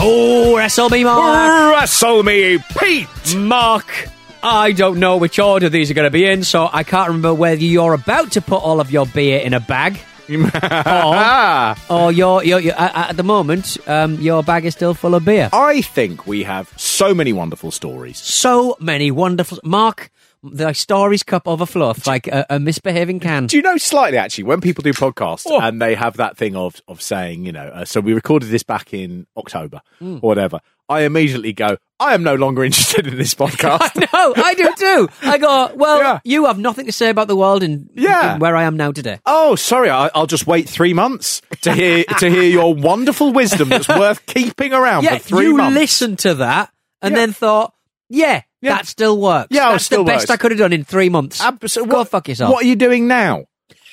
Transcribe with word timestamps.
Oh, 0.00 0.56
wrestle 0.56 0.88
me, 0.90 1.04
Mark. 1.04 1.74
wrestle 1.74 2.22
me, 2.22 2.58
Pete. 2.78 3.34
Mark, 3.36 4.08
I 4.42 4.72
don't 4.72 5.00
know 5.00 5.16
which 5.16 5.38
order 5.38 5.68
these 5.68 5.90
are 5.90 5.94
going 5.94 6.06
to 6.06 6.10
be 6.10 6.24
in, 6.24 6.44
so 6.44 6.68
I 6.72 6.84
can't 6.84 7.08
remember 7.08 7.34
whether 7.34 7.62
you're 7.62 7.94
about 7.94 8.32
to 8.32 8.40
put 8.40 8.62
all 8.62 8.80
of 8.80 8.90
your 8.90 9.06
beer 9.06 9.40
in 9.40 9.54
a 9.54 9.60
bag. 9.60 9.98
or, 10.28 11.74
or 11.88 12.12
you're, 12.12 12.44
you're, 12.44 12.60
you're 12.60 12.74
at, 12.78 13.10
at 13.10 13.16
the 13.16 13.22
moment, 13.22 13.78
um, 13.88 14.16
your 14.20 14.42
bag 14.42 14.66
is 14.66 14.74
still 14.74 14.92
full 14.92 15.14
of 15.14 15.24
beer. 15.24 15.48
I 15.52 15.80
think 15.80 16.26
we 16.26 16.42
have 16.42 16.70
so 16.76 17.14
many 17.14 17.32
wonderful 17.32 17.70
stories. 17.70 18.18
So 18.18 18.76
many 18.78 19.10
wonderful. 19.10 19.58
Mark, 19.64 20.10
the 20.52 20.72
stories 20.72 21.22
cup 21.22 21.44
overfloweth 21.44 22.06
like 22.06 22.26
a, 22.26 22.46
a 22.50 22.58
misbehaving 22.58 23.20
can. 23.20 23.46
Do 23.46 23.56
you 23.56 23.62
know 23.62 23.76
slightly 23.76 24.18
actually 24.18 24.44
when 24.44 24.60
people 24.60 24.82
do 24.82 24.92
podcasts 24.92 25.44
Oh. 25.46 25.60
and 25.60 25.80
they 25.80 25.94
have 25.94 26.16
that 26.18 26.36
thing 26.36 26.56
of 26.56 26.80
of 26.88 27.00
saying, 27.02 27.44
you 27.46 27.52
know, 27.52 27.66
uh, 27.68 27.84
so 27.84 28.00
we 28.00 28.12
recorded 28.14 28.48
this 28.50 28.62
back 28.62 28.92
in 28.94 29.26
October 29.36 29.80
Hmm. 29.98 30.16
or 30.16 30.28
whatever. 30.28 30.60
I 30.90 31.02
immediately 31.02 31.52
go, 31.52 31.76
I 32.00 32.14
am 32.14 32.22
no 32.22 32.34
longer 32.34 32.64
interested 32.68 33.06
in 33.06 33.18
this 33.18 33.34
podcast. 33.34 33.94
no, 34.12 34.32
I 34.42 34.54
do 34.54 34.72
too. 34.74 35.08
I 35.22 35.36
go, 35.36 35.70
well, 35.74 35.98
Yeah. 35.98 36.20
you 36.24 36.46
have 36.46 36.58
nothing 36.58 36.86
to 36.86 36.92
say 36.92 37.10
about 37.10 37.28
the 37.28 37.36
world 37.36 37.62
and 37.62 37.90
Yeah. 37.94 38.38
where 38.38 38.56
I 38.56 38.62
am 38.62 38.76
now 38.78 38.92
today. 38.92 39.18
Oh, 39.26 39.54
sorry. 39.54 39.90
I, 39.90 40.10
I'll 40.14 40.26
just 40.26 40.46
wait 40.46 40.66
three 40.66 40.94
months 40.94 41.42
to 41.62 41.74
hear 41.74 42.04
to 42.20 42.30
hear 42.30 42.42
your 42.44 42.74
wonderful 42.74 43.32
wisdom 43.34 43.68
that's 43.68 43.88
worth 43.88 44.24
keeping 44.24 44.72
around 44.72 45.04
Yeah, 45.04 45.18
for 45.18 45.28
three 45.28 45.44
you 45.48 45.56
months. 45.58 45.74
listened 45.78 46.18
to 46.20 46.34
that 46.36 46.70
and 47.02 47.12
Yeah. 47.12 47.18
then 47.20 47.32
thought, 47.34 47.74
yeah, 48.08 48.40
Yeah. 48.60 48.76
that 48.76 48.86
still 48.86 49.20
works. 49.20 49.48
Yeah, 49.50 49.68
it 49.68 49.72
that's 49.72 49.84
still 49.84 50.04
the 50.04 50.12
best 50.12 50.22
works. 50.22 50.30
I 50.30 50.36
could 50.36 50.50
have 50.52 50.58
done 50.58 50.72
in 50.72 50.84
three 50.84 51.08
months. 51.08 51.40
Abso- 51.40 51.88
Go 51.88 51.98
what- 51.98 52.08
fuck 52.08 52.28
yourself. 52.28 52.52
What 52.52 52.64
are 52.64 52.66
you 52.68 52.76
doing 52.76 53.06
now? 53.08 53.44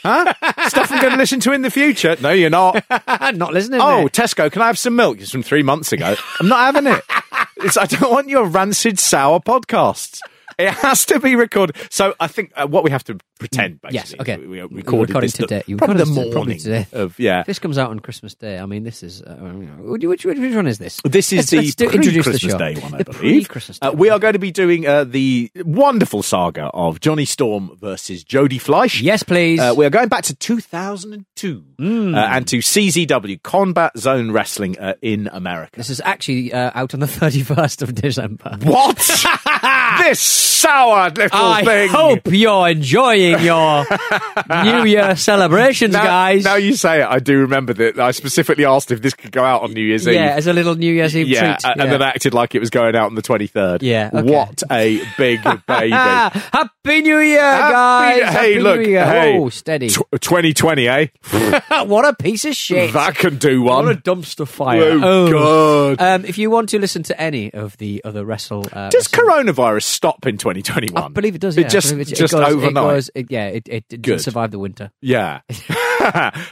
Huh? 0.03 0.33
Stuff 0.67 0.91
I'm 0.91 1.01
going 1.01 1.13
to 1.13 1.17
listen 1.17 1.39
to 1.41 1.51
in 1.51 1.61
the 1.63 1.71
future? 1.71 2.15
No, 2.21 2.29
you're 2.29 2.49
not. 2.51 2.83
Not 3.33 3.53
listening. 3.53 3.81
Oh, 3.81 4.03
mate. 4.03 4.11
Tesco, 4.11 4.51
can 4.51 4.61
I 4.61 4.67
have 4.67 4.77
some 4.77 4.95
milk? 4.95 5.19
It's 5.19 5.31
from 5.31 5.41
three 5.43 5.63
months 5.63 5.91
ago. 5.91 6.15
I'm 6.39 6.47
not 6.47 6.73
having 6.75 6.91
it. 6.91 7.03
It's, 7.57 7.77
I 7.77 7.85
don't 7.85 8.11
want 8.11 8.27
your 8.29 8.45
rancid 8.45 8.99
sour 8.99 9.39
podcasts. 9.39 10.19
It 10.57 10.69
has 10.69 11.05
to 11.07 11.19
be 11.19 11.35
recorded. 11.35 11.75
So 11.89 12.13
I 12.19 12.27
think 12.27 12.51
uh, 12.55 12.65
what 12.67 12.83
we 12.83 12.91
have 12.91 13.03
to 13.05 13.17
pretend, 13.39 13.81
basically, 13.81 13.95
Yes, 13.95 14.15
okay. 14.21 14.37
we, 14.37 14.47
we 14.47 14.61
recorded 14.61 15.09
recorded 15.09 15.23
this 15.29 15.33
the- 15.37 15.47
today. 15.47 15.63
Probably 15.77 15.97
the 15.97 16.05
this 16.05 16.13
probably 16.15 16.33
morning 16.35 16.57
today. 16.59 16.87
of 16.93 17.19
yeah. 17.19 17.41
If 17.41 17.47
this 17.47 17.59
comes 17.59 17.77
out 17.77 17.89
on 17.89 17.99
Christmas 17.99 18.33
Day, 18.35 18.57
I 18.59 18.65
mean, 18.65 18.83
this 18.83 19.03
is. 19.03 19.21
Uh, 19.21 19.35
which, 19.79 20.05
which, 20.25 20.39
which 20.39 20.55
one 20.55 20.67
is 20.67 20.77
this? 20.77 21.01
This 21.03 21.33
is 21.33 21.37
Let's- 21.37 21.49
the 21.51 21.57
let's 21.57 21.75
do- 21.75 21.85
introduce 21.89 22.25
the 22.25 22.31
pre-Christmas 22.39 22.51
show. 22.53 22.57
Day 22.57 22.75
one, 22.79 22.93
I 22.93 22.97
The 22.99 23.03
believe. 23.05 23.19
pre-Christmas 23.19 23.79
Uh, 23.81 23.89
Day 23.91 23.95
we 23.97 24.09
are 24.09 24.19
going 24.19 24.33
to 24.33 24.39
be 24.39 24.51
doing 24.51 24.87
uh, 24.87 25.03
the 25.03 25.51
wonderful 25.65 26.23
saga 26.23 26.65
of 26.73 26.99
Johnny 27.01 27.25
Storm 27.25 27.77
versus 27.81 28.23
Jody 28.23 28.57
Fleisch. 28.57 29.01
Yes, 29.01 29.23
please. 29.23 29.59
Uh, 29.59 29.73
we 29.75 29.85
are 29.85 29.89
going 29.89 30.07
back 30.07 30.23
to 30.25 30.35
2002 30.35 31.63
Hmm. 31.77 32.15
uh, 32.15 32.19
and 32.19 32.47
to 32.47 32.59
CZW 32.59 33.43
Combat 33.43 33.91
Zone 33.97 34.31
Wrestling 34.31 34.79
uh, 34.79 34.93
in 35.01 35.27
America. 35.33 35.71
this 35.75 35.89
is 35.89 36.01
actually 36.05 36.53
uh, 36.53 36.71
out 36.73 36.93
on 36.93 37.01
the 37.01 37.05
31st 37.19 37.81
of 37.81 37.93
December. 37.93 38.57
What? 38.63 38.97
this 40.03 40.19
sour 40.19 41.09
little 41.09 41.29
I 41.33 41.63
thing. 41.63 41.89
hope 41.89 42.21
you're 42.27 42.69
enjoying 42.69 43.39
your 43.43 43.85
New 44.63 44.83
Year 44.85 45.15
celebrations, 45.15 45.93
now, 45.93 46.03
guys. 46.03 46.43
now 46.43 46.55
you 46.55 46.75
say 46.75 47.01
it, 47.01 47.07
I 47.07 47.19
do 47.19 47.39
remember 47.39 47.73
that 47.73 47.99
I 47.99 48.11
specifically 48.11 48.65
asked 48.65 48.91
if 48.91 49.01
this 49.01 49.13
could 49.13 49.31
go 49.31 49.43
out 49.43 49.61
on 49.63 49.73
New 49.73 49.81
Year's 49.83 50.07
Eve. 50.07 50.15
yeah, 50.15 50.35
as 50.35 50.47
a 50.47 50.53
little 50.53 50.75
New 50.75 50.91
Year's 50.93 51.15
Eve 51.15 51.27
Yeah, 51.27 51.57
treat. 51.57 51.73
and 51.79 51.91
then 51.91 52.01
acted 52.01 52.33
like 52.33 52.55
it 52.55 52.59
was 52.59 52.69
going 52.69 52.95
out 52.95 53.05
on 53.07 53.15
the 53.15 53.21
23rd. 53.21 53.79
Yeah, 53.81 54.09
okay. 54.13 54.31
What 54.31 54.63
a 54.71 55.01
big 55.17 55.43
baby. 55.67 55.91
Happy 55.91 57.01
New 57.01 57.19
Year, 57.19 57.41
Happy- 57.41 57.73
guys! 57.73 58.17
hey, 58.33 58.53
Happy 58.53 58.59
look, 58.59 58.79
New 58.79 58.87
Year. 58.89 59.05
hey. 59.05 59.37
Oh, 59.37 59.49
steady. 59.49 59.89
Tw 59.89 60.01
2020, 60.19 60.87
eh? 60.87 61.07
what 61.85 62.05
a 62.05 62.13
piece 62.15 62.45
of 62.45 62.55
shit! 62.55 62.93
That 62.93 63.15
can 63.15 63.37
do 63.37 63.61
one. 63.61 63.85
what 63.85 63.95
a 63.95 63.99
dumpster 63.99 64.47
fire! 64.47 64.81
Oh, 65.01 65.31
God. 65.31 66.01
Um, 66.01 66.25
if 66.25 66.37
you 66.37 66.49
want 66.49 66.69
to 66.69 66.79
listen 66.79 67.03
to 67.03 67.19
any 67.21 67.53
of 67.53 67.77
the 67.77 68.01
other 68.05 68.23
wrestle, 68.25 68.65
uh, 68.71 68.89
Does 68.89 69.07
wrestle- 69.11 69.27
coronavirus 69.29 69.74
stop 69.81 70.25
in 70.27 70.37
2021? 70.37 71.01
I 71.03 71.07
believe 71.09 71.35
it 71.35 71.41
does. 71.41 71.57
It 71.57 71.61
Yeah, 71.61 71.67
I 71.67 71.69
just, 71.69 71.91
it, 71.93 72.05
just 72.07 72.33
it 72.33 72.37
goes, 72.37 72.53
overnight. 72.53 72.69
It 72.69 72.73
goes, 72.95 73.09
it, 73.15 73.31
yeah, 73.31 73.47
it, 73.47 73.67
it, 73.67 73.85
it 73.89 74.01
didn't 74.01 74.21
survive 74.21 74.51
the 74.51 74.59
winter. 74.59 74.91
Yeah. 75.01 75.41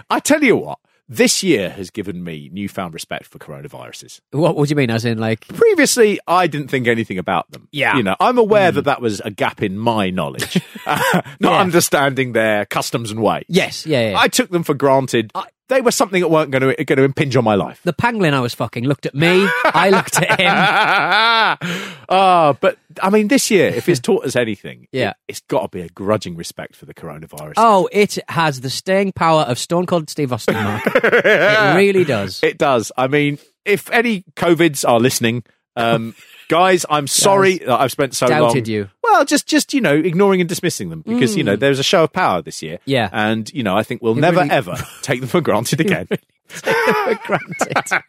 I 0.10 0.20
tell 0.24 0.44
you 0.44 0.56
what, 0.58 0.80
this 1.10 1.44
year 1.44 1.70
has 1.72 1.90
given 1.92 2.24
me 2.24 2.50
newfound 2.54 2.94
respect 2.94 3.26
for 3.26 3.38
coronaviruses. 3.38 4.22
What, 4.32 4.56
what 4.56 4.68
do 4.68 4.72
you 4.72 4.76
mean? 4.76 4.90
As 4.90 5.06
in, 5.06 5.18
like, 5.18 5.48
Previously, 5.48 6.20
I 6.28 6.48
didn't 6.48 6.70
think 6.70 6.88
anything 6.88 7.18
about 7.18 7.52
them. 7.52 7.68
Yeah. 7.72 7.98
You 7.98 8.04
know, 8.04 8.16
I'm 8.20 8.38
aware 8.38 8.72
that 8.72 8.86
that 8.86 9.02
was 9.02 9.20
a 9.20 9.30
gap 9.30 9.62
in 9.62 9.78
my 9.78 10.10
knowledge, 10.10 10.62
uh, 10.86 11.00
not 11.40 11.52
Yeah. 11.52 11.60
understanding 11.60 12.32
their 12.32 12.66
customs 12.66 13.12
and 13.12 13.22
ways. 13.22 13.46
yes, 13.48 13.86
yeah, 13.86 14.12
yeah. 14.12 14.18
I 14.20 14.28
took 14.28 14.50
them 14.50 14.64
for 14.64 14.74
granted. 14.74 15.32
They 15.70 15.82
were 15.82 15.92
something 15.92 16.22
that 16.22 16.28
weren't 16.28 16.52
going 16.52 16.76
to, 16.76 16.86
going 16.86 16.98
to 16.98 17.04
impinge 17.04 17.36
on 17.36 17.44
my 17.44 17.56
life. 17.56 17.80
the 17.84 17.94
pangolin 17.94 18.34
I 18.34 18.40
was 18.42 18.54
fucking 18.54 18.84
looked 18.84 19.06
at 19.06 19.16
me. 19.16 19.48
I 19.66 19.90
looked 19.90 20.22
at 20.22 20.40
him. 20.40 21.94
Ah, 22.10 22.56
but 22.60 22.78
I 23.02 23.10
mean, 23.10 23.28
this 23.28 23.50
year, 23.50 23.70
if 23.70 23.90
it's 23.90 24.00
taught 24.00 24.26
us 24.26 24.36
anything, 24.36 24.88
Yeah. 24.92 25.14
it, 25.28 25.34
has 25.36 25.40
got 25.48 25.64
to 25.64 25.68
be 25.70 25.82
a 25.82 25.90
grudging 25.90 26.36
respect 26.36 26.76
for 26.76 26.86
the 26.86 26.94
coronavirus. 26.94 27.54
Oh, 27.58 27.90
it 27.92 28.20
has 28.30 28.62
the 28.62 28.70
staying 28.70 29.14
power 29.14 29.42
of 29.44 29.58
Stone 29.58 29.88
Cold 29.88 30.10
Steve 30.10 30.32
Austin. 30.32 30.54
Mark. 30.56 30.84
it 30.96 31.76
really 31.76 32.04
does. 32.04 32.40
It 32.44 32.58
does. 32.58 32.92
I 32.98 33.08
mean, 33.08 33.40
if 33.66 33.90
any 33.90 34.24
COVIDs 34.36 34.88
are 34.88 35.00
listening, 35.00 35.44
um, 35.76 36.14
guys, 36.50 36.86
I'm 36.90 37.08
sorry 37.08 37.60
that 37.60 37.80
I've 37.80 37.92
spent 37.92 38.16
so 38.16 38.28
long. 38.28 38.40
Doubted 38.50 38.68
you. 38.68 38.90
Well, 39.14 39.26
just 39.26 39.46
just 39.46 39.76
you 39.76 39.80
know, 39.82 39.94
ignoring 39.96 40.42
and 40.42 40.50
dismissing 40.50 40.90
them 40.90 41.02
because 41.02 41.36
you 41.38 41.44
know 41.44 41.56
there's 41.56 41.78
a 41.78 41.84
show 41.84 42.04
of 42.04 42.12
power 42.12 42.42
this 42.42 42.64
year. 42.64 42.80
Yeah. 42.86 43.10
and 43.14 43.48
you 43.54 43.62
know, 43.62 43.78
I 43.78 43.84
think 43.84 44.02
we'll 44.02 44.18
It 44.18 44.22
never 44.22 44.40
really- 44.40 44.50
ever 44.50 44.76
take 45.04 45.20
them 45.20 45.30
for 45.30 45.40
granted 45.40 45.80
again. 45.86 46.08
for 46.48 47.20
granted. 47.24 48.04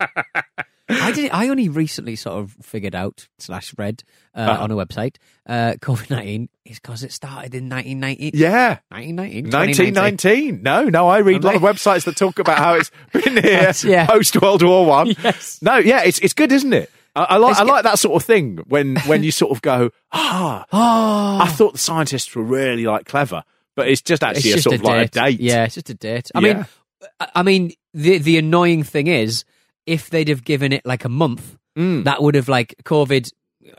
I 0.89 1.13
did. 1.13 1.31
I 1.31 1.49
only 1.49 1.69
recently 1.69 2.17
sort 2.17 2.37
of 2.43 2.53
figured 2.63 2.95
out 2.95 3.29
slash 3.39 3.75
read 3.79 4.03
uh, 4.35 4.41
Uh-huh. 4.41 4.63
on 4.65 4.71
a 4.71 4.75
website 4.77 5.17
uh, 5.47 5.75
COVID 5.81 6.09
nineteen 6.11 6.49
is 6.65 6.79
because 6.81 7.03
it 7.03 7.13
started 7.13 7.55
in 7.55 7.69
nineteen 7.69 8.01
ninety. 8.01 8.31
yeah. 8.35 8.79
1919, 8.89 9.51
1919. 9.95 10.63
No, 10.63 10.85
no, 10.89 11.09
I 11.09 11.19
read 11.19 11.43
a 11.45 11.47
lot 11.47 11.55
of 11.57 11.63
websites 11.63 12.05
that 12.05 12.17
talk 12.17 12.39
about 12.39 12.59
how 12.59 12.75
it's 12.75 12.91
been 13.13 13.43
here 13.43 13.73
yeah. 13.85 14.07
post 14.07 14.41
World 14.41 14.63
War 14.63 14.87
One. 14.87 15.09
Yes. 15.23 15.61
No, 15.63 15.77
yeah, 15.77 16.03
it's 16.03 16.19
it's 16.21 16.33
good, 16.35 16.51
isn't 16.53 16.73
it? 16.73 16.91
I, 17.17 17.25
I 17.25 17.37
like 17.37 17.57
I 17.57 17.63
like 17.63 17.85
that 17.85 17.99
sort 17.99 18.21
of 18.21 18.27
thing 18.27 18.59
when 18.67 18.97
when 19.07 19.23
you 19.23 19.31
sort 19.31 19.53
of 19.53 19.63
go, 19.63 19.91
ah, 20.13 20.65
Oh, 20.73 21.45
I 21.45 21.49
thought 21.49 21.73
the 21.73 21.79
scientists 21.79 22.35
were 22.35 22.43
really 22.43 22.85
like 22.87 23.07
clever, 23.07 23.45
but 23.77 23.89
it's 23.89 24.03
just 24.03 24.23
it's 24.23 24.39
actually 24.39 24.51
a 24.51 24.55
just 24.55 24.65
sort 24.65 24.75
a 24.77 24.79
of 24.79 24.83
like 24.85 25.09
a 25.09 25.11
date. 25.11 25.41
Yeah, 25.41 25.65
it's 25.65 25.75
just 25.75 25.91
a 25.91 25.95
date. 25.95 26.31
I 26.35 26.41
Yeah. 26.41 26.55
mean, 26.55 26.67
I- 27.35 27.43
mean, 27.43 27.73
the 27.93 28.19
the 28.19 28.39
annoying 28.39 28.83
thing 28.83 29.07
is, 29.07 29.45
if 29.87 30.11
they'd 30.11 30.29
have 30.29 30.45
given 30.45 30.73
it 30.73 30.85
like 30.85 31.05
a 31.05 31.09
month, 31.09 31.57
Mm. 31.79 32.05
that 32.05 32.23
would 32.23 32.35
have 32.37 32.49
like 32.49 32.75
COVID. 32.85 33.31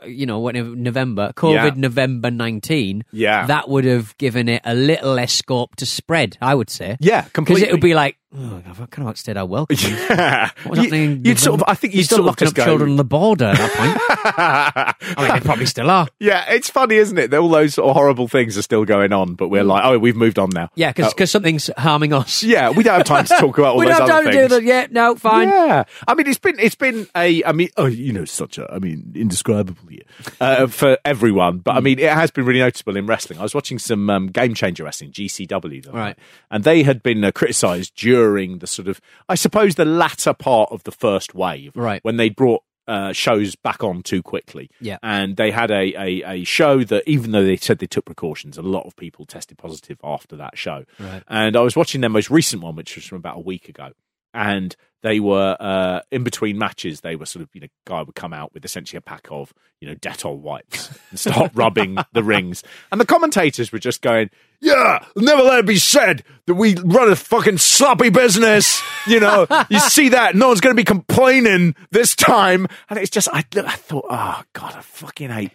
You 0.04 0.26
know, 0.26 0.40
whenever 0.40 0.74
November, 0.74 1.32
COVID 1.36 1.52
Yeah. 1.76 1.80
November 1.80 2.28
nineteen. 2.30 3.04
Yeah. 3.12 3.46
that 3.46 3.68
would 3.68 3.84
have 3.84 4.16
given 4.18 4.48
it 4.48 4.60
a 4.64 4.74
little 4.74 5.14
less 5.14 5.32
scope 5.32 5.76
to 5.76 5.86
spread. 5.86 6.36
I 6.42 6.54
would 6.56 6.70
say. 6.70 6.96
Yeah, 7.00 7.26
because 7.32 7.62
it 7.62 7.70
would 7.70 7.80
be 7.80 7.94
like 7.94 8.16
Oh, 8.34 8.60
I've 8.66 8.90
kind 8.90 9.06
of 9.08 9.14
outstayed 9.14 9.36
our 9.36 9.46
welcome. 9.46 9.76
Yeah, 10.16 10.50
What's 10.64 10.80
happening? 10.80 11.24
You, 11.24 11.30
would 11.32 11.38
sort 11.38 11.60
of. 11.60 11.64
I 11.68 11.74
think 11.74 11.94
you'd 11.94 12.04
still 12.04 12.16
sort 12.18 12.20
of 12.20 12.26
locking 12.26 12.48
up 12.48 12.54
go, 12.54 12.64
children 12.64 12.90
on 12.90 12.96
the 12.96 13.04
border 13.04 13.46
at 13.46 13.56
that 13.56 13.72
point. 13.72 14.96
I 15.18 15.22
mean, 15.22 15.32
they 15.32 15.40
probably 15.40 15.66
still 15.66 15.88
are. 15.90 16.08
Yeah, 16.18 16.44
it's 16.52 16.68
funny, 16.68 16.96
isn't 16.96 17.16
it? 17.16 17.30
that 17.30 17.38
All 17.38 17.48
those 17.48 17.74
sort 17.74 17.88
of 17.88 17.94
horrible 17.96 18.26
things 18.28 18.58
are 18.58 18.62
still 18.62 18.84
going 18.84 19.12
on, 19.12 19.34
but 19.34 19.48
we're 19.48 19.62
like, 19.64 19.84
oh, 19.84 19.98
we've 19.98 20.16
moved 20.16 20.38
on 20.40 20.50
now. 20.52 20.70
Yeah, 20.74 20.90
because 20.92 21.14
Uh, 21.18 21.26
something's 21.26 21.70
harming 21.78 22.12
us. 22.12 22.42
yeah, 22.42 22.70
we 22.70 22.82
don't 22.82 22.96
have 22.98 23.06
time 23.06 23.24
to 23.26 23.34
talk 23.38 23.58
about 23.58 23.74
all 23.74 23.78
we 23.78 23.86
those 23.86 23.98
don't 23.98 24.10
other 24.10 24.24
to 24.24 24.32
things. 24.32 24.48
do 24.48 24.54
that. 24.56 24.62
Yeah, 24.64 24.86
no, 24.90 25.14
fine. 25.14 25.48
Yeah, 25.48 25.84
I 26.08 26.14
mean, 26.14 26.26
it's 26.26 26.38
been 26.38 26.58
it's 26.58 26.74
been 26.74 27.06
a 27.16 27.44
I 27.44 27.52
mean, 27.52 27.68
oh, 27.76 27.86
you 27.86 28.12
know, 28.12 28.24
such 28.24 28.58
a 28.58 28.70
I 28.72 28.80
mean, 28.80 29.12
indescribable 29.14 29.90
year 29.90 30.02
uh, 30.40 30.66
for 30.66 30.98
everyone. 31.04 31.58
But 31.58 31.76
I 31.76 31.80
mean, 31.80 31.98
it 32.00 32.10
has 32.12 32.32
been 32.32 32.44
really 32.44 32.60
noticeable 32.60 32.96
in 32.96 33.06
wrestling. 33.06 33.38
I 33.38 33.42
was 33.42 33.54
watching 33.54 33.78
some 33.78 34.10
um, 34.10 34.26
Game 34.28 34.54
Changer 34.54 34.82
wrestling, 34.84 35.12
GCW, 35.12 35.92
Right. 35.92 36.18
and 36.50 36.64
they 36.64 36.82
had 36.82 37.02
been 37.04 37.22
uh, 37.24 37.30
criticised 37.30 37.94
during 37.94 38.15
the 38.16 38.66
sort 38.66 38.88
of 38.88 39.00
I 39.28 39.34
suppose 39.34 39.74
the 39.74 39.84
latter 39.84 40.32
part 40.34 40.70
of 40.72 40.84
the 40.84 40.92
first 40.92 41.34
wave, 41.34 41.72
Right. 41.76 42.02
when 42.04 42.16
they 42.16 42.28
brought. 42.30 42.62
Uh, 42.88 43.12
shows 43.12 43.56
back 43.56 43.82
on 43.82 44.00
too 44.00 44.22
quickly, 44.22 44.70
Yeah. 44.80 44.98
and 45.02 45.36
they 45.36 45.50
had 45.50 45.72
a, 45.72 45.92
a 46.00 46.22
a 46.22 46.44
show 46.44 46.84
that 46.84 47.02
even 47.04 47.32
though 47.32 47.42
they 47.44 47.56
said 47.56 47.80
they 47.80 47.88
took 47.88 48.04
precautions, 48.04 48.56
a 48.56 48.62
lot 48.62 48.86
of 48.86 48.94
people 48.94 49.26
tested 49.26 49.58
positive 49.58 49.98
after 50.04 50.36
that 50.36 50.56
show. 50.56 50.84
Right. 51.00 51.20
And 51.26 51.56
I 51.56 51.62
was 51.62 51.74
watching 51.74 52.00
their 52.00 52.10
most 52.10 52.30
recent 52.30 52.62
one, 52.62 52.76
which 52.76 52.94
was 52.94 53.04
from 53.04 53.18
about 53.18 53.38
a 53.38 53.40
week 53.40 53.68
ago, 53.68 53.90
and 54.32 54.76
they 55.06 55.20
were 55.20 55.56
uh, 55.60 56.00
in 56.10 56.24
between 56.24 56.58
matches. 56.58 57.00
They 57.00 57.14
were 57.14 57.26
sort 57.26 57.44
of, 57.44 57.48
you 57.54 57.60
know, 57.60 57.68
guy 57.84 58.02
would 58.02 58.16
come 58.16 58.32
out 58.32 58.52
with 58.52 58.64
essentially 58.64 58.98
a 58.98 59.00
pack 59.00 59.28
of, 59.30 59.54
you 59.80 59.86
know, 59.86 59.94
Dettol 59.94 60.38
wipes 60.38 60.90
and 61.10 61.18
start 61.20 61.52
rubbing 61.54 61.96
the 62.12 62.24
rings, 62.24 62.64
and 62.90 63.00
the 63.00 63.06
commentators 63.06 63.70
were 63.70 63.78
just 63.78 64.02
going, 64.02 64.30
"Yeah, 64.60 65.04
never 65.14 65.42
let 65.42 65.60
it 65.60 65.66
be 65.66 65.76
said 65.76 66.24
that 66.46 66.54
we 66.54 66.74
run 66.74 67.08
a 67.08 67.14
fucking 67.14 67.58
sloppy 67.58 68.10
business." 68.10 68.82
You 69.06 69.20
know, 69.20 69.46
you 69.70 69.78
see 69.78 70.08
that 70.08 70.34
no 70.34 70.48
one's 70.48 70.60
going 70.60 70.74
to 70.74 70.80
be 70.80 70.84
complaining 70.84 71.76
this 71.92 72.16
time, 72.16 72.66
and 72.90 72.98
it's 72.98 73.10
just, 73.10 73.28
I, 73.32 73.44
I 73.54 73.76
thought, 73.76 74.06
oh 74.10 74.42
god, 74.54 74.74
I 74.74 74.80
fucking 74.80 75.30
hate 75.30 75.52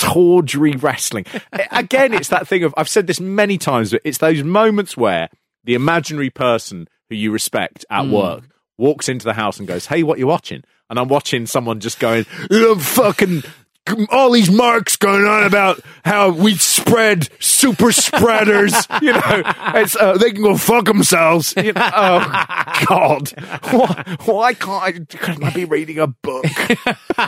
tawdry 0.00 0.72
wrestling. 0.72 1.24
Again, 1.70 2.12
it's 2.12 2.28
that 2.28 2.46
thing 2.46 2.64
of 2.64 2.74
I've 2.76 2.90
said 2.90 3.06
this 3.06 3.20
many 3.20 3.56
times, 3.56 3.92
but 3.92 4.02
it's 4.04 4.18
those 4.18 4.42
moments 4.42 4.98
where 4.98 5.30
the 5.64 5.74
imaginary 5.74 6.28
person 6.28 6.88
who 7.10 7.16
you 7.16 7.30
respect 7.32 7.84
at 7.90 8.04
hmm. 8.04 8.12
work 8.12 8.44
walks 8.78 9.10
into 9.10 9.26
the 9.26 9.34
house 9.34 9.58
and 9.58 9.68
goes, 9.68 9.86
"Hey, 9.86 10.02
what 10.02 10.18
you 10.18 10.26
watching?" 10.26 10.64
And 10.88 10.98
I'm 10.98 11.08
watching 11.08 11.44
someone 11.44 11.80
just 11.80 12.00
going, 12.00 12.24
"Oh, 12.50 12.78
"Fucking." 12.78 13.42
All 14.10 14.30
these 14.30 14.50
marks 14.50 14.96
going 14.96 15.24
on 15.24 15.44
about 15.44 15.80
how 16.04 16.30
we 16.30 16.56
spread 16.56 17.28
super 17.40 17.92
spreaders, 17.92 18.74
you 19.02 19.12
know, 19.12 19.42
it's, 19.74 19.96
uh, 19.96 20.16
they 20.18 20.32
can 20.32 20.42
go 20.42 20.56
fuck 20.56 20.86
themselves. 20.86 21.54
You 21.56 21.72
know, 21.72 21.90
oh 21.94 22.44
God, 22.86 23.30
why, 23.70 24.16
why 24.24 24.54
can't 24.54 24.82
I? 24.82 24.92
Couldn't 24.92 25.44
I 25.44 25.50
be 25.50 25.64
reading 25.64 25.98
a 25.98 26.06
book? 26.06 26.44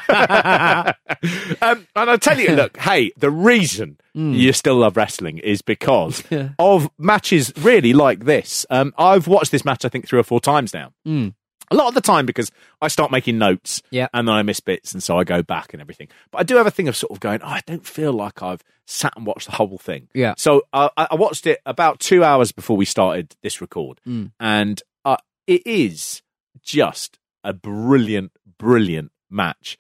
um, 1.63 1.87
and 1.95 2.11
I 2.11 2.17
tell 2.17 2.39
you, 2.39 2.51
look, 2.55 2.77
hey, 2.79 3.13
the 3.17 3.31
reason 3.31 3.99
you 4.15 4.53
still 4.53 4.77
love 4.77 4.97
wrestling 4.97 5.39
is 5.39 5.63
because 5.63 6.23
of 6.59 6.91
matches 6.99 7.53
really 7.59 7.93
like 7.95 8.25
this. 8.25 8.67
Um, 8.69 8.93
I've 8.99 9.27
watched 9.27 9.53
this 9.53 9.65
match, 9.65 9.85
I 9.85 9.89
think, 9.89 10.07
three 10.07 10.19
or 10.21 10.23
four 10.25 10.41
times 10.41 10.75
now. 10.75 10.93
A 11.73 11.75
lot 11.75 11.89
of 11.89 11.95
the 11.95 12.01
time 12.01 12.27
because 12.27 12.51
I 12.81 12.89
start 12.89 13.11
making 13.11 13.39
notes 13.39 13.83
Yeah. 13.91 14.09
and 14.15 14.29
then 14.29 14.35
I 14.35 14.43
miss 14.43 14.61
bits 14.61 14.93
and 14.93 15.03
so 15.03 15.19
I 15.19 15.25
go 15.25 15.43
back 15.43 15.73
and 15.73 15.81
everything. 15.81 16.09
But 16.31 16.39
I 16.39 16.43
do 16.45 16.57
have 16.57 16.67
a 16.67 16.71
thing 16.71 16.89
of 16.89 16.97
sort 16.97 17.11
of 17.13 17.21
going, 17.21 17.41
oh, 17.43 17.47
I 17.49 17.63
don't 17.67 17.87
feel 17.87 18.13
like 18.13 18.43
I've 18.43 18.63
sat 18.87 19.13
and 19.17 19.27
watched 19.27 19.47
the 19.47 19.57
whole 19.57 19.79
thing. 19.79 20.09
Yeah. 20.15 20.35
So 20.37 20.63
uh, 20.73 20.91
I 20.97 21.09
I 21.13 21.15
watched 21.15 21.47
it 21.47 21.61
about 21.67 22.01
two 22.01 22.23
hours 22.25 22.53
before 22.53 22.77
we 22.77 22.85
started 22.85 23.35
this 23.43 23.61
record. 23.61 24.01
Mm. 24.07 24.33
And 24.41 24.83
uh, 25.05 25.17
it 25.47 25.63
is 25.67 26.23
just 26.63 27.19
a 27.45 27.53
brilliant, 27.53 28.33
brilliant 28.59 29.11
match 29.31 29.79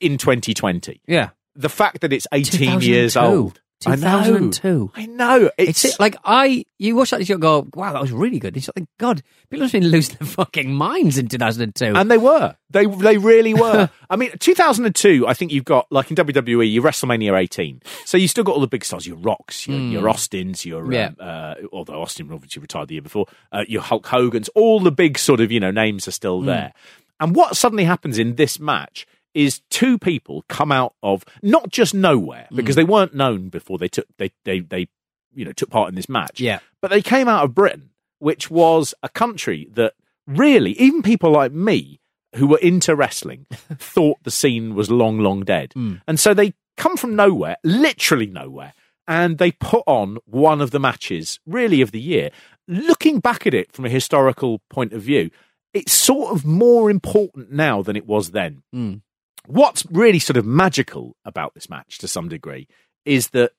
in 0.00 0.18
2020. 0.18 1.00
Yeah. 1.06 1.30
The 1.56 1.68
fact 1.68 2.00
that 2.00 2.12
it's 2.12 2.26
18 2.32 2.80
years 2.80 3.16
old. 3.16 3.60
I 3.86 3.96
know. 3.96 4.22
2002. 4.24 4.92
I 4.94 5.06
know. 5.06 5.50
It's, 5.58 5.84
It's, 5.84 6.00
like 6.00 6.16
I, 6.24 6.64
you 6.78 6.96
watch 6.96 7.10
that 7.10 7.20
and 7.20 7.28
you 7.28 7.36
go, 7.38 7.68
wow, 7.74 7.92
that 7.92 8.00
was 8.00 8.12
really 8.12 8.38
good. 8.38 8.56
It's 8.56 8.70
like, 8.74 8.86
God, 8.98 9.22
people 9.50 9.64
have 9.66 9.72
been 9.72 9.88
losing 9.88 10.16
their 10.18 10.26
fucking 10.28 10.72
minds 10.72 11.18
in 11.18 11.28
2002. 11.28 11.84
and 11.94 12.10
they 12.10 12.16
were. 12.18 12.56
They 12.70 12.86
they 12.86 13.18
really 13.18 13.52
were. 13.54 13.90
I 14.10 14.16
mean, 14.16 14.30
2002. 14.38 15.26
I 15.26 15.34
think 15.34 15.52
you've 15.52 15.64
got 15.64 15.86
like 15.90 16.10
in 16.10 16.16
WWE, 16.16 16.70
you 16.70 16.82
WrestleMania 16.82 17.38
18. 17.38 17.82
So 18.04 18.16
you 18.16 18.26
still 18.26 18.44
got 18.44 18.54
all 18.54 18.60
the 18.60 18.66
big 18.66 18.84
stars. 18.84 19.06
Your 19.06 19.16
Rocks, 19.16 19.68
your, 19.68 19.78
your 19.78 20.08
Austins, 20.08 20.64
your 20.64 20.90
Yeah. 20.92 21.08
um, 21.08 21.16
uh, 21.20 21.54
although 21.72 22.00
Austin 22.02 22.32
obviously 22.32 22.60
retired 22.62 22.88
the 22.88 22.94
year 22.94 23.02
before. 23.02 23.26
Uh, 23.52 23.64
your 23.68 23.82
Hulk 23.82 24.06
Hogan's. 24.06 24.48
All 24.50 24.80
the 24.80 24.92
big 24.92 25.18
sort 25.18 25.40
of 25.40 25.52
you 25.52 25.60
know 25.60 25.70
names 25.70 26.08
are 26.08 26.12
still 26.12 26.40
there. 26.40 26.72
And 27.20 27.34
what 27.36 27.56
suddenly 27.56 27.84
happens 27.84 28.18
in 28.18 28.34
this 28.34 28.58
match 28.58 29.06
is 29.34 29.60
two 29.70 29.98
people 29.98 30.44
come 30.48 30.72
out 30.72 30.94
of 31.02 31.24
not 31.42 31.68
just 31.70 31.94
nowhere 31.94 32.46
because 32.54 32.74
mm. 32.74 32.78
they 32.78 32.84
weren't 32.84 33.14
known 33.14 33.48
before 33.48 33.78
they 33.78 33.88
took 33.88 34.06
they 34.18 34.30
they 34.44 34.60
they 34.60 34.88
you 35.34 35.44
know 35.44 35.52
took 35.52 35.70
part 35.70 35.88
in 35.88 35.94
this 35.94 36.08
match. 36.08 36.40
Yeah. 36.40 36.60
But 36.80 36.90
they 36.90 37.02
came 37.02 37.28
out 37.28 37.44
of 37.44 37.54
Britain, 37.54 37.90
which 38.18 38.50
was 38.50 38.94
a 39.02 39.08
country 39.08 39.68
that 39.74 39.94
really, 40.26 40.72
even 40.72 41.02
people 41.02 41.30
like 41.30 41.52
me 41.52 42.00
who 42.36 42.46
were 42.46 42.58
into 42.58 42.96
wrestling, 42.96 43.46
thought 43.78 44.22
the 44.22 44.30
scene 44.30 44.74
was 44.74 44.90
long, 44.90 45.18
long 45.18 45.44
dead. 45.44 45.70
Mm. 45.76 46.00
And 46.06 46.18
so 46.18 46.34
they 46.34 46.54
come 46.76 46.96
from 46.96 47.16
nowhere, 47.16 47.56
literally 47.62 48.26
nowhere, 48.26 48.74
and 49.06 49.38
they 49.38 49.52
put 49.52 49.82
on 49.86 50.18
one 50.24 50.60
of 50.60 50.70
the 50.70 50.80
matches, 50.80 51.38
really, 51.46 51.80
of 51.80 51.92
the 51.92 52.00
year. 52.00 52.30
Looking 52.66 53.20
back 53.20 53.46
at 53.46 53.54
it 53.54 53.72
from 53.72 53.84
a 53.84 53.90
historical 53.90 54.60
point 54.70 54.92
of 54.92 55.02
view, 55.02 55.30
it's 55.72 55.92
sort 55.92 56.32
of 56.32 56.44
more 56.44 56.90
important 56.90 57.52
now 57.52 57.82
than 57.82 57.96
it 57.96 58.06
was 58.06 58.30
then. 58.30 58.62
Mm. 58.74 59.02
What's 59.46 59.84
really 59.90 60.18
sort 60.18 60.36
of 60.36 60.46
magical 60.46 61.16
about 61.24 61.54
this 61.54 61.68
match 61.68 61.98
to 61.98 62.08
some 62.08 62.28
degree 62.28 62.66
is 63.04 63.28
that 63.30 63.52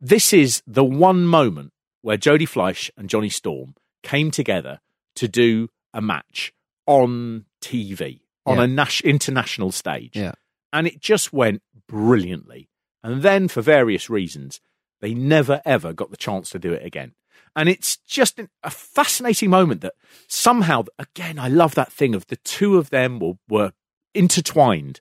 this 0.00 0.32
is 0.32 0.62
the 0.66 0.84
one 0.84 1.26
moment 1.26 1.72
where 2.02 2.16
Jody 2.16 2.46
Fleisch 2.46 2.90
and 2.96 3.08
Johnny 3.08 3.28
Storm 3.28 3.74
came 4.02 4.30
together 4.30 4.80
to 5.16 5.26
do 5.26 5.68
a 5.92 6.00
match 6.00 6.52
on 6.86 7.46
TV 7.60 8.20
on 8.46 8.58
Yeah. 8.58 8.64
a 8.64 8.66
nas- 8.68 9.00
international 9.00 9.72
stage. 9.72 10.12
Yeah. 10.14 10.32
And 10.72 10.86
it 10.86 11.00
just 11.00 11.32
went 11.32 11.62
brilliantly. 11.88 12.68
And 13.02 13.22
then, 13.22 13.48
for 13.48 13.60
various 13.62 14.08
reasons, 14.08 14.60
they 15.00 15.14
never 15.14 15.60
ever 15.64 15.92
got 15.92 16.10
the 16.10 16.16
chance 16.16 16.50
to 16.50 16.58
do 16.58 16.72
it 16.72 16.84
again. 16.84 17.14
And 17.56 17.68
it's 17.68 17.96
just 17.96 18.38
an- 18.38 18.50
a 18.62 18.70
fascinating 18.70 19.50
moment 19.50 19.80
that 19.80 19.94
somehow, 20.28 20.84
again, 20.98 21.38
I 21.38 21.48
love 21.48 21.74
that 21.74 21.92
thing 21.92 22.14
of 22.14 22.26
the 22.28 22.36
two 22.36 22.76
of 22.78 22.90
them 22.90 23.18
were, 23.18 23.34
were 23.48 23.72
intertwined 24.14 25.00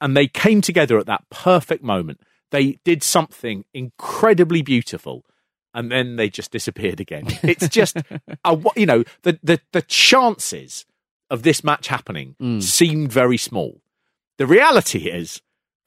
and 0.00 0.16
they 0.16 0.26
came 0.26 0.60
together 0.60 0.98
at 0.98 1.06
that 1.06 1.24
perfect 1.30 1.82
moment. 1.82 2.20
They 2.50 2.78
did 2.84 3.02
something 3.02 3.64
incredibly 3.74 4.62
beautiful, 4.62 5.24
and 5.74 5.90
then 5.90 6.16
they 6.16 6.28
just 6.30 6.50
disappeared 6.50 7.00
again. 7.00 7.26
It's 7.42 7.68
just, 7.68 7.96
a, 8.44 8.62
you 8.76 8.86
know, 8.86 9.04
the, 9.22 9.38
the 9.42 9.60
the 9.72 9.82
chances 9.82 10.86
of 11.30 11.42
this 11.42 11.64
match 11.64 11.88
happening 11.88 12.36
seemed 12.60 13.10
very 13.12 13.36
small. 13.36 13.80
The 14.38 14.46
reality 14.46 15.08
is. 15.10 15.42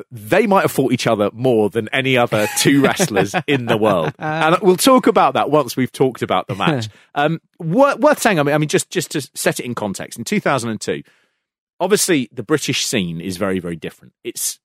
They 0.09 0.47
might 0.47 0.61
have 0.61 0.71
fought 0.71 0.93
each 0.93 1.07
other 1.07 1.29
more 1.33 1.69
than 1.69 1.89
any 1.91 2.15
other 2.15 2.47
two 2.59 2.81
wrestlers 2.85 3.35
in 3.47 3.65
the 3.65 3.75
world, 3.75 4.13
and 4.17 4.57
we'll 4.61 4.77
talk 4.77 5.07
about 5.07 5.33
that 5.33 5.51
once 5.51 5.75
we've 5.75 5.91
talked 5.91 6.21
about 6.21 6.47
the 6.47 6.55
match. 6.55 6.87
Um, 7.15 7.41
worth, 7.59 7.99
worth 7.99 8.21
saying, 8.21 8.39
I 8.39 8.43
mean, 8.43 8.55
I 8.55 8.57
mean, 8.59 8.69
just 8.69 8.89
just 8.89 9.11
to 9.11 9.29
set 9.33 9.59
it 9.59 9.65
in 9.65 9.75
context, 9.75 10.17
in 10.17 10.23
two 10.23 10.39
thousand 10.39 10.69
and 10.69 10.79
two, 10.79 11.03
obviously 11.79 12.29
the 12.31 12.43
British 12.43 12.85
scene 12.85 13.21
is 13.21 13.37
very, 13.37 13.59
very 13.59 13.75
different. 13.75 14.13
It's 14.23 14.59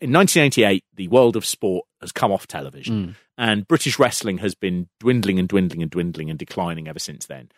in 0.00 0.12
1988, 0.12 0.84
the 0.94 1.08
world 1.08 1.36
of 1.36 1.44
sport 1.44 1.86
has 2.00 2.12
come 2.12 2.32
off 2.32 2.46
television, 2.46 3.06
mm. 3.06 3.14
and 3.36 3.68
British 3.68 3.98
wrestling 3.98 4.38
has 4.38 4.54
been 4.54 4.88
dwindling 5.00 5.38
and 5.38 5.48
dwindling 5.48 5.82
and 5.82 5.90
dwindling 5.90 6.30
and 6.30 6.38
declining 6.38 6.88
ever 6.88 6.98
since 6.98 7.26
then. 7.26 7.50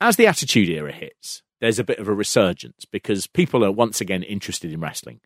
As 0.00 0.16
the 0.16 0.26
Attitude 0.26 0.68
Era 0.68 0.92
hits, 0.92 1.42
there's 1.60 1.78
a 1.78 1.84
bit 1.84 1.98
of 1.98 2.08
a 2.08 2.14
resurgence 2.14 2.84
because 2.84 3.26
people 3.26 3.64
are 3.64 3.72
once 3.72 4.00
again 4.00 4.22
interested 4.22 4.72
in 4.72 4.80
wrestling. 4.80 5.20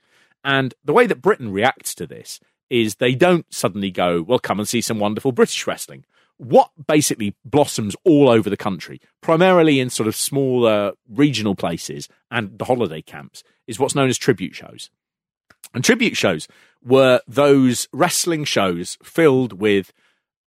And 0.45 0.75
the 0.85 0.93
way 0.93 1.07
that 1.07 1.23
Britain 1.23 1.53
reacts 1.53 1.95
to 1.97 2.07
this 2.07 2.41
is 2.71 2.95
they 2.95 3.15
don't 3.15 3.53
suddenly 3.53 3.91
go, 3.91 4.23
well, 4.23 4.39
come 4.39 4.61
and 4.61 4.69
see 4.69 4.81
some 4.81 5.01
wonderful 5.01 5.33
British 5.33 5.67
wrestling. 5.67 6.05
What 6.41 6.71
basically 6.87 7.37
blossoms 7.45 7.95
all 8.03 8.31
over 8.31 8.49
the 8.49 8.57
country, 8.57 8.99
primarily 9.21 9.79
in 9.79 9.91
sort 9.91 10.07
of 10.07 10.17
smaller 10.17 10.93
regional 11.07 11.55
places 11.55 12.09
and 12.31 12.59
the 12.59 12.65
holiday 12.65 13.03
camps, 13.03 13.43
is 13.67 13.79
what's 13.79 13.95
known 13.95 14.09
as 14.09 14.17
tribute 14.17 14.55
shows. 14.55 14.89
And 15.75 15.85
tribute 15.85 16.17
shows 16.17 16.49
were 16.83 17.21
those 17.29 17.89
wrestling 17.93 18.45
shows 18.45 18.97
filled 19.03 19.61
with 19.61 19.93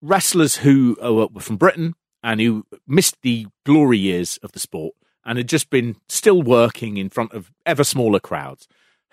wrestlers 0.02 0.60
who 0.60 0.96
uh, 1.04 1.28
were 1.28 1.42
from 1.42 1.58
Britain 1.58 1.96
and 2.24 2.40
who 2.40 2.66
missed 2.88 3.18
the 3.22 3.48
glory 3.66 3.98
years 3.98 4.40
of 4.42 4.54
the 4.54 4.62
sport 4.62 4.96
and 5.26 5.38
had 5.38 5.50
just 5.50 5.70
been 5.70 5.98
still 6.08 6.42
working 6.42 6.96
in 6.96 7.10
front 7.10 7.34
of 7.34 7.52
ever 7.66 7.84
smaller 7.84 8.22
crowds 8.22 8.66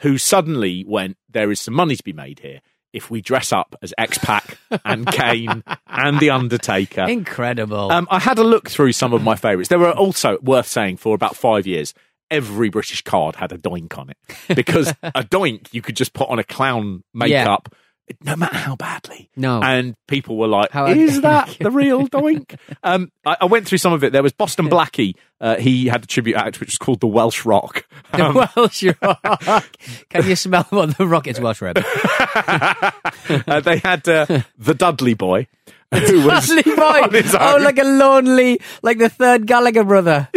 who 0.02 0.16
suddenly 0.16 0.84
went, 0.86 1.16
there 1.28 1.50
is 1.50 1.58
some 1.58 1.74
money 1.74 1.96
to 1.96 2.04
be 2.04 2.12
made 2.12 2.38
here. 2.38 2.60
If 2.92 3.10
we 3.10 3.20
dress 3.20 3.52
up 3.52 3.74
as 3.82 3.92
X 3.98 4.18
Pac 4.18 4.58
and 4.84 5.06
Kane 5.06 5.62
and 5.86 6.20
The 6.20 6.30
Undertaker. 6.30 7.02
Incredible. 7.02 7.92
Um, 7.92 8.08
I 8.10 8.18
had 8.18 8.38
a 8.38 8.44
look 8.44 8.68
through 8.70 8.92
some 8.92 9.12
of 9.12 9.22
my 9.22 9.36
favourites. 9.36 9.68
There 9.68 9.78
were 9.78 9.92
also 9.92 10.38
worth 10.42 10.66
saying 10.66 10.96
for 10.98 11.14
about 11.14 11.36
five 11.36 11.66
years. 11.66 11.94
Every 12.30 12.68
British 12.68 13.02
card 13.02 13.36
had 13.36 13.52
a 13.52 13.58
doink 13.58 13.96
on 13.96 14.10
it 14.10 14.16
because 14.54 14.88
a 15.02 15.22
doink 15.22 15.72
you 15.72 15.80
could 15.80 15.96
just 15.96 16.12
put 16.12 16.28
on 16.28 16.38
a 16.38 16.44
clown 16.44 17.02
makeup, 17.14 17.74
no 18.22 18.36
matter 18.36 18.56
how 18.56 18.76
badly. 18.76 19.30
No. 19.36 19.60
and 19.62 19.94
people 20.06 20.36
were 20.36 20.48
like, 20.48 20.70
How- 20.70 20.86
"Is 20.86 21.20
that 21.22 21.56
the 21.60 21.70
real 21.70 22.06
doink?" 22.08 22.56
Um, 22.82 23.10
I, 23.24 23.36
I 23.42 23.44
went 23.46 23.66
through 23.66 23.78
some 23.78 23.92
of 23.92 24.02
it. 24.04 24.12
There 24.12 24.22
was 24.22 24.32
Boston 24.32 24.68
Blackie. 24.68 25.14
Uh, 25.40 25.56
he 25.56 25.86
had 25.86 26.02
a 26.02 26.06
tribute 26.06 26.36
act 26.36 26.58
which 26.60 26.70
was 26.70 26.78
called 26.78 27.00
the 27.00 27.06
Welsh 27.06 27.44
Rock. 27.44 27.86
the 28.12 28.24
Um, 28.24 28.34
Welsh 28.56 28.84
Rock. 29.02 29.76
Can 30.10 30.26
you 30.26 30.36
smell 30.36 30.64
what 30.70 30.96
the 30.96 31.06
Rocket's 31.06 31.40
Welsh 31.40 31.62
Rabbit? 31.62 31.84
uh, 33.46 33.60
they 33.60 33.78
had 33.78 34.08
uh, 34.08 34.26
the 34.58 34.74
Dudley 34.74 35.14
Boy. 35.14 35.46
Who 35.94 36.26
was 36.26 36.46
Dudley 36.48 36.62
Boy. 36.76 36.82
on 37.02 37.10
his 37.14 37.34
Oh, 37.38 37.56
like 37.62 37.78
a 37.78 37.84
lonely, 37.84 38.60
like 38.82 38.98
the 38.98 39.08
third 39.08 39.46
Gallagher 39.46 39.84
brother. 39.84 40.28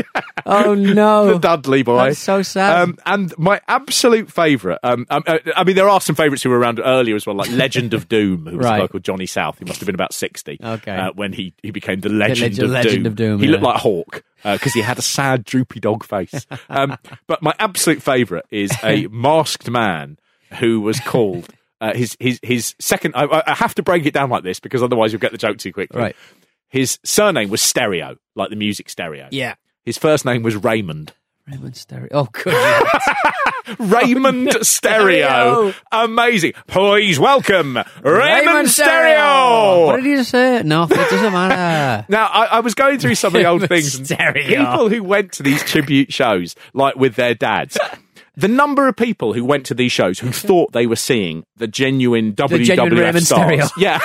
Oh 0.45 0.73
no, 0.73 1.25
the 1.33 1.39
Dudley 1.39 1.83
boy. 1.83 2.05
That's 2.07 2.19
so 2.19 2.41
sad. 2.41 2.81
Um, 2.83 2.97
and 3.05 3.33
my 3.37 3.59
absolute 3.67 4.31
favourite. 4.31 4.79
Um, 4.81 5.05
um, 5.09 5.23
uh, 5.27 5.39
I 5.55 5.65
mean, 5.65 5.75
there 5.75 5.89
are 5.89 5.99
some 5.99 6.15
favourites 6.15 6.41
who 6.41 6.49
were 6.51 6.57
around 6.57 6.79
earlier 6.83 7.15
as 7.17 7.25
well, 7.27 7.35
like 7.35 7.51
Legend 7.51 7.93
of 7.93 8.07
Doom, 8.07 8.45
who 8.47 8.57
was 8.57 8.65
a 8.65 8.69
guy 8.69 8.87
called 8.87 9.03
Johnny 9.03 9.25
South. 9.25 9.59
He 9.59 9.65
must 9.65 9.79
have 9.81 9.85
been 9.87 9.95
about 9.95 10.13
sixty. 10.13 10.57
Okay. 10.63 10.95
uh, 10.95 11.11
when 11.15 11.33
he 11.33 11.53
he 11.61 11.71
became 11.71 11.99
the 11.99 12.07
Legend, 12.09 12.57
Legend- 12.57 12.63
of, 12.63 12.69
Legend 12.71 12.95
Doom. 13.03 13.05
of 13.07 13.15
Doom, 13.17 13.39
He 13.41 13.47
looked 13.47 13.63
yeah. 13.63 13.69
like 13.69 13.81
Hawk 13.81 14.23
because 14.43 14.73
he 14.73 14.81
had 14.81 14.97
a 14.99 15.03
sad, 15.03 15.43
droopy 15.43 15.79
dog 15.81 16.05
face. 16.05 16.47
Um, 16.69 16.97
but 17.27 17.41
my 17.41 17.53
absolute 17.59 18.01
favourite 18.01 18.45
is 18.51 18.71
a 18.83 19.07
masked 19.07 19.69
man 19.69 20.17
who 20.59 20.79
was 20.81 20.99
called. 21.01 21.49
Uh, 21.81 21.93
his 21.95 22.15
his 22.19 22.39
his 22.43 22.75
second. 22.79 23.13
I- 23.15 23.43
I, 23.45 23.55
have 23.55 23.73
to 23.75 23.81
break 23.83 24.05
it 24.05 24.13
down 24.13 24.29
like 24.29 24.43
this 24.43 24.59
because 24.59 24.83
otherwise 24.83 25.11
you'll 25.11 25.19
get 25.19 25.31
the 25.31 25.37
joke 25.39 25.57
too 25.57 25.73
quickly. 25.73 25.99
Right. 25.99 26.15
His 26.69 26.99
surname 27.03 27.49
was 27.49 27.61
Stereo, 27.61 28.15
like 28.35 28.49
the 28.51 28.55
music 28.55 28.87
stereo. 28.89 29.27
yeah. 29.31 29.55
His 29.83 29.97
first 29.97 30.23
name 30.25 30.43
was 30.43 30.55
Raymond. 30.55 31.11
Raymond 31.51 31.75
Stereo. 31.75 32.07
Oh, 32.11 32.27
good. 32.31 32.53
Raymond 33.79 34.49
Stereo. 34.61 35.71
Stereo. 35.71 35.73
Amazing. 35.91 36.53
Please 36.67 37.19
welcome 37.19 37.79
Raymond, 38.03 38.69
Stereo. 38.69 39.87
What 39.87 39.95
did 39.97 40.05
you 40.05 40.17
just 40.17 40.29
say? 40.29 40.61
No, 40.63 40.83
it 40.83 40.89
doesn't 40.89 41.33
matter. 41.33 42.05
Now, 42.09 42.27
I, 42.27 42.45
I 42.45 42.59
was 42.59 42.75
going 42.75 42.99
through 42.99 43.15
some 43.15 43.35
of 43.35 43.41
the 43.41 43.47
old 43.47 43.67
things. 43.67 43.91
Stereo. 44.05 44.47
People 44.47 44.89
who 44.89 45.03
went 45.03 45.31
to 45.33 45.43
these 45.43 45.63
tribute 45.63 46.13
shows, 46.13 46.55
like 46.73 46.95
with 46.95 47.15
their 47.15 47.33
dads. 47.33 47.77
The 48.35 48.47
number 48.47 48.87
of 48.87 48.95
people 48.95 49.33
who 49.33 49.43
went 49.43 49.65
to 49.67 49.73
these 49.73 49.91
shows 49.91 50.19
who 50.19 50.31
thought 50.31 50.71
they 50.71 50.87
were 50.87 50.95
seeing 50.95 51.43
the 51.57 51.67
genuine 51.67 52.33
WWF 52.33 52.65
genuine 52.65 53.21
stars. 53.21 53.71
Yeah. 53.77 53.99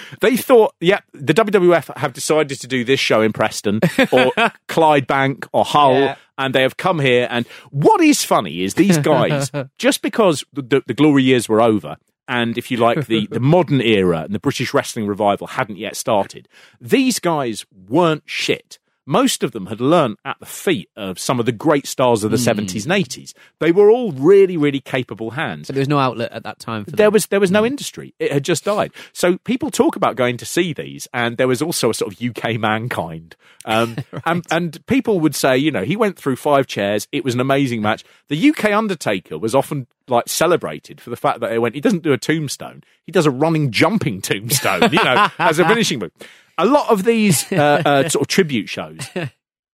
they 0.20 0.36
thought, 0.36 0.74
yeah, 0.80 1.00
the 1.12 1.32
WWF 1.32 1.96
have 1.96 2.12
decided 2.12 2.60
to 2.60 2.66
do 2.66 2.84
this 2.84 3.00
show 3.00 3.22
in 3.22 3.32
Preston 3.32 3.80
or 4.12 4.32
Clydebank 4.68 5.48
or 5.52 5.64
Hull. 5.64 5.94
Yeah. 5.94 6.16
And 6.36 6.54
they 6.54 6.62
have 6.62 6.76
come 6.76 7.00
here. 7.00 7.26
And 7.30 7.46
what 7.70 8.00
is 8.00 8.22
funny 8.22 8.62
is 8.62 8.74
these 8.74 8.98
guys, 8.98 9.50
just 9.78 10.02
because 10.02 10.44
the, 10.52 10.82
the 10.86 10.94
glory 10.94 11.24
years 11.24 11.48
were 11.48 11.60
over, 11.60 11.96
and 12.28 12.58
if 12.58 12.70
you 12.70 12.76
like, 12.76 13.06
the, 13.06 13.26
the 13.26 13.40
modern 13.40 13.80
era 13.80 14.20
and 14.20 14.34
the 14.34 14.38
British 14.38 14.74
wrestling 14.74 15.06
revival 15.06 15.46
hadn't 15.46 15.78
yet 15.78 15.96
started, 15.96 16.46
these 16.80 17.18
guys 17.18 17.64
weren't 17.88 18.22
shit. 18.26 18.78
Most 19.08 19.42
of 19.42 19.52
them 19.52 19.66
had 19.66 19.80
learnt 19.80 20.18
at 20.26 20.38
the 20.38 20.44
feet 20.44 20.90
of 20.94 21.18
some 21.18 21.40
of 21.40 21.46
the 21.46 21.52
great 21.52 21.86
stars 21.86 22.24
of 22.24 22.30
the 22.30 22.36
70s 22.36 22.84
and 22.84 22.92
80s. 22.92 23.32
They 23.58 23.72
were 23.72 23.90
all 23.90 24.12
really, 24.12 24.58
really 24.58 24.80
capable 24.80 25.30
hands 25.30 25.68
So 25.68 25.72
there 25.72 25.80
was 25.80 25.88
no 25.88 25.98
outlet 25.98 26.30
at 26.30 26.42
that 26.42 26.58
time 26.58 26.84
for 26.84 26.90
there 26.90 27.06
them. 27.06 27.14
was 27.14 27.26
there 27.28 27.40
was 27.40 27.50
no 27.50 27.64
industry. 27.64 28.14
It 28.18 28.32
had 28.32 28.44
just 28.44 28.64
died. 28.64 28.92
So 29.14 29.38
people 29.38 29.70
talk 29.70 29.96
about 29.96 30.16
going 30.16 30.36
to 30.36 30.44
see 30.44 30.74
these, 30.74 31.08
and 31.14 31.38
there 31.38 31.48
was 31.48 31.62
also 31.62 31.88
a 31.88 31.94
sort 31.94 32.12
of 32.12 32.22
UK 32.22 32.60
mankind. 32.60 33.34
Um, 33.64 33.96
and, 34.26 34.44
and 34.50 34.86
people 34.86 35.20
would 35.20 35.34
say, 35.34 35.56
you 35.56 35.70
know, 35.70 35.84
he 35.84 35.96
went 35.96 36.18
through 36.18 36.36
five 36.36 36.66
chairs. 36.66 37.08
It 37.10 37.24
was 37.24 37.32
an 37.32 37.40
amazing 37.40 37.80
match. 37.80 38.04
The 38.28 38.50
UK 38.50 38.66
Undertaker 38.66 39.38
was 39.38 39.54
often 39.54 39.86
like 40.06 40.28
celebrated 40.28 41.00
for 41.00 41.08
the 41.08 41.16
fact 41.16 41.40
that 41.40 41.48
they 41.48 41.58
went. 41.58 41.74
He 41.74 41.80
doesn't 41.80 42.02
do 42.02 42.12
a 42.12 42.18
tombstone. 42.18 42.84
He 43.04 43.12
does 43.12 43.24
a 43.24 43.30
running, 43.30 43.70
jumping 43.70 44.20
tombstone. 44.20 44.92
You 44.92 45.02
know, 45.02 45.28
as 45.38 45.58
a 45.58 45.64
finishing 45.68 45.98
move. 45.98 46.12
A 46.58 46.66
lot 46.66 46.90
of 46.90 47.04
these 47.04 47.50
uh, 47.52 47.82
uh, 47.84 48.08
sort 48.08 48.22
of 48.22 48.28
tribute 48.28 48.68
shows 48.68 49.08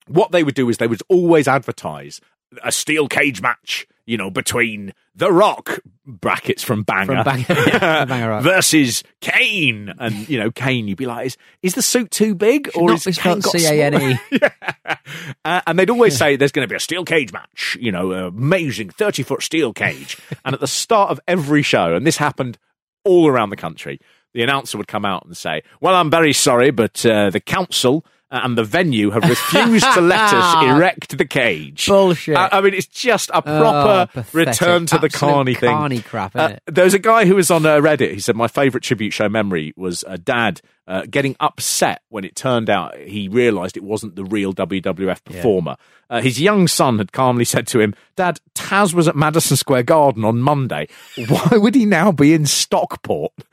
what 0.07 0.33
they 0.33 0.43
would 0.43 0.55
do 0.55 0.69
is 0.69 0.79
they 0.79 0.87
would 0.87 1.03
always 1.09 1.49
advertise 1.49 2.21
a 2.62 2.73
steel 2.73 3.09
cage 3.09 3.41
match, 3.41 3.87
you 4.05 4.17
know, 4.17 4.31
between 4.31 4.93
The 5.15 5.33
Rock 5.33 5.81
brackets 6.05 6.62
from 6.62 6.83
Banger, 6.83 7.23
From 7.23 7.25
Banger, 7.25 7.45
yeah, 7.49 8.05
Banger 8.09 8.29
Rock. 8.29 8.43
versus 8.43 9.03
Kane, 9.21 9.93
and 9.99 10.29
you 10.29 10.39
know, 10.39 10.51
Kane. 10.51 10.89
You'd 10.89 10.99
be 10.99 11.07
like, 11.07 11.27
is, 11.27 11.37
is 11.62 11.75
the 11.75 11.83
suit 11.83 12.11
too 12.11 12.35
big, 12.35 12.71
or 12.75 12.91
not 12.91 13.07
is 13.07 13.19
Kane 13.19 13.41
got 13.41 13.53
C-A-N-E. 13.53 14.19
yeah. 14.33 14.97
Uh, 15.45 15.61
and 15.67 15.79
they'd 15.79 15.91
always 15.91 16.17
say 16.17 16.37
there's 16.37 16.53
going 16.53 16.67
to 16.67 16.71
be 16.71 16.77
a 16.77 16.81
steel 16.81 17.05
cage 17.05 17.33
match, 17.33 17.77
you 17.81 17.93
know, 17.93 18.12
amazing 18.12 18.91
thirty 18.91 19.23
foot 19.23 19.43
steel 19.43 19.73
cage, 19.73 20.19
and 20.45 20.55
at 20.55 20.61
the 20.61 20.67
start 20.67 21.11
of 21.11 21.21
every 21.27 21.62
show, 21.62 21.95
and 21.95 22.07
this 22.07 22.17
happened 22.17 22.59
all 23.05 23.29
around 23.29 23.51
the 23.51 23.57
country, 23.57 23.99
the 24.35 24.43
announcer 24.43 24.79
would 24.79 24.89
come 24.89 25.05
out 25.05 25.25
and 25.27 25.37
say, 25.37 25.62
"Well, 25.81 25.95
I'm 25.95 26.11
very 26.11 26.33
sorry, 26.33 26.71
but 26.71 27.05
uh, 27.07 27.31
the 27.31 27.41
council." 27.41 28.05
And 28.35 28.57
the 28.57 28.65
venue 28.65 29.11
have 29.11 29.25
refused 29.29 29.85
to 29.93 30.01
let 30.01 30.33
us 30.33 30.65
erect 30.65 31.19
the 31.19 31.27
cage. 31.27 31.87
Bullshit. 31.87 32.35
I, 32.35 32.49
I 32.51 32.61
mean, 32.62 32.73
it's 32.73 32.87
just 32.87 33.29
a 33.29 33.37
Oh, 33.37 33.43
proper 33.43 34.07
pathetic. 34.11 34.33
return 34.35 34.87
to 34.87 34.97
the 34.97 35.05
Absolute 35.09 35.35
carny 35.35 35.55
thing. 35.55 35.69
carny 35.71 36.01
crap, 36.01 36.35
Uh, 36.35 36.53
it? 36.55 36.75
there's 36.75 36.95
a 36.95 36.99
guy 36.99 37.27
who 37.27 37.35
was 37.35 37.51
on 37.51 37.67
uh, 37.67 37.77
Reddit. 37.77 38.15
He 38.15 38.21
said 38.21 38.35
my 38.35 38.49
favourite 38.49 38.83
tribute 38.83 39.11
show 39.12 39.29
memory 39.29 39.75
was 39.77 40.03
a 40.09 40.17
dad 40.17 40.62
uh, 40.87 41.03
getting 41.11 41.37
upset 41.41 42.03
when 42.09 42.25
it 42.25 42.35
turned 42.35 42.69
out 42.69 42.97
he 42.97 43.29
realised 43.29 43.77
it 43.77 43.85
wasn't 43.85 44.17
the 44.17 44.25
real 44.25 44.53
WWF 44.53 45.23
performer. 45.25 45.77
Uh, 46.11 46.21
his 46.21 46.41
young 46.41 46.69
son 46.69 46.99
had 46.99 47.12
calmly 47.12 47.45
said 47.45 47.67
to 47.69 47.81
him, 47.81 47.95
"Dad, 48.17 48.39
Taz 48.55 48.93
was 48.93 49.09
at 49.09 49.17
Madison 49.17 49.57
Square 49.57 49.85
Garden 49.85 50.25
on 50.25 50.41
Monday. 50.43 50.89
Why 51.29 51.57
would 51.57 51.75
he 51.75 51.87
now 51.87 52.12
be 52.12 52.35
in 52.35 52.45
Stockport?" 52.47 53.33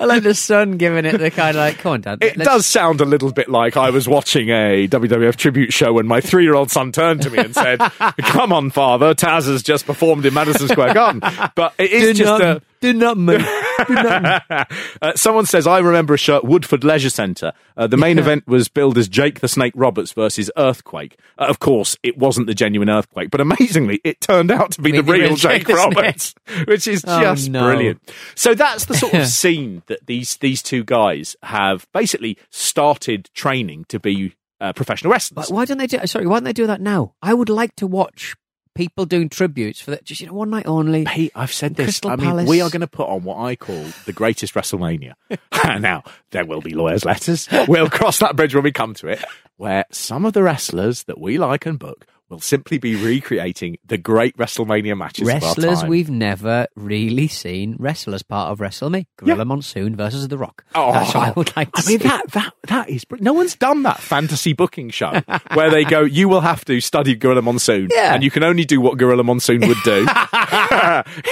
I 0.00 0.04
like 0.04 0.22
the 0.22 0.34
son 0.34 0.76
giving 0.78 1.04
it 1.04 1.18
the 1.18 1.30
kind 1.30 1.56
of 1.56 1.60
like, 1.60 1.78
come 1.78 1.92
on, 1.92 2.00
Dad. 2.02 2.22
It 2.22 2.36
let's- 2.36 2.48
does 2.48 2.66
sound 2.66 3.00
a 3.00 3.04
little 3.04 3.32
bit 3.32 3.48
like 3.48 3.76
I 3.76 3.90
was 3.90 4.08
watching 4.08 4.48
a 4.48 4.86
WWF 4.88 5.36
tribute 5.36 5.72
show 5.72 5.92
when 5.92 6.06
my 6.06 6.20
three 6.20 6.44
year 6.44 6.54
old 6.54 6.70
son 6.70 6.92
turned 6.92 7.22
to 7.22 7.30
me 7.30 7.38
and 7.38 7.54
said, 7.54 7.78
Come 8.20 8.52
on, 8.52 8.70
father, 8.70 9.14
Taz 9.14 9.46
has 9.46 9.62
just 9.62 9.86
performed 9.86 10.24
in 10.26 10.34
Madison 10.34 10.68
Square 10.68 10.94
Garden. 10.94 11.20
But 11.54 11.74
it 11.78 11.90
is 11.92 12.02
Do 12.02 12.14
just 12.24 12.26
not, 12.26 12.40
a. 12.42 12.62
do 12.82 12.92
not 12.92 13.16
move. 13.16 13.40
Do 13.88 13.94
not 13.94 14.22
move. 14.50 14.66
uh, 15.02 15.12
someone 15.16 15.46
says, 15.46 15.66
I 15.66 15.78
remember 15.78 16.12
a 16.12 16.18
show 16.18 16.36
at 16.36 16.44
Woodford 16.44 16.84
Leisure 16.84 17.08
Centre. 17.10 17.52
Uh, 17.76 17.86
the 17.86 17.96
main 17.96 18.18
event 18.18 18.46
was 18.46 18.68
billed 18.68 18.98
as 18.98 19.08
Jake 19.08 19.40
the 19.40 19.48
Snake 19.48 19.72
Roberts 19.74 20.12
versus 20.12 20.50
Earthquake. 20.56 21.18
Uh, 21.38 21.46
of 21.48 21.58
course, 21.58 21.96
it 22.02 22.18
wasn't 22.18 22.46
the 22.46 22.54
genuine 22.54 22.90
Earthquake, 22.90 23.30
but 23.30 23.40
amazingly, 23.40 24.00
it 24.04 24.20
turned 24.20 24.50
out 24.50 24.72
to 24.72 24.82
be 24.82 24.92
Be 24.92 24.98
the 24.98 25.02
the 25.02 25.12
real 25.12 25.22
real 25.28 25.36
Jake 25.36 25.66
Jake. 25.66 25.76
Roberts, 25.76 26.34
which 26.66 26.86
is 26.86 27.04
Oh, 27.08 27.20
just 27.22 27.48
no. 27.48 27.62
brilliant. 27.64 28.12
So 28.34 28.54
that's 28.54 28.84
the 28.84 28.94
sort 28.94 29.14
of 29.14 29.26
scene 29.28 29.82
that 29.86 30.06
these 30.06 30.36
these 30.36 30.62
two 30.62 30.84
guys 30.84 31.34
have 31.42 31.86
basically 31.92 32.36
started 32.50 33.30
training 33.34 33.86
to 33.88 33.98
be 33.98 34.34
uh, 34.60 34.72
professional 34.72 35.12
wrestlers. 35.12 35.46
But 35.48 35.54
why 35.54 35.64
don't 35.64 35.78
they 35.78 35.86
do? 35.86 35.98
Sorry, 36.06 36.26
why 36.26 36.36
don't 36.36 36.44
they 36.44 36.52
do 36.52 36.66
that 36.66 36.80
now? 36.80 37.14
I 37.22 37.34
would 37.34 37.48
like 37.48 37.74
to 37.76 37.86
watch 37.86 38.36
people 38.74 39.06
doing 39.06 39.28
tributes 39.28 39.80
for 39.80 39.92
that. 39.92 40.04
Just 40.04 40.20
you 40.20 40.26
know, 40.26 40.34
one 40.34 40.50
night 40.50 40.66
only. 40.66 41.04
Pete, 41.04 41.32
I've 41.34 41.52
said 41.52 41.74
this. 41.74 41.86
Crystal 41.86 42.10
I 42.10 42.16
mean, 42.16 42.26
Palace. 42.26 42.48
we 42.48 42.60
are 42.60 42.70
going 42.70 42.80
to 42.80 42.86
put 42.86 43.08
on 43.08 43.24
what 43.24 43.38
I 43.38 43.56
call 43.56 43.84
the 44.04 44.12
greatest 44.12 44.54
WrestleMania. 44.54 45.14
now, 45.80 46.02
there 46.30 46.44
will 46.44 46.60
be 46.60 46.74
lawyers' 46.74 47.04
letters. 47.04 47.48
We'll 47.68 47.90
cross 47.90 48.18
that 48.18 48.36
bridge 48.36 48.54
when 48.54 48.64
we 48.64 48.72
come 48.72 48.94
to 48.94 49.08
it, 49.08 49.24
where 49.56 49.84
some 49.90 50.24
of 50.24 50.32
the 50.32 50.42
wrestlers 50.42 51.04
that 51.04 51.18
we 51.18 51.38
like 51.38 51.66
and 51.66 51.78
book 51.78 52.06
will 52.32 52.40
simply 52.40 52.78
be 52.78 52.96
recreating 52.96 53.76
the 53.86 53.98
great 53.98 54.36
WrestleMania 54.36 54.96
matches 54.96 55.26
Wrestlers 55.26 55.84
we've 55.84 56.10
never 56.10 56.66
really 56.76 57.28
seen 57.28 57.76
wrestle 57.78 58.14
as 58.14 58.22
part 58.22 58.50
of 58.50 58.58
WrestleMe. 58.58 59.06
Gorilla 59.16 59.38
Yeah. 59.38 59.44
Monsoon 59.44 59.94
versus 59.96 60.26
The 60.28 60.38
Rock. 60.38 60.64
Oh, 60.74 60.92
That's 60.92 61.14
what 61.14 61.28
I 61.28 61.30
would 61.32 61.56
like 61.56 61.72
to 61.72 61.82
I 61.84 61.88
mean, 61.88 61.98
see. 62.00 62.08
that 62.08 62.30
that 62.32 62.52
that 62.68 62.88
is. 62.88 63.04
No 63.20 63.32
one's 63.32 63.54
done 63.54 63.82
that 63.84 64.00
fantasy 64.00 64.52
booking 64.52 64.90
show 64.90 65.20
where 65.54 65.70
they 65.70 65.84
go, 65.84 66.00
"You 66.02 66.28
will 66.28 66.40
have 66.40 66.64
to 66.66 66.80
study 66.80 67.14
Gorilla 67.14 67.42
Monsoon, 67.42 67.88
Yeah. 67.94 68.14
and 68.14 68.22
you 68.24 68.30
can 68.30 68.42
only 68.42 68.64
do 68.64 68.80
what 68.80 68.98
Gorilla 68.98 69.24
Monsoon 69.24 69.60
would 69.66 69.76
do 69.84 70.00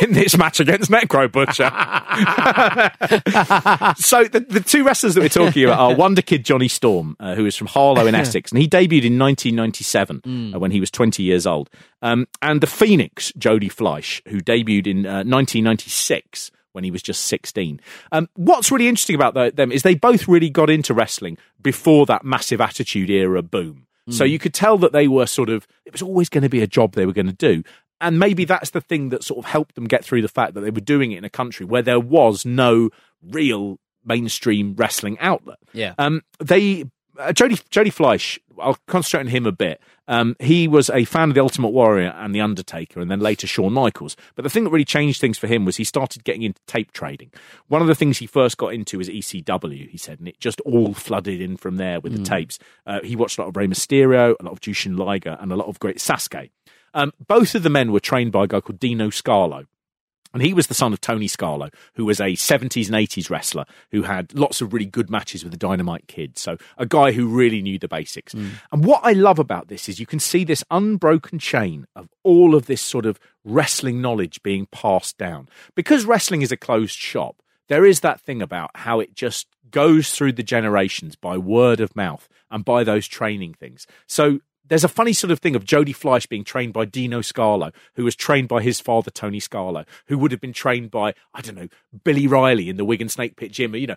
in 0.02 0.12
this 0.12 0.36
match 0.36 0.60
against 0.60 0.90
Necro 0.90 1.30
Butcher." 1.32 1.70
so 3.96 4.24
the, 4.24 4.40
the 4.48 4.60
two 4.60 4.84
wrestlers 4.84 5.14
that 5.14 5.20
we're 5.20 5.28
talking 5.28 5.64
about 5.64 5.78
are 5.78 5.94
Wonder 5.94 6.22
Kid 6.22 6.44
Johnny 6.44 6.68
Storm, 6.68 7.16
uh, 7.20 7.34
who 7.34 7.46
is 7.46 7.56
from 7.56 7.66
Harlow 7.66 8.06
in 8.06 8.14
Essex, 8.14 8.52
and 8.52 8.60
he 8.60 8.68
debuted 8.68 9.04
in 9.04 9.18
1997 9.18 10.52
uh, 10.54 10.58
when 10.58 10.70
he 10.70 10.80
was 10.80 10.89
20 10.90 11.22
years 11.22 11.46
old, 11.46 11.70
um, 12.02 12.26
and 12.42 12.60
the 12.60 12.66
Phoenix 12.66 13.32
Jody 13.38 13.68
Fleisch, 13.68 14.22
who 14.28 14.40
debuted 14.40 14.86
in 14.86 15.06
uh, 15.06 15.24
1996 15.24 16.50
when 16.72 16.84
he 16.84 16.90
was 16.90 17.02
just 17.02 17.24
16. 17.24 17.80
Um, 18.12 18.28
what's 18.36 18.70
really 18.70 18.86
interesting 18.86 19.16
about 19.16 19.34
tho- 19.34 19.50
them 19.50 19.72
is 19.72 19.82
they 19.82 19.96
both 19.96 20.28
really 20.28 20.50
got 20.50 20.70
into 20.70 20.94
wrestling 20.94 21.36
before 21.60 22.06
that 22.06 22.24
massive 22.24 22.60
attitude 22.60 23.10
era 23.10 23.42
boom. 23.42 23.86
So 24.08 24.24
you 24.24 24.40
could 24.40 24.54
tell 24.54 24.76
that 24.78 24.92
they 24.92 25.06
were 25.06 25.26
sort 25.26 25.48
of, 25.50 25.68
it 25.84 25.92
was 25.92 26.02
always 26.02 26.28
going 26.28 26.42
to 26.42 26.48
be 26.48 26.62
a 26.62 26.66
job 26.66 26.94
they 26.94 27.06
were 27.06 27.12
going 27.12 27.26
to 27.26 27.32
do. 27.32 27.62
and 28.00 28.18
maybe 28.18 28.44
that's 28.44 28.70
the 28.70 28.80
thing 28.80 29.10
that 29.10 29.22
sort 29.22 29.38
of 29.38 29.44
helped 29.44 29.74
them 29.74 29.84
get 29.84 30.04
through 30.04 30.22
the 30.22 30.28
fact 30.28 30.54
that 30.54 30.62
they 30.62 30.70
were 30.70 30.80
doing 30.80 31.12
it 31.12 31.18
in 31.18 31.24
a 31.24 31.30
country 31.30 31.66
where 31.66 31.82
there 31.82 32.00
was 32.00 32.44
no 32.44 32.90
real 33.22 33.78
mainstream 34.04 34.74
wrestling 34.76 35.18
outlet. 35.20 35.58
Yeah. 35.72 35.94
Um, 35.98 36.22
they 36.42 36.84
uh, 37.20 37.32
Jody 37.32 37.58
Jody 37.70 37.90
Fleisch. 37.90 38.38
I'll 38.58 38.78
concentrate 38.86 39.20
on 39.20 39.26
him 39.28 39.46
a 39.46 39.52
bit. 39.52 39.80
Um, 40.06 40.36
he 40.40 40.68
was 40.68 40.90
a 40.90 41.04
fan 41.04 41.30
of 41.30 41.34
the 41.34 41.40
Ultimate 41.40 41.68
Warrior 41.68 42.12
and 42.16 42.34
the 42.34 42.40
Undertaker, 42.40 43.00
and 43.00 43.10
then 43.10 43.20
later 43.20 43.46
Shawn 43.46 43.72
Michaels. 43.72 44.16
But 44.34 44.42
the 44.42 44.50
thing 44.50 44.64
that 44.64 44.70
really 44.70 44.84
changed 44.84 45.20
things 45.20 45.38
for 45.38 45.46
him 45.46 45.64
was 45.64 45.76
he 45.76 45.84
started 45.84 46.24
getting 46.24 46.42
into 46.42 46.60
tape 46.66 46.92
trading. 46.92 47.32
One 47.68 47.80
of 47.80 47.88
the 47.88 47.94
things 47.94 48.18
he 48.18 48.26
first 48.26 48.58
got 48.58 48.74
into 48.74 48.98
was 48.98 49.08
ECW. 49.08 49.88
He 49.88 49.96
said, 49.96 50.18
and 50.18 50.28
it 50.28 50.40
just 50.40 50.60
all 50.62 50.94
flooded 50.94 51.40
in 51.40 51.56
from 51.56 51.76
there 51.76 52.00
with 52.00 52.12
the 52.16 52.22
tapes. 52.24 52.58
Uh, 52.86 53.00
he 53.02 53.16
watched 53.16 53.38
a 53.38 53.42
lot 53.42 53.48
of 53.48 53.56
Rey 53.56 53.66
Mysterio, 53.66 54.34
a 54.38 54.42
lot 54.42 54.52
of 54.52 54.60
Jushin 54.60 54.98
Liger, 54.98 55.38
and 55.40 55.52
a 55.52 55.56
lot 55.56 55.68
of 55.68 55.78
great 55.78 55.98
Sasuke. 55.98 56.50
Um, 56.92 57.12
both 57.24 57.54
of 57.54 57.62
the 57.62 57.70
men 57.70 57.92
were 57.92 58.00
trained 58.00 58.32
by 58.32 58.44
a 58.44 58.46
guy 58.48 58.60
called 58.60 58.80
Dino 58.80 59.08
Scarlo. 59.10 59.66
And 60.32 60.42
he 60.42 60.54
was 60.54 60.68
the 60.68 60.74
son 60.74 60.92
of 60.92 61.00
Tony 61.00 61.26
Scarlo, 61.26 61.72
who 61.94 62.04
was 62.04 62.20
a 62.20 62.32
70s 62.32 62.86
and 62.86 62.94
80s 62.94 63.30
wrestler 63.30 63.64
who 63.90 64.02
had 64.02 64.32
lots 64.34 64.60
of 64.60 64.72
really 64.72 64.86
good 64.86 65.10
matches 65.10 65.42
with 65.42 65.52
the 65.52 65.58
Dynamite 65.58 66.06
Kid. 66.06 66.38
So 66.38 66.56
a 66.78 66.86
guy 66.86 67.12
who 67.12 67.26
really 67.26 67.62
knew 67.62 67.78
the 67.78 67.88
basics. 67.88 68.34
Mm. 68.34 68.50
And 68.72 68.84
what 68.84 69.00
I 69.02 69.12
love 69.12 69.38
about 69.38 69.68
this 69.68 69.88
is 69.88 69.98
you 69.98 70.06
can 70.06 70.20
see 70.20 70.44
this 70.44 70.64
unbroken 70.70 71.38
chain 71.38 71.86
of 71.96 72.08
all 72.22 72.54
of 72.54 72.66
this 72.66 72.82
sort 72.82 73.06
of 73.06 73.18
wrestling 73.44 74.00
knowledge 74.00 74.42
being 74.42 74.66
passed 74.66 75.18
down. 75.18 75.48
Because 75.74 76.04
wrestling 76.04 76.42
is 76.42 76.52
a 76.52 76.56
closed 76.56 76.96
shop, 76.96 77.42
there 77.68 77.84
is 77.84 78.00
that 78.00 78.20
thing 78.20 78.42
about 78.42 78.70
how 78.74 79.00
it 79.00 79.14
just 79.14 79.46
goes 79.70 80.12
through 80.12 80.32
the 80.32 80.42
generations 80.42 81.16
by 81.16 81.38
word 81.38 81.80
of 81.80 81.94
mouth 81.94 82.28
and 82.50 82.64
by 82.64 82.84
those 82.84 83.06
training 83.06 83.54
things. 83.54 83.86
So 84.06 84.40
there's 84.70 84.84
a 84.84 84.88
funny 84.88 85.12
sort 85.12 85.30
of 85.30 85.40
thing 85.40 85.54
of 85.54 85.64
Jody 85.66 85.92
Fleisch 85.92 86.26
being 86.26 86.44
trained 86.44 86.72
by 86.72 86.86
Dino 86.86 87.20
Scarlo, 87.20 87.72
who 87.96 88.04
was 88.04 88.16
trained 88.16 88.48
by 88.48 88.62
his 88.62 88.80
father, 88.80 89.10
Tony 89.10 89.38
Scarlo, 89.40 89.84
who 90.06 90.16
would 90.16 90.30
have 90.32 90.40
been 90.40 90.54
trained 90.54 90.90
by, 90.90 91.12
I 91.34 91.42
don't 91.42 91.56
know, 91.56 91.68
Billy 92.04 92.26
Riley 92.26 92.70
in 92.70 92.76
the 92.78 92.84
Wigan 92.86 93.10
Snake 93.10 93.36
Pit 93.36 93.52
Gym. 93.52 93.74
You 93.74 93.88
know, 93.88 93.96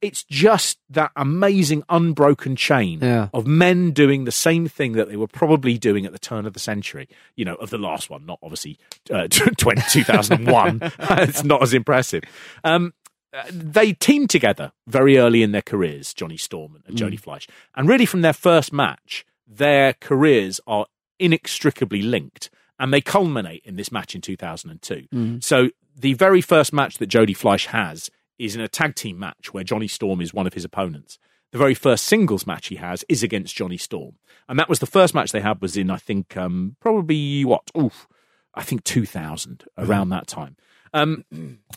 it's 0.00 0.24
just 0.24 0.78
that 0.88 1.10
amazing 1.16 1.82
unbroken 1.90 2.56
chain 2.56 3.00
Yeah. 3.02 3.28
of 3.34 3.46
men 3.46 3.90
doing 3.90 4.24
the 4.24 4.32
same 4.32 4.66
thing 4.68 4.92
that 4.92 5.08
they 5.10 5.16
were 5.16 5.26
probably 5.26 5.76
doing 5.76 6.06
at 6.06 6.12
the 6.12 6.18
turn 6.18 6.46
of 6.46 6.54
the 6.54 6.60
century, 6.60 7.08
you 7.36 7.44
know, 7.44 7.56
of 7.56 7.68
the 7.70 7.78
last 7.78 8.08
one, 8.08 8.24
not 8.24 8.38
obviously 8.42 8.78
uh, 9.12 9.26
20, 9.58 9.82
2001. 9.90 10.80
it's 10.98 11.44
not 11.44 11.62
as 11.62 11.74
impressive. 11.74 12.22
Um, 12.62 12.94
uh, 13.36 13.42
they 13.50 13.92
teamed 13.92 14.30
together 14.30 14.70
very 14.86 15.18
early 15.18 15.42
in 15.42 15.50
their 15.50 15.60
careers, 15.60 16.14
Johnny 16.14 16.36
Storm 16.36 16.80
and 16.86 16.96
Jody 16.96 17.16
Fleisch. 17.16 17.48
And 17.74 17.88
really, 17.88 18.06
from 18.06 18.20
their 18.22 18.32
first 18.32 18.72
match, 18.72 19.26
their 19.46 19.94
careers 19.94 20.60
are 20.66 20.86
inextricably 21.18 22.02
linked. 22.02 22.50
And 22.78 22.92
they 22.92 23.00
culminate 23.00 23.62
in 23.64 23.76
this 23.76 23.92
match 23.92 24.16
in 24.16 24.20
2002. 24.20 25.38
So, 25.40 25.70
the 25.96 26.14
very 26.14 26.40
first 26.40 26.72
match 26.72 26.98
that 26.98 27.06
Jody 27.06 27.34
Fleisch 27.34 27.66
has 27.66 28.10
is 28.36 28.56
in 28.56 28.60
a 28.60 28.66
tag 28.66 28.96
team 28.96 29.16
match 29.16 29.54
where 29.54 29.62
Johnny 29.62 29.86
Storm 29.86 30.20
is 30.20 30.34
one 30.34 30.46
of 30.48 30.54
his 30.54 30.64
opponents. 30.64 31.18
The 31.52 31.58
very 31.58 31.74
first 31.74 32.02
singles 32.04 32.48
match 32.48 32.66
he 32.66 32.76
has 32.76 33.04
is 33.08 33.22
against 33.22 33.54
Johnny 33.54 33.76
Storm. 33.76 34.16
And 34.48 34.58
that 34.58 34.68
was 34.68 34.80
the 34.80 34.86
first 34.86 35.14
match 35.14 35.30
they 35.30 35.40
had 35.40 35.62
was 35.62 35.76
in, 35.76 35.88
I 35.88 35.98
think, 35.98 36.36
um, 36.36 36.74
probably 36.80 37.44
what? 37.44 37.70
Oof, 37.78 38.08
I 38.56 38.64
think 38.64 38.82
2000, 38.82 39.62
around 39.78 40.08
that 40.08 40.26
time. 40.26 40.56
Um, 40.94 41.24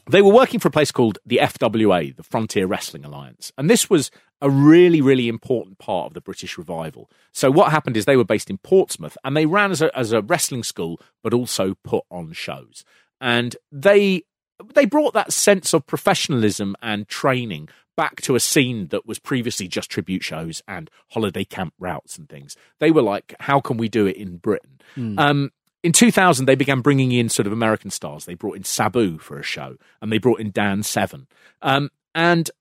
they 0.10 0.22
were 0.22 0.32
working 0.32 0.60
for 0.60 0.70
a 0.70 0.72
place 0.72 0.92
called 0.92 1.18
the 1.26 1.40
FWA, 1.42 2.16
the 2.16 2.24
Frontier 2.24 2.68
Wrestling 2.68 3.04
Alliance. 3.04 3.52
And 3.58 3.70
this 3.70 3.90
was 3.90 4.12
a 4.42 4.50
really, 4.50 5.02
really 5.02 5.28
important 5.28 5.80
part 5.80 6.08
of 6.08 6.14
the 6.14 6.22
British 6.22 6.58
revival. 6.58 7.10
So 7.34 7.50
what 7.50 7.72
happened 7.72 7.98
is 7.98 8.06
they 8.06 8.16
were 8.16 8.24
based 8.24 8.50
in 8.50 8.60
Portsmouth 8.60 9.18
and 9.24 9.36
they 9.36 9.48
ran 9.48 9.72
as 9.72 9.82
a, 9.82 9.98
as 9.98 10.14
a 10.14 10.22
wrestling 10.22 10.64
school, 10.64 11.02
but 11.24 11.34
also 11.34 11.74
put 11.84 12.04
on 12.12 12.32
shows. 12.32 12.86
And 13.20 13.58
they 13.72 14.24
they 14.74 14.86
brought 14.86 15.14
that 15.14 15.34
sense 15.34 15.74
of 15.74 15.86
professionalism 15.86 16.76
and 16.82 17.08
training 17.08 17.70
back 17.96 18.22
to 18.22 18.36
a 18.36 18.40
scene 18.40 18.88
that 18.88 19.08
was 19.08 19.20
previously 19.20 19.68
just 19.68 19.90
tribute 19.90 20.24
shows 20.24 20.62
and 20.68 20.90
holiday 21.10 21.44
camp 21.44 21.74
routes 21.80 22.18
and 22.18 22.30
things. 22.30 22.56
They 22.80 22.92
were 22.92 23.02
like, 23.02 23.36
how 23.40 23.60
can 23.60 23.78
we 23.78 23.90
do 23.90 24.06
it 24.06 24.16
in 24.16 24.38
Britain? 24.38 24.80
Um, 25.20 25.52
in 25.88 25.94
2000, 25.94 26.48
they 26.48 26.56
began 26.56 26.82
bringing 26.82 27.14
in 27.14 27.30
sort 27.30 27.48
of 27.48 27.54
American 27.54 27.92
stars. 27.92 28.26
They 28.26 28.34
brought 28.34 28.58
in 28.58 28.66
Sabu 28.66 29.18
for 29.20 29.40
a 29.40 29.44
show, 29.44 29.78
and 30.02 30.12
they 30.12 30.18
brought 30.18 30.42
in 30.42 30.52
Dan 30.52 30.84
Seven. 30.84 31.28
Um, 31.62 31.92
and 32.14 32.52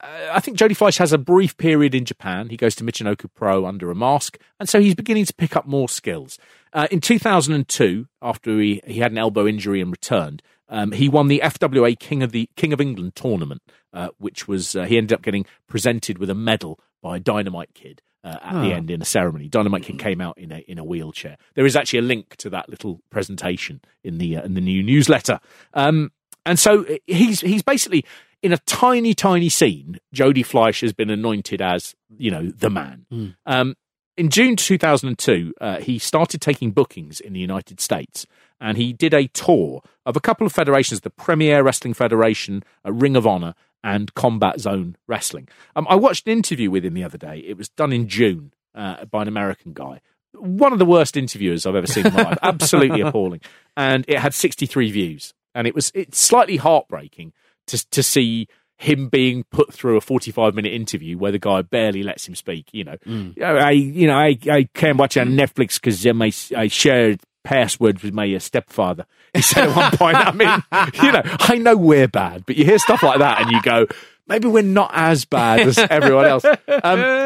uh, 0.00 0.28
I 0.30 0.38
think 0.38 0.56
Jody 0.56 0.74
Fleisch 0.74 0.98
has 0.98 1.12
a 1.12 1.18
brief 1.18 1.56
period 1.56 1.96
in 1.96 2.04
Japan. 2.04 2.48
He 2.48 2.56
goes 2.56 2.76
to 2.76 2.84
Michinoku 2.84 3.26
Pro 3.34 3.66
under 3.66 3.90
a 3.90 3.96
mask, 3.96 4.38
and 4.60 4.68
so 4.68 4.80
he's 4.80 4.94
beginning 4.94 5.24
to 5.24 5.34
pick 5.34 5.56
up 5.56 5.66
more 5.66 5.88
skills. 5.88 6.38
Uh, 6.72 6.86
in 6.92 7.00
2002, 7.00 8.06
after 8.22 8.60
he, 8.60 8.80
he 8.86 9.00
had 9.00 9.10
an 9.10 9.18
elbow 9.18 9.48
injury 9.48 9.80
and 9.80 9.90
returned, 9.90 10.40
um, 10.68 10.92
he 10.92 11.08
won 11.08 11.26
the 11.26 11.40
FWA 11.42 11.98
King 11.98 12.22
of 12.22 12.30
the 12.30 12.48
King 12.54 12.72
of 12.72 12.80
England 12.80 13.16
tournament, 13.16 13.62
uh, 13.92 14.10
which 14.18 14.46
was 14.46 14.76
uh, 14.76 14.84
he 14.84 14.96
ended 14.96 15.12
up 15.12 15.22
getting 15.22 15.44
presented 15.66 16.18
with 16.18 16.30
a 16.30 16.36
medal 16.36 16.78
by 17.02 17.18
Dynamite 17.18 17.74
Kid 17.74 18.00
uh, 18.24 18.36
at 18.42 18.62
the 18.62 18.72
end 18.72 18.90
in 18.90 19.00
a 19.00 19.04
ceremony. 19.04 19.48
Dynamite 19.48 19.82
Kid 19.84 19.98
came 19.98 20.20
out 20.20 20.38
in 20.38 20.52
a 20.52 20.58
in 20.68 20.78
a 20.78 20.84
wheelchair. 20.84 21.36
There 21.54 21.66
is 21.66 21.76
actually 21.76 22.00
a 22.00 22.02
link 22.02 22.36
to 22.36 22.50
that 22.50 22.68
little 22.68 23.00
presentation 23.10 23.80
in 24.04 24.18
the 24.18 24.36
uh, 24.36 24.42
in 24.42 24.54
the 24.54 24.60
new 24.60 24.82
newsletter. 24.82 25.40
Um, 25.74 26.12
and 26.44 26.58
so 26.58 26.84
uh, 26.84 26.96
he's 27.06 27.40
he's 27.40 27.62
basically 27.62 28.04
in 28.42 28.52
a 28.52 28.58
tiny 28.58 29.14
tiny 29.14 29.48
scene. 29.48 29.98
Jody 30.12 30.42
Fleisch 30.42 30.80
has 30.80 30.92
been 30.92 31.10
anointed 31.10 31.60
as 31.62 31.94
you 32.18 32.30
know 32.30 32.50
the 32.50 32.70
man. 32.70 33.06
Um, 33.46 33.76
in 34.20 34.28
June 34.28 34.54
2002, 34.54 35.54
uh, 35.62 35.78
he 35.78 35.98
started 35.98 36.42
taking 36.42 36.72
bookings 36.72 37.20
in 37.20 37.32
the 37.32 37.40
United 37.40 37.80
States, 37.80 38.26
and 38.60 38.76
he 38.76 38.92
did 38.92 39.14
a 39.14 39.28
tour 39.28 39.80
of 40.04 40.14
a 40.14 40.20
couple 40.20 40.46
of 40.46 40.52
federations: 40.52 41.00
the 41.00 41.08
Premier 41.08 41.62
Wrestling 41.62 41.94
Federation, 41.94 42.62
uh, 42.84 42.92
Ring 42.92 43.16
of 43.16 43.26
Honor, 43.26 43.54
and 43.82 44.12
Combat 44.12 44.60
Zone 44.60 44.98
Wrestling. 45.06 45.48
Um, 45.74 45.86
I 45.88 45.94
watched 45.94 46.26
an 46.26 46.34
interview 46.34 46.70
with 46.70 46.84
him 46.84 46.92
the 46.92 47.02
other 47.02 47.16
day. 47.16 47.38
It 47.38 47.56
was 47.56 47.70
done 47.70 47.94
in 47.94 48.08
June 48.08 48.52
uh, 48.74 49.06
by 49.06 49.22
an 49.22 49.28
American 49.28 49.72
guy. 49.72 50.02
One 50.34 50.74
of 50.74 50.78
the 50.78 50.84
worst 50.84 51.16
interviewers 51.16 51.64
I've 51.64 51.74
ever 51.74 51.86
seen 51.86 52.06
in 52.06 52.12
my 52.12 52.24
life. 52.24 52.38
Absolutely 52.42 53.00
appalling. 53.06 53.40
And 53.74 54.04
it 54.06 54.18
had 54.18 54.34
63 54.34 54.90
views. 54.90 55.32
And 55.54 55.66
it 55.66 55.74
was 55.74 55.90
it's 55.94 56.20
slightly 56.20 56.58
heartbreaking 56.58 57.32
to 57.68 57.90
to 57.90 58.02
see 58.02 58.48
him 58.80 59.08
being 59.08 59.44
put 59.50 59.74
through 59.74 59.98
a 59.98 60.00
45 60.00 60.54
minute 60.54 60.72
interview 60.72 61.18
where 61.18 61.30
the 61.30 61.38
guy 61.38 61.60
barely 61.60 62.02
lets 62.02 62.26
him 62.26 62.34
speak. 62.34 62.66
You 62.72 62.84
know, 62.84 62.96
"Oh, 63.06 63.56
I 63.56 63.72
you 63.72 64.06
know 64.06 64.16
I 64.16 64.38
I 64.50 64.68
can't 64.72 64.96
watch 64.96 65.18
on 65.18 65.28
Netflix 65.32 65.74
because 65.74 66.06
um, 66.06 66.22
I 66.22 66.32
I 66.56 66.68
shared 66.68 67.20
passwords 67.44 68.02
with 68.02 68.14
my 68.14 68.34
uh, 68.34 68.38
stepfather. 68.38 69.04
He 69.34 69.42
said 69.42 69.68
at 69.68 69.76
one 69.76 69.92
point. 69.92 70.16
I 70.16 70.32
mean, 70.32 70.62
you 71.04 71.12
know, 71.12 71.22
I 71.24 71.56
know 71.56 71.76
we're 71.76 72.08
bad, 72.08 72.46
but 72.46 72.56
you 72.56 72.64
hear 72.64 72.78
stuff 72.78 73.02
like 73.02 73.18
that 73.18 73.42
and 73.42 73.50
you 73.50 73.60
go. 73.62 73.86
Maybe 74.30 74.48
we're 74.48 74.62
not 74.62 74.90
as 74.94 75.24
bad 75.26 75.60
as 75.60 75.76
everyone 75.90 76.24
else. 76.26 76.44
Um, 76.44 76.58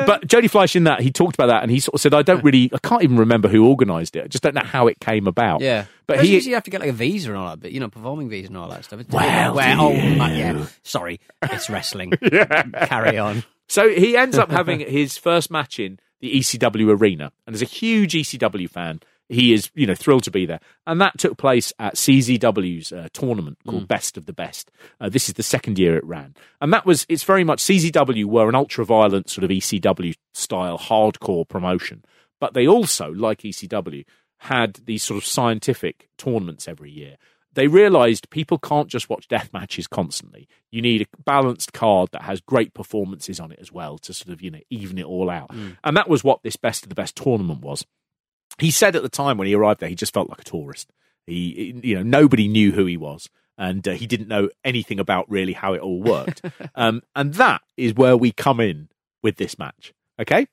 but 0.06 0.26
Jody 0.26 0.48
Fleisch 0.48 0.74
in 0.74 0.84
that, 0.84 1.00
he 1.00 1.12
talked 1.12 1.34
about 1.36 1.46
that 1.46 1.62
and 1.62 1.70
he 1.70 1.78
sort 1.78 1.94
of 1.94 2.00
said, 2.00 2.14
I 2.14 2.22
don't 2.22 2.42
really, 2.42 2.70
I 2.74 2.78
can't 2.78 3.02
even 3.04 3.18
remember 3.18 3.48
who 3.48 3.68
organised 3.68 4.16
it. 4.16 4.24
I 4.24 4.26
just 4.26 4.42
don't 4.42 4.54
know 4.54 4.64
how 4.64 4.88
it 4.88 4.98
came 5.00 5.26
about. 5.26 5.60
Yeah, 5.60 5.84
But 6.06 6.24
he, 6.24 6.32
usually 6.34 6.50
you 6.50 6.54
have 6.56 6.64
to 6.64 6.70
get 6.70 6.80
like 6.80 6.90
a 6.90 6.94
visa 6.94 7.30
and 7.30 7.38
all 7.38 7.50
that, 7.50 7.60
but 7.60 7.70
you 7.72 7.78
know, 7.78 7.88
performing 7.88 8.28
visa 8.28 8.48
and 8.48 8.56
all 8.56 8.68
that 8.70 8.84
stuff. 8.84 9.00
It's 9.00 9.10
Well, 9.10 9.54
Where, 9.54 9.74
do 9.76 9.80
oh, 9.80 9.92
my- 10.16 10.34
yeah. 10.36 10.66
Sorry, 10.82 11.20
it's 11.42 11.70
wrestling. 11.70 12.10
Carry 12.82 13.18
on. 13.18 13.44
So 13.68 13.88
he 13.88 14.16
ends 14.16 14.36
up 14.38 14.50
having 14.50 14.80
his 14.80 15.16
first 15.16 15.50
match 15.50 15.78
in 15.78 15.98
the 16.20 16.32
ECW 16.38 16.98
arena, 16.98 17.32
and 17.46 17.54
as 17.54 17.62
a 17.62 17.66
huge 17.66 18.14
ECW 18.14 18.68
fan, 18.68 19.00
he 19.28 19.52
is 19.52 19.70
you 19.74 19.86
know 19.86 19.94
thrilled 19.94 20.24
to 20.24 20.30
be 20.30 20.46
there. 20.46 20.60
And 20.86 21.00
that 21.00 21.18
took 21.18 21.38
place 21.38 21.72
at 21.78 21.94
CZW's 21.94 22.92
uh, 22.92 23.08
tournament 23.12 23.58
called 23.66 23.88
Best 23.88 24.16
of 24.16 24.26
the 24.26 24.32
Best. 24.32 24.70
Uh, 25.00 25.08
this 25.08 25.28
is 25.28 25.34
the 25.34 25.42
second 25.42 25.78
year 25.78 25.96
it 25.96 26.04
ran, 26.04 26.34
and 26.60 26.72
that 26.72 26.86
was 26.86 27.06
it's 27.08 27.24
very 27.24 27.44
much 27.44 27.62
CZW 27.62 28.24
were 28.24 28.48
an 28.48 28.54
ultra 28.54 28.84
violent 28.84 29.30
sort 29.30 29.44
of 29.44 29.50
ECW 29.50 30.14
style 30.32 30.78
hardcore 30.78 31.48
promotion, 31.48 32.04
but 32.40 32.54
they 32.54 32.66
also 32.66 33.12
like 33.12 33.40
ECW 33.40 34.04
had 34.38 34.74
these 34.84 35.02
sort 35.02 35.16
of 35.16 35.24
scientific 35.24 36.08
tournaments 36.18 36.68
every 36.68 36.90
year 36.90 37.16
they 37.54 37.68
realized 37.68 38.30
people 38.30 38.58
can't 38.58 38.88
just 38.88 39.08
watch 39.08 39.28
death 39.28 39.50
matches 39.52 39.86
constantly. 39.86 40.48
You 40.70 40.82
need 40.82 41.02
a 41.02 41.22
balanced 41.22 41.72
card 41.72 42.10
that 42.12 42.22
has 42.22 42.40
great 42.40 42.74
performances 42.74 43.40
on 43.40 43.52
it 43.52 43.58
as 43.60 43.72
well 43.72 43.96
to 43.98 44.12
sort 44.12 44.32
of, 44.32 44.42
you 44.42 44.50
know, 44.50 44.60
even 44.70 44.98
it 44.98 45.04
all 45.04 45.30
out. 45.30 45.50
And 45.82 45.96
that 45.96 46.08
was 46.08 46.24
what 46.24 46.42
this 46.42 46.56
best 46.56 46.82
of 46.82 46.88
the 46.88 46.94
best 46.94 47.16
tournament 47.16 47.60
was. 47.60 47.86
He 48.58 48.70
said 48.70 48.94
at 48.96 49.02
the 49.02 49.08
time 49.08 49.36
when 49.38 49.46
he 49.48 49.54
arrived 49.54 49.80
there, 49.80 49.88
he 49.88 49.94
just 49.94 50.14
felt 50.14 50.28
like 50.28 50.40
a 50.40 50.44
tourist. 50.44 50.90
He, 51.26 51.78
you 51.82 51.96
know, 51.96 52.02
nobody 52.02 52.48
knew 52.48 52.72
who 52.72 52.86
he 52.86 52.96
was. 52.96 53.28
And 53.56 53.86
uh, 53.86 53.92
he 53.92 54.06
didn't 54.06 54.26
know 54.28 54.48
anything 54.64 54.98
about 54.98 55.30
really 55.30 55.52
how 55.52 55.74
it 55.74 55.80
all 55.80 56.02
worked. 56.02 56.42
um, 56.74 57.02
and 57.14 57.34
that 57.34 57.62
is 57.76 57.94
where 57.94 58.16
we 58.16 58.32
come 58.32 58.58
in 58.60 58.88
with 59.22 59.36
this 59.36 59.58
match. 59.58 59.92
Okay. 60.20 60.46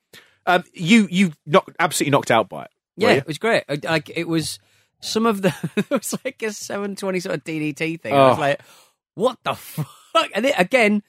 Um, 0.46 0.64
you, 0.74 1.08
you 1.12 1.34
knocked, 1.46 1.76
absolutely 1.80 2.12
knocked 2.12 2.32
out 2.32 2.48
by 2.50 2.66
it. 2.66 2.72
Yeah, 2.98 3.12
it 3.12 3.26
was 3.28 3.38
great. 3.40 3.64
Like 3.84 4.12
it 4.16 4.28
was 4.28 4.60
some 5.00 5.26
of 5.26 5.42
the 5.42 5.54
it 5.76 5.90
was 5.90 6.16
like 6.24 6.44
a 6.44 6.52
seven 6.54 6.96
twenty 6.96 7.20
sort 7.20 7.36
of 7.36 7.44
DDT 7.44 8.00
thing. 8.02 8.14
I 8.14 8.18
Oh. 8.18 8.30
was 8.30 8.38
like, 8.40 8.62
what 9.16 9.38
the 9.44 9.54
fuck? 9.56 10.30
And 10.36 10.46
it, 10.46 10.54
again, 10.58 11.02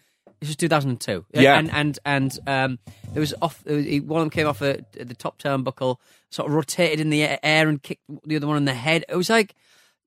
This 0.43 0.49
was 0.49 0.57
2002. 0.57 1.25
Yeah. 1.35 1.57
and 1.57 1.71
and 1.71 1.99
and 2.05 2.39
um, 2.49 2.79
it 3.15 3.21
was 3.21 3.33
off. 3.41 3.63
It 3.65 3.75
was, 3.75 3.85
he- 3.85 4.01
one 4.01 4.21
of 4.21 4.25
them 4.25 4.31
came 4.31 4.49
off 4.49 4.61
at 4.61 4.93
the 4.93 5.15
top 5.15 5.39
turnbuckle, 5.39 5.97
sort 6.31 6.49
of 6.49 6.55
rotated 6.55 6.99
in 7.01 7.11
the 7.11 7.23
air 7.45 7.69
and 7.69 7.81
kicked 7.81 8.03
the 8.27 8.35
other 8.37 8.49
one 8.49 8.57
in 8.57 8.65
the 8.65 8.75
head. 8.75 9.05
It 9.09 9.15
was 9.17 9.31
like, 9.31 9.55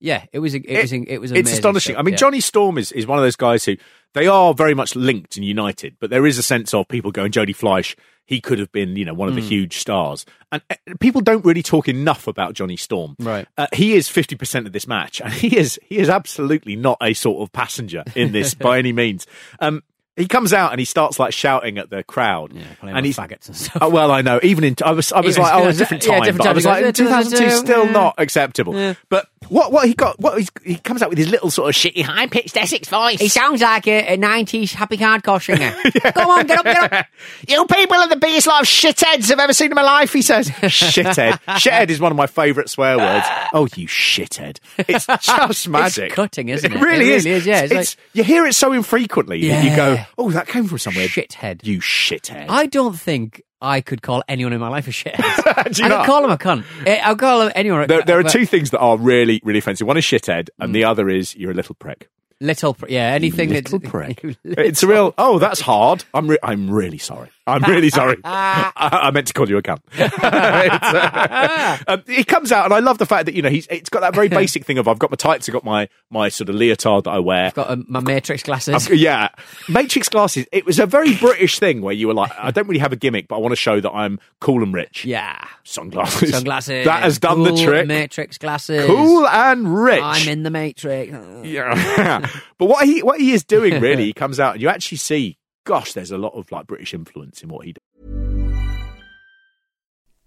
yeah, 0.02 0.26
it 0.34 0.39
was. 0.39 0.54
a- 0.54 0.60
It, 0.60 0.82
was. 0.82 0.91
It 0.91 1.21
was. 1.21 1.32
it's 1.32 1.52
astonishing. 1.54 1.93
stuff, 1.93 2.02
I 2.02 2.04
mean, 2.04 2.13
yeah. 2.13 2.17
Johnny 2.17 2.41
Storm 2.41 2.78
is, 2.78 2.91
is 2.91 3.08
one 3.08 3.17
of 3.17 3.24
those 3.24 3.38
guys 3.38 3.63
who 3.63 3.78
they 4.13 4.28
are 4.28 4.54
very 4.54 4.74
much 4.74 4.95
linked 4.95 5.38
and 5.38 5.45
united, 5.45 5.95
but 6.00 6.10
there 6.10 6.26
is 6.26 6.38
a 6.38 6.43
sense 6.43 6.74
of 6.74 6.88
people 6.89 7.12
going, 7.12 7.32
Jody 7.32 7.54
Fleisch, 7.54 7.95
he 8.26 8.41
could 8.41 8.60
have 8.60 8.71
been, 8.71 8.95
you 8.95 9.06
know, 9.06 9.13
one 9.13 9.30
of 9.30 9.36
the 9.36 9.41
Hmm. 9.41 9.48
huge 9.48 9.78
stars. 9.78 10.26
And 10.52 10.62
uh, 10.69 10.76
people 11.00 11.21
don't 11.21 11.45
really 11.45 11.62
talk 11.62 11.88
enough 11.88 12.28
about 12.28 12.54
Johnny 12.56 12.76
Storm. 12.78 13.15
Right. 13.19 13.48
Uh, 13.58 13.67
he 13.74 13.93
is 13.93 14.08
50% 14.10 14.65
of 14.65 14.71
this 14.74 14.88
match, 14.88 15.21
and 15.21 15.32
he 15.32 15.56
is 15.58 15.80
he 15.84 15.98
is 16.00 16.10
absolutely 16.10 16.76
not 16.76 16.98
a 17.02 17.13
sort 17.13 17.41
of 17.41 17.52
passenger 17.54 18.04
in 18.15 18.32
this 18.32 18.54
by 18.67 18.80
any 18.80 18.91
means. 18.93 19.28
Um, 19.60 19.84
he 20.15 20.28
comes 20.28 20.54
out 20.54 20.71
and 20.71 20.80
he 20.80 20.86
starts 20.86 21.19
like 21.19 21.34
shouting 21.34 21.78
at 21.78 21.89
the 21.89 22.04
crowd, 22.04 22.51
playing 22.80 22.95
and 22.95 23.06
he's 23.06 23.17
faggots 23.17 23.47
and 23.47 23.56
stuff. 23.56 23.78
Oh, 23.82 23.89
well, 23.89 24.12
I 24.12 24.21
know. 24.21 24.39
Even 24.43 24.63
in 24.63 24.75
I 24.84 24.91
was 24.91 25.12
I 25.12 25.19
was 25.21 25.36
Even- 25.36 25.43
like, 25.43 25.54
oh, 25.54 25.67
a 25.67 25.73
different 25.78 26.06
yeah, 26.06 26.12
time, 26.12 26.21
different 26.21 26.38
but 26.39 26.47
I 26.47 26.54
was 26.54 26.65
like, 26.65 26.86
in 26.86 26.93
2002, 26.93 27.38
2002, 27.38 27.65
still 27.65 27.86
yeah. 27.86 27.91
not 27.91 28.15
acceptable. 28.17 28.95
But 29.10 29.28
what 29.49 29.71
what 29.71 29.88
he 29.88 29.93
got? 29.93 30.19
What 30.19 30.38
he's, 30.38 30.49
he 30.63 30.75
comes 30.77 31.01
out 31.01 31.10
with 31.10 31.17
his 31.17 31.29
little 31.29 31.49
sort 31.49 31.69
of 31.69 31.75
shitty 31.75 32.01
high 32.03 32.27
pitched 32.27 32.58
Essex 32.58 32.88
voice. 32.88 33.19
He 33.19 33.27
sounds 33.27 33.62
like 33.62 33.88
a, 33.88 34.13
a 34.13 34.17
90s 34.17 34.73
happy 34.73 34.97
hardcore 34.97 35.43
singer. 35.43 35.73
Come 36.13 36.29
on, 36.29 36.47
get 36.47 36.60
up, 36.60 36.65
get 36.65 36.93
up. 36.93 37.05
You 37.47 37.65
people 37.65 37.97
are 37.97 38.08
the 38.08 38.15
biggest 38.15 38.47
lot 38.47 38.62
of 38.62 38.67
shitheads 38.67 39.31
I've 39.31 39.39
ever 39.39 39.53
seen 39.53 39.71
in 39.71 39.75
my 39.75 39.81
life, 39.84 40.13
he 40.13 40.21
says. 40.21 40.49
shithead. 40.49 41.39
Shithead 41.58 41.89
is 41.89 41.99
one 41.99 42.12
of 42.12 42.17
my 42.17 42.27
favourite 42.27 42.69
swear 42.69 42.97
words. 42.97 43.25
Oh, 43.53 43.67
you 43.75 43.88
shithead. 43.88 44.60
It's 44.77 45.05
just 45.05 45.67
magic. 45.67 46.12
cutting, 46.13 46.49
isn't 46.49 46.71
it? 46.71 46.75
It 46.77 46.81
really 46.81 47.12
It 47.12 47.15
is. 47.15 47.25
really 47.25 47.38
is, 47.38 47.45
yeah. 47.45 47.62
It's 47.63 47.71
It's- 47.71 47.97
you 48.13 48.23
hear 48.23 48.45
it 48.45 48.53
so 48.53 48.71
infrequently 48.71 49.47
that 49.47 49.63
you 49.63 49.75
go, 49.75 49.97
oh, 50.17 50.31
that 50.31 50.47
came 50.47 50.65
from 50.67 50.77
somewhere. 50.79 51.08
Shithead. 51.08 51.63
You 51.63 51.79
shithead. 51.79 52.47
I 52.49 52.65
don't 52.65 52.97
think 52.99 53.41
I 53.65 53.82
could 53.82 54.01
call 54.01 54.23
anyone 54.28 54.54
in 54.54 54.60
my 54.60 54.69
life 54.69 54.88
a 54.88 54.91
shithead. 54.91 55.15
I 55.84 55.88
not? 55.88 55.97
don't 55.97 56.06
call 56.06 56.23
him 56.23 56.32
a 56.32 56.38
cunt. 56.38 56.63
Eh, 56.86 56.99
I'll 57.04 57.15
call 57.15 57.41
him 57.41 57.51
anyone. 57.56 57.88
there, 57.88 58.01
there 58.04 58.19
are 58.19 58.23
but 58.23 58.32
two 58.32 58.45
things 58.45 58.69
that 58.71 58.80
are 58.80 58.97
really, 58.97 59.41
really 59.43 59.60
offensive. 59.60 59.88
One 59.88 59.97
is 59.97 60.06
shithead, 60.06 60.49
and 60.60 60.69
Mm. 60.69 60.73
the 60.73 60.84
other 60.86 61.10
is 61.10 61.36
you're 61.36 61.51
a 61.51 61.56
little 61.56 61.75
prick. 61.75 62.10
Little, 62.41 62.73
pr- 62.73 62.88
yeah, 62.89 63.12
anything 63.13 63.49
that's. 63.49 63.71
little 63.71 63.80
that's 63.80 64.19
prick. 64.19 64.38
it's 64.43 64.84
a 64.84 64.88
real. 64.88 65.13
Oh, 65.17 65.39
that's 65.39 65.62
hard. 65.62 66.04
I'm. 66.13 66.28
Re- 66.30 66.38
I'm 66.43 66.69
really 66.69 66.97
sorry. 66.97 67.30
I'm 67.47 67.62
really 67.63 67.89
sorry. 67.89 68.17
I, 68.23 68.71
I 68.75 69.12
meant 69.12 69.27
to 69.27 69.34
call 69.34 69.47
you 69.49 69.58
a 69.58 69.62
cunt. 69.62 69.79
Uh, 70.45 71.77
um, 71.88 72.03
he 72.08 72.23
comes 72.23 72.51
out, 72.51 72.65
and 72.65 72.73
I 72.73 72.79
love 72.79 72.97
the 72.97 73.05
fact 73.05 73.25
that 73.25 73.36
you 73.36 73.41
know 73.41 73.49
he's. 73.49 73.67
It's 73.69 73.89
got 73.89 74.01
that 74.01 74.13
very 74.15 74.27
basic 74.41 74.65
thing 74.65 74.77
of 74.77 74.88
I've 74.88 74.99
got 74.99 75.12
my 75.12 75.15
tights, 75.15 75.47
I've 75.49 75.53
got 75.53 75.63
my 75.63 75.88
my 76.10 76.29
sort 76.29 76.49
of 76.49 76.55
leotard 76.55 77.03
that 77.05 77.12
I 77.12 77.19
wear. 77.19 77.45
I've 77.47 77.53
got 77.53 77.69
um, 77.69 77.86
my 77.88 77.99
Matrix 77.99 78.43
glasses. 78.43 78.73
I've- 78.88 78.95
yeah, 78.95 79.29
Matrix 79.69 80.10
glasses. 80.10 80.45
It 80.51 80.65
was 80.65 80.79
a 80.79 80.86
very 80.86 81.15
British 81.15 81.60
thing 81.60 81.81
where 81.81 81.93
you 81.93 82.08
were 82.08 82.13
like, 82.13 82.31
I 82.38 82.51
don't 82.51 82.67
really 82.67 82.79
have 82.79 82.93
a 82.93 82.95
gimmick, 82.95 83.27
but 83.27 83.36
I 83.36 83.39
want 83.39 83.51
to 83.51 83.55
show 83.58 83.79
that 83.79 83.91
I'm 83.91 84.19
cool 84.39 84.63
and 84.63 84.73
rich. 84.73 85.05
yeah, 85.05 85.45
Sunglasses. 85.63 86.31
sunglasses. 86.31 86.86
That 86.86 87.03
has 87.03 87.19
done 87.19 87.43
the 87.43 87.55
trick. 87.55 87.88
Matrix 87.88 88.38
glasses. 88.38 88.86
Cool 88.86 89.27
and 89.27 89.84
rich. 89.84 90.01
I'm 90.01 90.27
in 90.27 90.43
the 90.43 90.51
Matrix. 90.51 91.12
Yeah. 91.43 92.27
but 92.58 92.65
what 92.65 92.86
he 92.86 93.03
what 93.03 93.19
he 93.19 93.31
is 93.34 93.43
doing 93.43 93.81
really, 93.81 94.05
he 94.05 94.13
comes 94.13 94.39
out 94.39 94.53
and 94.53 94.62
you 94.62 94.69
actually 94.69 94.97
see, 94.97 95.38
gosh, 95.65 95.93
there's 95.93 96.12
a 96.12 96.17
lot 96.17 96.34
of 96.34 96.51
like 96.51 96.67
British 96.67 96.93
influence 96.93 97.43
in 97.43 97.49
what 97.49 97.65
he 97.65 97.73
does. 97.73 97.82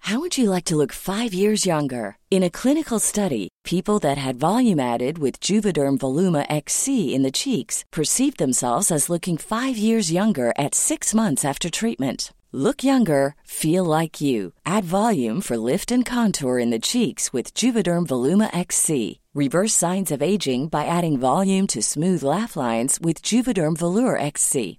How 0.01 0.21
would 0.21 0.39
you 0.39 0.49
like 0.49 0.65
to 0.67 0.77
look 0.77 0.93
five 0.93 1.35
years 1.35 1.67
younger? 1.67 2.17
In 2.31 2.43
a 2.43 2.51
clinical 2.51 2.99
study, 2.99 3.49
people 3.63 3.99
that 3.99 4.17
had 4.17 4.37
volume 4.37 4.81
added 4.81 5.19
with 5.19 5.39
Juvederm 5.41 5.99
Voluma 5.99 6.47
XC 6.49 7.15
in 7.15 7.23
the 7.23 7.31
cheeks 7.31 7.85
perceived 7.93 8.39
themselves 8.39 8.91
as 8.91 9.11
looking 9.11 9.37
five 9.37 9.77
years 9.77 10.11
younger 10.11 10.55
at 10.57 10.75
six 10.75 11.13
months 11.13 11.45
after 11.45 11.69
treatment. 11.69 12.33
Look 12.53 12.83
younger, 12.83 13.35
feel 13.45 13.85
like 13.85 14.23
you. 14.23 14.55
Add 14.65 14.85
volume 14.85 15.43
for 15.43 15.59
lift 15.59 15.93
and 15.93 16.07
contour 16.07 16.59
in 16.59 16.71
the 16.71 16.79
cheeks 16.79 17.31
with 17.31 17.53
Juvederm 17.53 18.07
Voluma 18.07 18.49
XC. 18.57 19.21
Reverse 19.35 19.75
signs 19.75 20.11
of 20.11 20.23
aging 20.23 20.69
by 20.69 20.87
adding 20.87 21.19
volume 21.19 21.67
to 21.67 21.83
smooth 21.83 22.23
laugh 22.23 22.57
lines 22.57 22.99
with 22.99 23.23
Juvederm 23.23 23.77
Vollure 23.77 24.19
XC. 24.19 24.79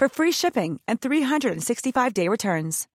for 0.00 0.08
free 0.08 0.32
shipping 0.32 0.80
and 0.88 0.98
365-day 0.98 2.26
returns. 2.28 2.88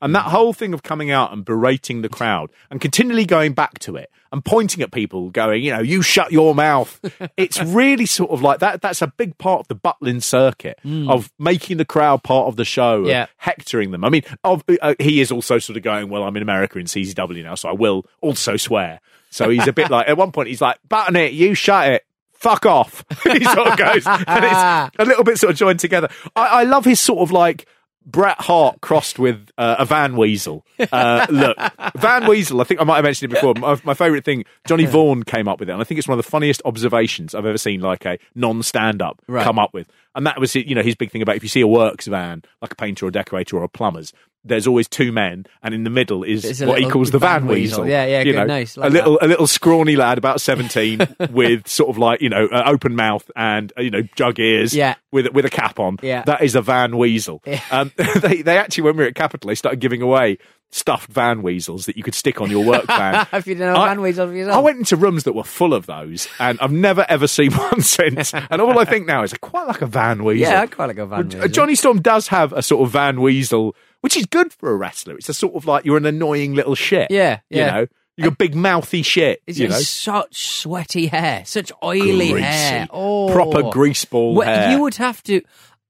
And 0.00 0.14
that 0.16 0.24
whole 0.24 0.54
thing 0.54 0.72
of 0.72 0.82
coming 0.82 1.10
out 1.10 1.32
and 1.34 1.44
berating 1.44 2.00
the 2.00 2.08
crowd 2.08 2.50
and 2.70 2.80
continually 2.80 3.26
going 3.26 3.52
back 3.52 3.78
to 3.80 3.94
it 3.94 4.10
and 4.32 4.42
pointing 4.42 4.82
at 4.82 4.90
people, 4.90 5.28
going, 5.28 5.62
you 5.62 5.70
know, 5.70 5.82
you 5.82 6.00
shut 6.00 6.32
your 6.32 6.54
mouth. 6.54 6.98
it's 7.36 7.62
really 7.62 8.06
sort 8.06 8.30
of 8.30 8.40
like 8.40 8.60
that. 8.60 8.80
That's 8.80 9.02
a 9.02 9.06
big 9.06 9.36
part 9.36 9.60
of 9.60 9.68
the 9.68 9.76
Butlin 9.76 10.22
circuit 10.22 10.80
of 10.84 11.30
making 11.38 11.76
the 11.76 11.84
crowd 11.84 12.22
part 12.24 12.48
of 12.48 12.56
the 12.56 12.64
show, 12.64 13.06
Yeah. 13.06 13.26
hectoring 13.36 13.90
them. 13.90 14.02
I 14.02 14.08
mean, 14.08 14.22
of, 14.42 14.64
uh, 14.80 14.94
he 14.98 15.20
is 15.20 15.30
also 15.30 15.58
sort 15.58 15.76
of 15.76 15.82
going, 15.82 16.08
well, 16.08 16.24
I'm 16.24 16.34
in 16.36 16.42
America 16.42 16.78
in 16.78 16.86
CZW 16.86 17.44
now, 17.44 17.54
so 17.54 17.68
I 17.68 17.72
will 17.72 18.06
also 18.22 18.56
swear. 18.56 18.98
So 19.30 19.50
he's 19.50 19.68
a 19.68 19.72
bit 19.74 19.90
like, 19.96 20.08
at 20.08 20.16
one 20.16 20.32
point, 20.32 20.48
he's 20.48 20.62
like, 20.62 20.78
button 20.88 21.16
it, 21.16 21.34
you 21.34 21.54
shut 21.54 21.88
it. 21.88 22.06
Fuck 22.42 22.66
off. 22.66 23.04
he 23.22 23.44
sort 23.44 23.68
of 23.68 23.78
goes, 23.78 24.04
and 24.06 24.44
it's 24.44 24.96
a 24.98 25.04
little 25.04 25.22
bit 25.24 25.38
sort 25.38 25.52
of 25.52 25.56
joined 25.56 25.78
together. 25.80 26.08
I, 26.34 26.46
I 26.46 26.62
love 26.64 26.84
his 26.84 26.98
sort 26.98 27.20
of 27.20 27.30
like 27.30 27.66
Bret 28.04 28.40
Hart 28.40 28.80
crossed 28.80 29.20
with 29.20 29.48
uh, 29.56 29.76
a 29.78 29.84
Van 29.84 30.16
Weasel. 30.16 30.66
Uh, 30.90 31.24
look, 31.30 31.56
Van 31.96 32.26
Weasel. 32.26 32.60
I 32.60 32.64
think 32.64 32.80
I 32.80 32.84
might 32.84 32.96
have 32.96 33.04
mentioned 33.04 33.30
it 33.32 33.36
before. 33.36 33.54
My, 33.54 33.80
my 33.84 33.94
favourite 33.94 34.24
thing, 34.24 34.44
Johnny 34.66 34.86
Vaughan 34.86 35.22
came 35.22 35.46
up 35.46 35.60
with 35.60 35.68
it, 35.68 35.72
and 35.72 35.80
I 35.80 35.84
think 35.84 35.98
it's 35.98 36.08
one 36.08 36.18
of 36.18 36.24
the 36.24 36.28
funniest 36.28 36.60
observations 36.64 37.32
I've 37.32 37.46
ever 37.46 37.58
seen, 37.58 37.80
like 37.80 38.04
a 38.04 38.18
non-stand-up 38.34 39.20
Right. 39.28 39.44
come 39.44 39.60
up 39.60 39.72
with. 39.72 39.88
And 40.16 40.26
that 40.26 40.40
was, 40.40 40.54
you 40.56 40.74
know, 40.74 40.82
his 40.82 40.96
big 40.96 41.10
thing 41.12 41.22
about 41.22 41.36
if 41.36 41.42
you 41.44 41.48
see 41.48 41.60
a 41.60 41.66
works 41.68 42.06
van, 42.08 42.42
like 42.60 42.72
a 42.72 42.76
painter 42.76 43.06
or 43.06 43.08
a 43.10 43.12
decorator 43.12 43.56
or 43.56 43.62
a 43.62 43.68
plumber's, 43.68 44.12
there's 44.44 44.66
always 44.66 44.88
two 44.88 45.12
men, 45.12 45.46
and 45.62 45.74
in 45.74 45.84
the 45.84 45.90
middle 45.90 46.22
is 46.24 46.62
what 46.62 46.78
he 46.80 46.88
calls 46.88 47.10
the 47.10 47.18
Van 47.18 47.42
Van, 47.42 47.48
Weasel. 47.48 47.82
Weasel. 47.82 47.88
Yeah, 47.88 48.06
yeah, 48.06 48.18
you 48.20 48.32
good, 48.32 48.38
know, 48.38 48.46
nice, 48.46 48.76
a 48.76 48.80
like 48.80 48.92
little, 48.92 49.18
a 49.22 49.26
little 49.26 49.46
scrawny 49.46 49.96
lad 49.96 50.18
about 50.18 50.40
seventeen 50.40 51.00
with 51.30 51.68
sort 51.68 51.90
of 51.90 51.98
like 51.98 52.20
you 52.20 52.28
know 52.28 52.46
uh, 52.46 52.64
open 52.66 52.96
mouth 52.96 53.30
and 53.36 53.72
uh, 53.78 53.82
you 53.82 53.90
know 53.90 54.02
jug 54.16 54.38
ears. 54.38 54.74
Yeah. 54.74 54.94
with 55.12 55.32
with 55.32 55.44
a 55.44 55.50
cap 55.50 55.78
on. 55.78 55.98
Yeah. 56.02 56.22
that 56.22 56.42
is 56.42 56.54
a 56.54 56.62
Van 56.62 56.96
Weasel. 56.96 57.42
Um, 57.70 57.90
they 58.20 58.42
they 58.42 58.58
actually 58.58 58.84
when 58.84 58.96
we 58.96 59.04
were 59.04 59.08
at 59.08 59.14
Capital, 59.14 59.48
they 59.48 59.54
started 59.54 59.80
giving 59.80 60.02
away 60.02 60.36
stuffed 60.70 61.10
Van 61.10 61.42
Weasels 61.42 61.86
that 61.86 61.96
you 61.96 62.02
could 62.02 62.14
stick 62.14 62.40
on 62.40 62.50
your 62.50 62.64
work 62.64 62.86
van. 62.86 63.26
if 63.32 63.46
you 63.46 63.54
didn't 63.54 63.76
I- 63.76 63.88
Van 63.88 64.00
Weasel 64.00 64.26
for 64.26 64.34
yourself. 64.34 64.56
I 64.56 64.60
went 64.60 64.78
into 64.78 64.96
rooms 64.96 65.24
that 65.24 65.34
were 65.34 65.44
full 65.44 65.72
of 65.74 65.86
those, 65.86 66.28
and 66.38 66.58
I've 66.60 66.72
never 66.72 67.06
ever 67.08 67.26
seen 67.26 67.52
one 67.52 67.80
since. 67.82 68.34
And 68.34 68.60
all 68.60 68.78
I 68.78 68.84
think 68.84 69.06
now 69.06 69.22
is 69.22 69.32
I 69.32 69.36
quite 69.38 69.66
like 69.66 69.80
a 69.82 69.86
Van 69.86 70.24
Weasel. 70.24 70.50
Yeah, 70.50 70.62
I 70.62 70.66
quite 70.66 70.86
like 70.86 70.98
a 70.98 71.06
Van 71.06 71.28
Weasel. 71.28 71.48
Johnny 71.48 71.74
Storm 71.74 72.00
does 72.02 72.28
have 72.28 72.52
a 72.52 72.62
sort 72.62 72.82
of 72.86 72.90
Van 72.92 73.20
Weasel, 73.20 73.74
which 74.02 74.16
is 74.16 74.26
good 74.26 74.52
for 74.52 74.70
a 74.70 74.76
wrestler. 74.76 75.16
It's 75.16 75.28
a 75.30 75.34
sort 75.34 75.54
of 75.54 75.64
like 75.66 75.84
you're 75.86 75.96
an 75.96 76.04
annoying 76.06 76.54
little 76.54 76.74
shit. 76.74 77.10
Yeah, 77.10 77.40
yeah. 77.48 77.64
You 77.66 77.72
know, 77.72 77.86
you're 78.18 78.28
a 78.28 78.30
big 78.36 78.54
mouthy 78.54 79.00
shit. 79.02 79.40
It's 79.46 79.58
you 79.58 79.68
know, 79.68 79.78
such 79.78 80.60
sweaty 80.60 81.06
hair, 81.06 81.44
such 81.46 81.72
oily 81.82 82.30
Greasy. 82.32 82.42
hair. 82.42 82.86
Oh, 82.90 83.32
Proper 83.32 83.62
greaseball 83.62 84.34
Well, 84.34 84.46
hair. 84.46 84.70
You 84.72 84.82
would 84.82 84.96
have 84.96 85.22
to. 85.24 85.40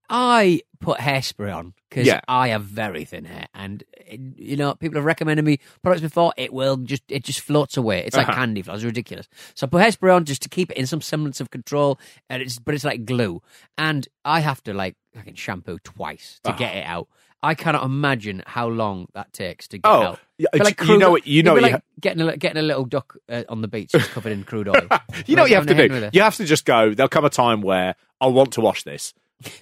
I 0.08 0.60
put 0.80 0.98
hairspray 0.98 1.54
on 1.54 1.74
because 1.88 2.06
Yeah. 2.06 2.20
I 2.28 2.48
have 2.48 2.62
very 2.64 3.04
thin 3.04 3.24
hair, 3.24 3.46
and 3.54 3.82
you 4.36 4.56
know 4.56 4.74
people 4.74 4.96
have 4.96 5.04
recommended 5.04 5.44
me 5.44 5.58
products 5.82 6.02
before. 6.02 6.32
It 6.36 6.52
will 6.52 6.76
just 6.76 7.02
it 7.08 7.24
just 7.24 7.40
floats 7.40 7.76
away. 7.76 8.04
It's 8.04 8.16
like 8.16 8.28
Uh-huh. 8.28 8.36
candy 8.38 8.62
floss. 8.62 8.76
It's 8.78 8.84
ridiculous. 8.84 9.28
So 9.54 9.66
I 9.66 9.70
put 9.70 9.82
hairspray 9.82 10.14
on 10.14 10.24
just 10.24 10.42
to 10.42 10.48
keep 10.48 10.70
it 10.70 10.76
in 10.76 10.86
some 10.86 11.00
semblance 11.00 11.40
of 11.40 11.50
control, 11.50 11.98
and 12.28 12.42
it's 12.42 12.58
but 12.58 12.74
it's 12.74 12.84
like 12.84 13.04
glue, 13.04 13.42
and 13.78 14.06
I 14.24 14.40
have 14.40 14.62
to 14.64 14.74
like 14.74 14.96
fucking 15.14 15.34
shampoo 15.36 15.78
twice 15.82 16.40
to 16.44 16.52
get 16.52 16.76
it 16.76 16.84
out. 16.84 17.08
I 17.42 17.54
cannot 17.54 17.84
imagine 17.84 18.42
how 18.46 18.68
long 18.68 19.08
that 19.14 19.32
takes 19.32 19.68
to 19.68 19.78
get 19.78 19.88
Oh, 19.88 20.02
out. 20.02 20.20
yeah, 20.38 20.46
But 20.52 20.68
you 20.68 20.74
crude 20.74 21.00
know 21.00 21.10
what- 21.10 21.26
you 21.26 21.42
know 21.42 21.56
it'd 21.56 21.66
you 21.68 21.72
like 21.74 21.82
getting 22.00 22.28
a 22.28 22.36
getting 22.36 22.58
a 22.58 22.62
little 22.62 22.84
duck 22.84 23.16
uh, 23.28 23.42
on 23.48 23.62
the 23.62 23.68
beach 23.68 23.90
just 23.92 24.10
covered 24.10 24.32
in 24.32 24.44
crude 24.44 24.68
oil. 24.68 24.74
you 25.26 25.34
know 25.36 25.42
what 25.42 25.50
you 25.50 25.56
have 25.56 25.66
to 25.66 25.74
Having 25.74 25.90
a 25.90 26.00
hand 26.00 26.12
do. 26.12 26.16
You 26.18 26.22
have 26.22 26.36
to 26.36 26.44
just 26.44 26.64
go. 26.64 26.94
There'll 26.94 27.08
come 27.08 27.24
a 27.24 27.30
time 27.30 27.60
where 27.62 27.96
I 28.20 28.26
want 28.28 28.52
to 28.52 28.60
wash 28.60 28.84
this. 28.84 29.12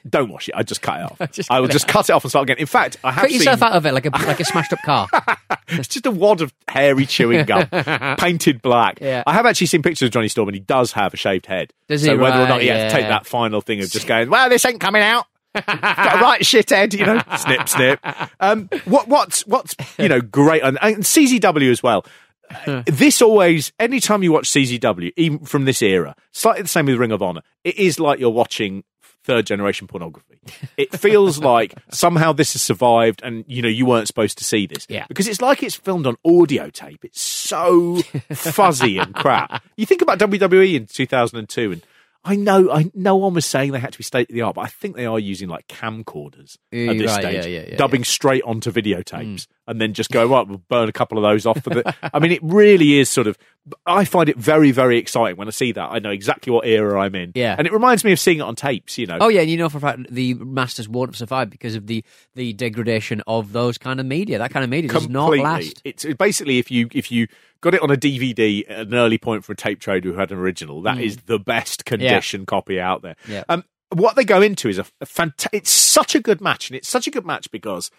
Don't 0.07 0.31
wash 0.31 0.47
it. 0.47 0.55
I 0.55 0.62
just 0.62 0.83
cut 0.83 1.01
it 1.01 1.05
off. 1.21 1.31
Just 1.33 1.51
I 1.51 1.59
will 1.61 1.69
just 1.69 1.88
cut 1.88 2.11
it 2.11 2.12
off 2.12 2.23
and 2.23 2.31
start 2.31 2.43
again. 2.43 2.59
In 2.59 2.66
fact, 2.66 2.99
I 3.03 3.12
have 3.12 3.23
Cut 3.23 3.31
yourself 3.33 3.61
seen 3.61 3.66
out 3.69 3.73
of 3.77 3.87
it 3.87 3.95
like 3.95 4.05
a 4.05 4.11
like 4.11 4.38
a 4.38 4.45
smashed 4.45 4.75
up 4.75 4.81
car. 4.85 5.09
it's 5.69 5.88
just 5.88 6.05
a 6.05 6.11
wad 6.11 6.43
of 6.43 6.53
hairy 6.69 7.07
chewing 7.07 7.47
gum, 7.47 7.66
painted 8.19 8.61
black. 8.61 8.99
Yeah. 9.01 9.23
I 9.27 9.33
have 9.33 9.47
actually 9.47 9.69
seen 9.69 9.81
pictures 9.83 10.09
of 10.09 10.12
Johnny 10.12 10.29
Storm, 10.29 10.49
and 10.49 10.55
he 10.55 10.61
does 10.61 10.93
have 10.93 11.14
a 11.14 11.16
shaved 11.16 11.47
head. 11.47 11.73
Does 11.88 12.03
he? 12.03 12.09
so 12.09 12.12
he? 12.12 12.19
whether 12.21 12.37
or 12.43 12.47
not 12.47 12.51
Right, 12.57 12.62
he 12.62 12.69
has 12.69 12.93
to 12.93 12.99
take 12.99 13.09
that 13.09 13.25
final 13.27 13.62
thing 13.62 13.81
of 13.83 13.90
just 13.90 14.07
going, 14.07 14.29
well, 14.29 14.51
this 14.51 14.66
ain't 14.66 14.81
coming 14.81 15.01
out. 15.01 15.25
Right 15.54 16.40
shithead, 16.42 16.96
you 16.98 17.06
know, 17.06 17.22
snip, 17.36 17.68
snip. 17.68 18.00
Um, 18.40 18.68
what, 18.84 19.08
what's, 19.08 19.46
what's, 19.46 19.74
you 19.98 20.08
know, 20.08 20.20
great, 20.32 20.62
and, 20.62 20.78
and 20.82 20.98
CZW 20.98 21.70
as 21.70 21.82
well. 21.82 22.04
Uh, 22.66 22.82
this 22.86 23.22
always, 23.22 23.72
anytime 23.78 24.22
you 24.22 24.32
watch 24.32 24.48
CZW, 24.50 25.12
even 25.16 25.38
from 25.40 25.64
this 25.64 25.82
era, 25.82 26.16
slightly 26.32 26.62
the 26.62 26.68
same 26.68 26.86
with 26.86 26.96
Ring 26.96 27.12
of 27.12 27.22
Honor, 27.22 27.42
it 27.64 27.78
is 27.78 28.00
like 28.00 28.18
you're 28.18 28.30
watching 28.30 28.82
third 29.22 29.46
generation 29.46 29.86
pornography. 29.86 30.40
It 30.76 30.98
feels 30.98 31.38
like 31.44 31.74
somehow 31.90 32.32
this 32.32 32.54
has 32.54 32.62
survived 32.62 33.22
and, 33.22 33.44
you 33.46 33.62
know, 33.62 33.68
you 33.68 33.86
weren't 33.86 34.06
supposed 34.06 34.38
to 34.38 34.44
see 34.44 34.66
this. 34.66 34.86
Yeah. 34.88 35.06
Because 35.08 35.28
it's 35.28 35.40
like 35.40 35.62
it's 35.62 35.74
filmed 35.74 36.06
on 36.06 36.16
audio 36.24 36.70
tape. 36.70 37.04
It's 37.04 37.20
so 37.20 37.96
fuzzy 38.32 38.98
and 38.98 39.14
crap. 39.14 39.62
You 39.76 39.86
think 39.86 40.02
about 40.02 40.18
WWE 40.18 40.74
in 40.74 40.86
2002 40.86 41.72
and 41.72 41.86
I 42.22 42.37
know, 42.37 42.70
I 42.70 42.90
no 42.94 43.16
one 43.16 43.33
was 43.33 43.46
saying 43.46 43.72
they 43.72 43.78
had 43.78 43.92
to 43.92 43.98
be 43.98 44.04
state 44.04 44.28
of 44.28 44.35
the 44.35 44.42
art, 44.42 44.54
but 44.54 44.62
I 44.62 44.66
think 44.66 44.94
they 44.94 45.06
are 45.06 45.18
using 45.18 45.48
like 45.48 45.66
camcorders 45.68 46.56
at 46.72 46.78
eh, 46.78 46.92
this 46.92 47.06
right, 47.06 47.20
stage, 47.20 47.46
yeah, 47.46 47.61
yeah, 47.61 47.68
yeah, 47.70 47.76
dubbing 47.76 48.04
straight 48.04 48.42
onto 48.44 48.70
videotapes, 48.70 49.46
hmm. 49.46 49.60
And 49.70 49.80
then 49.80 49.94
just 49.94 50.11
go 50.11 50.26
right. 50.26 50.46
We'll 50.46 50.59
burn 50.68 50.88
a 50.88 50.92
couple 50.92 51.16
of 51.16 51.22
those 51.22 51.46
off 51.46 51.62
for 51.62 51.70
the. 51.70 51.94
I 52.12 52.18
mean, 52.18 52.33
it 52.33 52.42
really 52.42 52.98
is 52.98 53.09
sort 53.09 53.28
of. 53.28 53.38
I 53.87 54.04
find 54.04 54.28
it 54.28 54.37
very, 54.37 54.72
very 54.72 54.98
exciting 54.98 55.37
when 55.37 55.46
I 55.46 55.52
see 55.52 55.70
that. 55.72 55.90
I 55.92 56.00
know 56.00 56.11
exactly 56.11 56.52
what 56.52 56.66
era 56.66 57.00
I'm 57.00 57.14
in. 57.14 57.33
Yeah. 57.37 57.54
and 57.56 57.66
it 57.66 57.72
reminds 57.72 58.02
me 58.02 58.11
of 58.12 58.18
seeing 58.18 58.38
it 58.38 58.42
on 58.42 58.56
tapes. 58.56 58.98
You 58.98 59.06
know. 59.06 59.18
Oh 59.20 59.28
yeah, 59.28 59.42
and 59.42 59.50
you 59.50 59.56
know 59.56 59.68
for 59.68 59.78
a 59.78 59.80
fact 59.80 60.00
the 60.11 60.35
masters 60.35 60.88
won't 60.88 61.14
survive 61.14 61.50
because 61.50 61.76
of 61.76 61.87
the 61.87 62.04
the 62.35 62.52
degradation 62.52 63.22
of 63.26 63.52
those 63.52 63.78
kind 63.78 64.00
of 64.00 64.06
media. 64.06 64.38
That 64.38 64.50
kind 64.50 64.64
of 64.64 64.70
media 64.70 64.90
does 64.90 65.09
not 65.09 65.38
last. 65.38 65.80
It's 65.85 66.04
basically 66.04 66.59
if 66.59 66.70
you 66.70 66.88
if 66.92 67.12
you 67.12 67.28
got 67.61 67.74
it 67.74 67.83
on 67.83 67.90
a 67.90 67.96
DVD 67.96 68.68
at 68.68 68.80
an 68.88 68.94
early 68.94 69.18
point 69.18 69.44
for 69.44 69.52
a 69.52 69.56
tape 69.56 69.78
trader 69.78 70.11
who 70.11 70.18
had 70.18 70.33
an 70.33 70.38
original, 70.38 70.83
that 70.83 70.98
is 70.98 71.16
the 71.26 71.38
best 71.38 71.85
condition 71.85 72.44
copy 72.46 72.80
out 72.80 73.02
there. 73.02 73.14
Mm. 73.26 73.33
Yeah. 73.33 73.44
Um, 73.48 73.64
what 73.92 74.16
they 74.16 74.24
go 74.24 74.40
into 74.40 74.68
is 74.68 74.78
a, 74.78 74.87
a 75.00 75.06
fanta- 75.06 75.48
It's 75.52 75.70
such 75.70 76.14
a 76.14 76.20
good 76.20 76.40
match, 76.40 76.70
and 76.70 76.76
it's 76.76 76.88
such 76.88 77.06
a 77.06 77.11
good 77.11 77.26
match 77.26 77.50
because 77.50 77.90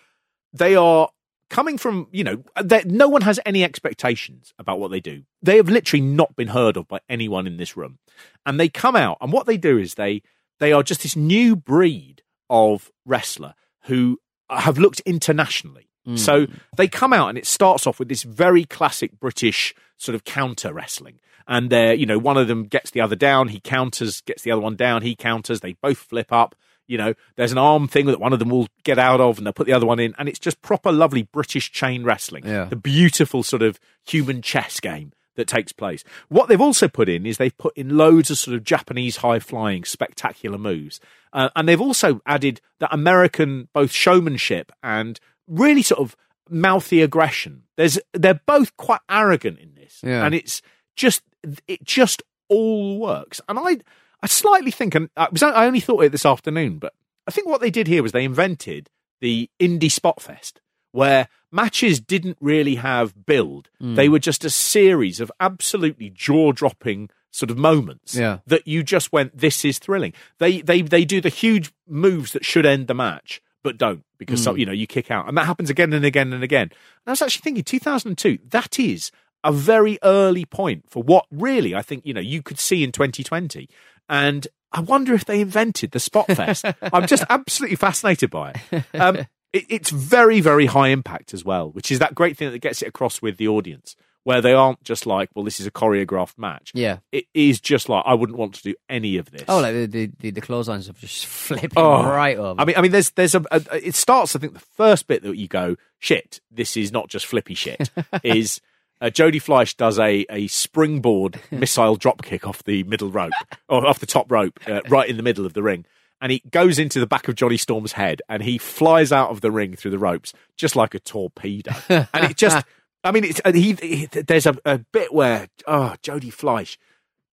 they 0.53 0.75
are 0.75 1.10
coming 1.51 1.77
from 1.77 2.07
you 2.11 2.23
know 2.23 2.43
no 2.85 3.07
one 3.07 3.21
has 3.21 3.39
any 3.45 3.63
expectations 3.63 4.53
about 4.57 4.79
what 4.79 4.89
they 4.89 4.99
do. 4.99 5.23
They 5.43 5.57
have 5.57 5.69
literally 5.69 6.01
not 6.01 6.35
been 6.35 6.47
heard 6.47 6.77
of 6.77 6.87
by 6.87 7.01
anyone 7.07 7.45
in 7.45 7.57
this 7.57 7.77
room, 7.77 7.99
and 8.45 8.59
they 8.59 8.69
come 8.69 8.95
out 8.95 9.17
and 9.21 9.31
what 9.31 9.45
they 9.45 9.57
do 9.57 9.77
is 9.77 9.93
they 9.93 10.23
they 10.59 10.71
are 10.71 10.81
just 10.81 11.03
this 11.03 11.15
new 11.15 11.55
breed 11.55 12.23
of 12.49 12.91
wrestler 13.05 13.53
who 13.83 14.19
have 14.49 14.77
looked 14.77 15.01
internationally. 15.01 15.89
Hmm. 16.05 16.15
So 16.15 16.47
they 16.77 16.87
come 16.87 17.13
out 17.13 17.29
and 17.29 17.37
it 17.37 17.45
starts 17.45 17.85
off 17.85 17.99
with 17.99 18.09
this 18.09 18.23
very 18.23 18.65
classic 18.65 19.19
British 19.19 19.75
sort 19.97 20.15
of 20.15 20.23
counter 20.23 20.73
wrestling. 20.73 21.19
And 21.47 21.69
they're, 21.69 21.93
you 21.93 22.05
know, 22.05 22.17
one 22.17 22.37
of 22.37 22.47
them 22.47 22.63
gets 22.63 22.91
the 22.91 23.01
other 23.01 23.15
down, 23.15 23.49
he 23.49 23.59
counters, 23.59 24.21
gets 24.21 24.43
the 24.43 24.51
other 24.51 24.61
one 24.61 24.75
down, 24.75 25.01
he 25.01 25.15
counters, 25.15 25.59
they 25.59 25.73
both 25.73 25.97
flip 25.97 26.31
up. 26.31 26.55
You 26.91 26.97
know, 26.97 27.13
there's 27.38 27.54
an 27.54 27.58
arm 27.58 27.88
thing 27.88 28.08
that 28.08 28.19
one 28.19 28.34
of 28.34 28.39
them 28.39 28.49
will 28.49 28.67
get 28.84 28.99
out 28.99 29.21
of 29.21 29.38
and 29.38 29.45
they'll 29.45 29.54
put 29.54 29.65
the 29.65 29.73
other 29.73 29.86
one 29.86 29.99
in. 29.99 30.13
And 30.17 30.27
it's 30.27 30.39
just 30.39 30.62
proper 30.62 30.91
lovely 30.91 31.23
British 31.23 31.71
chain 31.71 32.04
wrestling. 32.04 32.45
Yeah. 32.45 32.65
The 32.65 32.75
beautiful 32.75 33.43
sort 33.43 33.62
of 33.62 33.80
human 34.06 34.41
chess 34.41 34.82
game 34.82 35.13
that 35.36 35.47
takes 35.47 35.71
place. 35.71 36.04
What 36.27 36.49
they've 36.49 36.60
also 36.60 36.89
put 36.89 37.08
in 37.08 37.25
is 37.25 37.38
they've 37.38 37.58
put 37.58 37.77
in 37.77 37.95
loads 37.95 38.30
of 38.30 38.38
sort 38.38 38.58
of 38.58 38.65
Japanese 38.65 39.17
high 39.17 39.39
flying 39.39 39.86
spectacular 39.86 40.58
moves. 40.58 40.99
Uh, 41.32 41.49
and 41.56 41.69
they've 41.69 41.80
also 41.80 42.21
added 42.25 42.60
that 42.80 42.93
American 42.93 43.69
both 43.73 43.93
showmanship 43.93 44.71
and 44.84 45.17
really 45.47 45.82
sort 45.82 46.01
of 46.01 46.15
mouthy 46.49 47.01
aggression. 47.01 47.63
There's 47.77 47.97
they're 48.13 48.41
both 48.45 48.75
quite 48.75 48.99
arrogant 49.10 49.60
in 49.60 49.75
this. 49.75 50.01
Yeah. 50.04 50.25
And 50.25 50.36
it's 50.36 50.62
just 50.97 51.23
it 51.67 51.84
just 51.86 52.21
all 52.49 52.99
works. 52.99 53.39
And 53.47 53.58
I 53.58 53.77
I 54.23 54.27
slightly 54.27 54.71
think 54.71 54.95
and 54.95 55.10
I 55.17 55.27
was 55.31 55.41
I 55.43 55.65
only 55.65 55.79
thought 55.79 56.03
it 56.03 56.12
this 56.12 56.25
afternoon, 56.25 56.77
but 56.79 56.93
I 57.27 57.31
think 57.31 57.47
what 57.47 57.62
they 57.62 57.71
did 57.71 57.88
here 57.88 58.03
was 58.03 58.12
they 58.12 58.23
invented 58.25 58.89
the 59.19 59.49
indie 59.60 59.91
spot 59.91 60.21
fest 60.21 60.62
where 60.91 61.27
matches 61.51 61.99
didn't 61.99 62.38
really 62.41 62.75
have 62.75 63.25
build. 63.25 63.69
Hmm. 63.79 63.95
They 63.95 64.10
were 64.10 64.19
just 64.19 64.43
a 64.43 64.49
series 64.49 65.19
of 65.19 65.31
absolutely 65.39 66.10
jaw-dropping 66.10 67.10
sort 67.31 67.49
of 67.49 67.57
moments 67.57 68.13
Yeah. 68.15 68.39
that 68.47 68.67
you 68.67 68.84
just 68.84 69.12
went 69.13 69.38
this 69.38 69.63
is 69.63 69.79
thrilling. 69.79 70.13
They 70.39 70.62
they 70.62 70.81
they 70.81 71.05
do 71.05 71.21
the 71.21 71.29
huge 71.29 71.71
moves 71.88 72.34
that 72.34 72.45
should 72.45 72.65
end 72.65 72.88
the 72.88 72.93
match 72.93 73.41
but 73.63 73.77
don't 73.77 74.03
because 74.17 74.43
so, 74.43 74.55
you 74.55 74.65
know 74.65 74.71
you 74.71 74.88
kick 74.88 75.12
out 75.12 75.27
and 75.27 75.38
that 75.38 75.45
happens 75.45 75.69
again 75.69 75.93
and 75.93 76.03
again 76.05 76.34
and 76.34 76.43
again. 76.43 76.63
And 76.71 77.07
I 77.07 77.12
was 77.12 77.21
actually 77.21 77.43
thinking 77.43 77.63
2002 77.63 78.39
that 78.49 78.77
is 78.79 79.12
a 79.43 79.51
very 79.51 79.97
early 80.03 80.45
point 80.45 80.86
for 80.89 81.01
what 81.03 81.25
really 81.31 81.73
I 81.73 81.81
think 81.81 82.05
you 82.05 82.13
know 82.13 82.21
you 82.21 82.41
could 82.43 82.60
see 82.60 82.84
in 82.84 82.91
2020 82.91 83.69
and 84.12 84.47
I 84.71 84.82
wonder 84.82 85.15
if 85.15 85.26
they 85.26 85.41
invented 85.41 85.89
the 85.91 86.00
spot 86.00 86.28
fest. 86.28 86.65
I'm 86.82 87.08
just 87.08 87.24
absolutely 87.30 87.78
fascinated 87.78 88.30
by 88.30 88.54
it. 88.71 88.84
Um, 88.93 89.17
it. 89.17 89.65
It's 89.69 89.89
very, 89.89 90.39
very 90.41 90.67
high 90.67 90.89
impact 90.89 91.34
as 91.34 91.43
well, 91.43 91.71
which 91.71 91.91
is 91.91 91.97
that 92.00 92.13
great 92.13 92.38
thing 92.38 92.52
that 92.52 92.60
gets 92.60 92.82
it 92.84 92.88
across 92.88 93.21
with 93.21 93.38
the 93.38 93.47
audience, 93.47 93.95
where 94.24 94.39
they 94.41 94.54
aren't 94.54 94.82
just 94.84 95.06
like, 95.06 95.30
well, 95.36 95.43
this 95.43 95.60
is 95.60 95.65
a 95.65 95.71
choreographed 95.71 96.38
match. 96.38 96.71
Yeah. 96.74 97.00
It 97.12 97.26
is 97.34 97.60
just 97.60 97.89
like, 97.89 98.04
I 98.06 98.13
wouldn't 98.13 98.38
want 98.38 98.54
to 98.56 98.62
do 98.63 98.76
any 98.88 99.17
of 99.17 99.32
this. 99.32 99.43
Oh, 99.50 99.60
like 99.60 99.74
the 99.74 99.86
the, 99.88 100.12
the, 100.19 100.30
the 100.32 100.41
clotheslines 100.41 100.88
have 100.88 101.00
just 101.00 101.26
flipping 101.47 101.71
Oh. 101.76 102.04
right 102.06 102.38
over. 102.38 102.62
I 102.62 102.65
mean, 102.65 102.76
I 102.78 102.82
mean, 102.82 102.91
there's, 102.91 103.10
there's 103.12 103.36
a, 103.36 103.43
a, 103.52 103.62
it 103.88 103.95
starts. 103.95 104.36
I 104.36 104.39
think 104.39 104.54
the 104.54 104.60
first 104.60 105.08
bit 105.08 105.24
that 105.24 105.36
you 105.36 105.47
go, 105.47 105.76
shit, 106.00 106.39
this 106.52 106.78
is 106.78 106.91
not 106.91 107.10
just 107.10 107.26
flippy 107.26 107.56
shit. 107.56 107.89
is 108.24 108.62
uh, 109.01 109.09
Jody 109.09 109.39
Fleisch 109.39 109.75
does 109.75 109.99
a 109.99 110.25
a 110.29 110.47
springboard 110.47 111.41
missile 111.51 111.95
drop 111.95 112.21
kick 112.21 112.47
off 112.47 112.63
the 112.63 112.83
middle 112.83 113.09
rope 113.09 113.33
or 113.67 113.85
off 113.85 113.99
the 113.99 114.05
top 114.05 114.31
rope, 114.31 114.59
uh, 114.67 114.81
right 114.89 115.09
in 115.09 115.17
the 115.17 115.23
middle 115.23 115.45
of 115.45 115.53
the 115.53 115.63
ring, 115.63 115.85
and 116.21 116.31
he 116.31 116.41
goes 116.51 116.79
into 116.79 116.99
the 116.99 117.07
back 117.07 117.27
of 117.27 117.35
Johnny 117.35 117.57
Storm's 117.57 117.93
head, 117.93 118.21
and 118.29 118.43
he 118.43 118.57
flies 118.57 119.11
out 119.11 119.31
of 119.31 119.41
the 119.41 119.51
ring 119.51 119.75
through 119.75 119.91
the 119.91 119.99
ropes 119.99 120.33
just 120.55 120.75
like 120.75 120.93
a 120.93 120.99
torpedo, 120.99 121.73
and 121.89 122.23
it 122.23 122.37
just. 122.37 122.65
I 123.03 123.09
mean, 123.09 123.23
it's, 123.23 123.41
he, 123.43 123.73
he, 123.81 124.05
there's 124.05 124.45
a, 124.45 124.55
a 124.63 124.77
bit 124.77 125.11
where, 125.11 125.47
oh, 125.65 125.95
Jody 126.03 126.29
Fleisch 126.29 126.77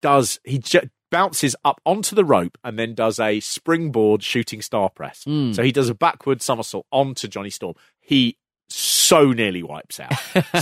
does 0.01 0.39
he 0.45 0.59
ju- 0.59 0.89
bounces 1.11 1.55
up 1.65 1.81
onto 1.85 2.15
the 2.15 2.25
rope 2.25 2.57
and 2.63 2.77
then 2.77 2.93
does 2.93 3.19
a 3.19 3.39
springboard 3.39 4.23
shooting 4.23 4.61
star 4.61 4.89
press. 4.89 5.23
Hmm. 5.23 5.53
So 5.53 5.63
he 5.63 5.71
does 5.71 5.89
a 5.89 5.93
backward 5.93 6.41
somersault 6.41 6.85
onto 6.91 7.27
Johnny 7.27 7.49
Storm. 7.49 7.75
He 7.99 8.37
so 8.69 9.31
nearly 9.31 9.63
wipes 9.63 9.99
out, 9.99 10.13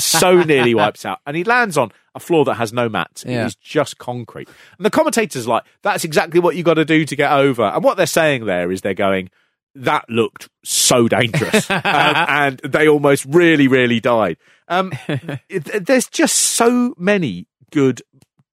so 0.02 0.44
nearly 0.44 0.74
wipes 0.76 1.06
out, 1.06 1.20
and 1.26 1.36
he 1.36 1.44
lands 1.44 1.78
on 1.78 1.92
a 2.14 2.20
floor 2.20 2.46
that 2.46 2.54
has 2.56 2.72
no 2.72 2.88
mats. 2.88 3.26
Yeah. 3.28 3.44
It 3.44 3.46
is 3.48 3.56
just 3.56 3.98
concrete. 3.98 4.48
And 4.78 4.86
the 4.86 4.90
commentators 4.92 5.48
like, 5.48 5.64
"That's 5.82 6.04
exactly 6.04 6.40
what 6.40 6.56
you 6.56 6.64
got 6.64 6.76
to 6.76 6.86
do 6.86 7.06
to 7.06 7.16
get 7.16 7.32
over." 7.32 7.64
And 7.64 7.84
what 7.84 7.98
they're 7.98 8.06
saying 8.06 8.46
there 8.46 8.72
is 8.72 8.82
they're 8.82 8.94
going. 8.94 9.30
That 9.78 10.10
looked 10.10 10.48
so 10.64 11.10
dangerous, 11.10 11.70
um, 11.70 11.82
and 11.84 12.60
they 12.60 12.88
almost 12.88 13.26
really, 13.26 13.68
really 13.68 14.00
died. 14.00 14.38
Um, 14.70 14.94
it- 15.50 15.86
there's 15.86 16.08
just 16.08 16.36
so 16.38 16.94
many 16.98 17.48
good, 17.72 18.02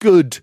good 0.01 0.41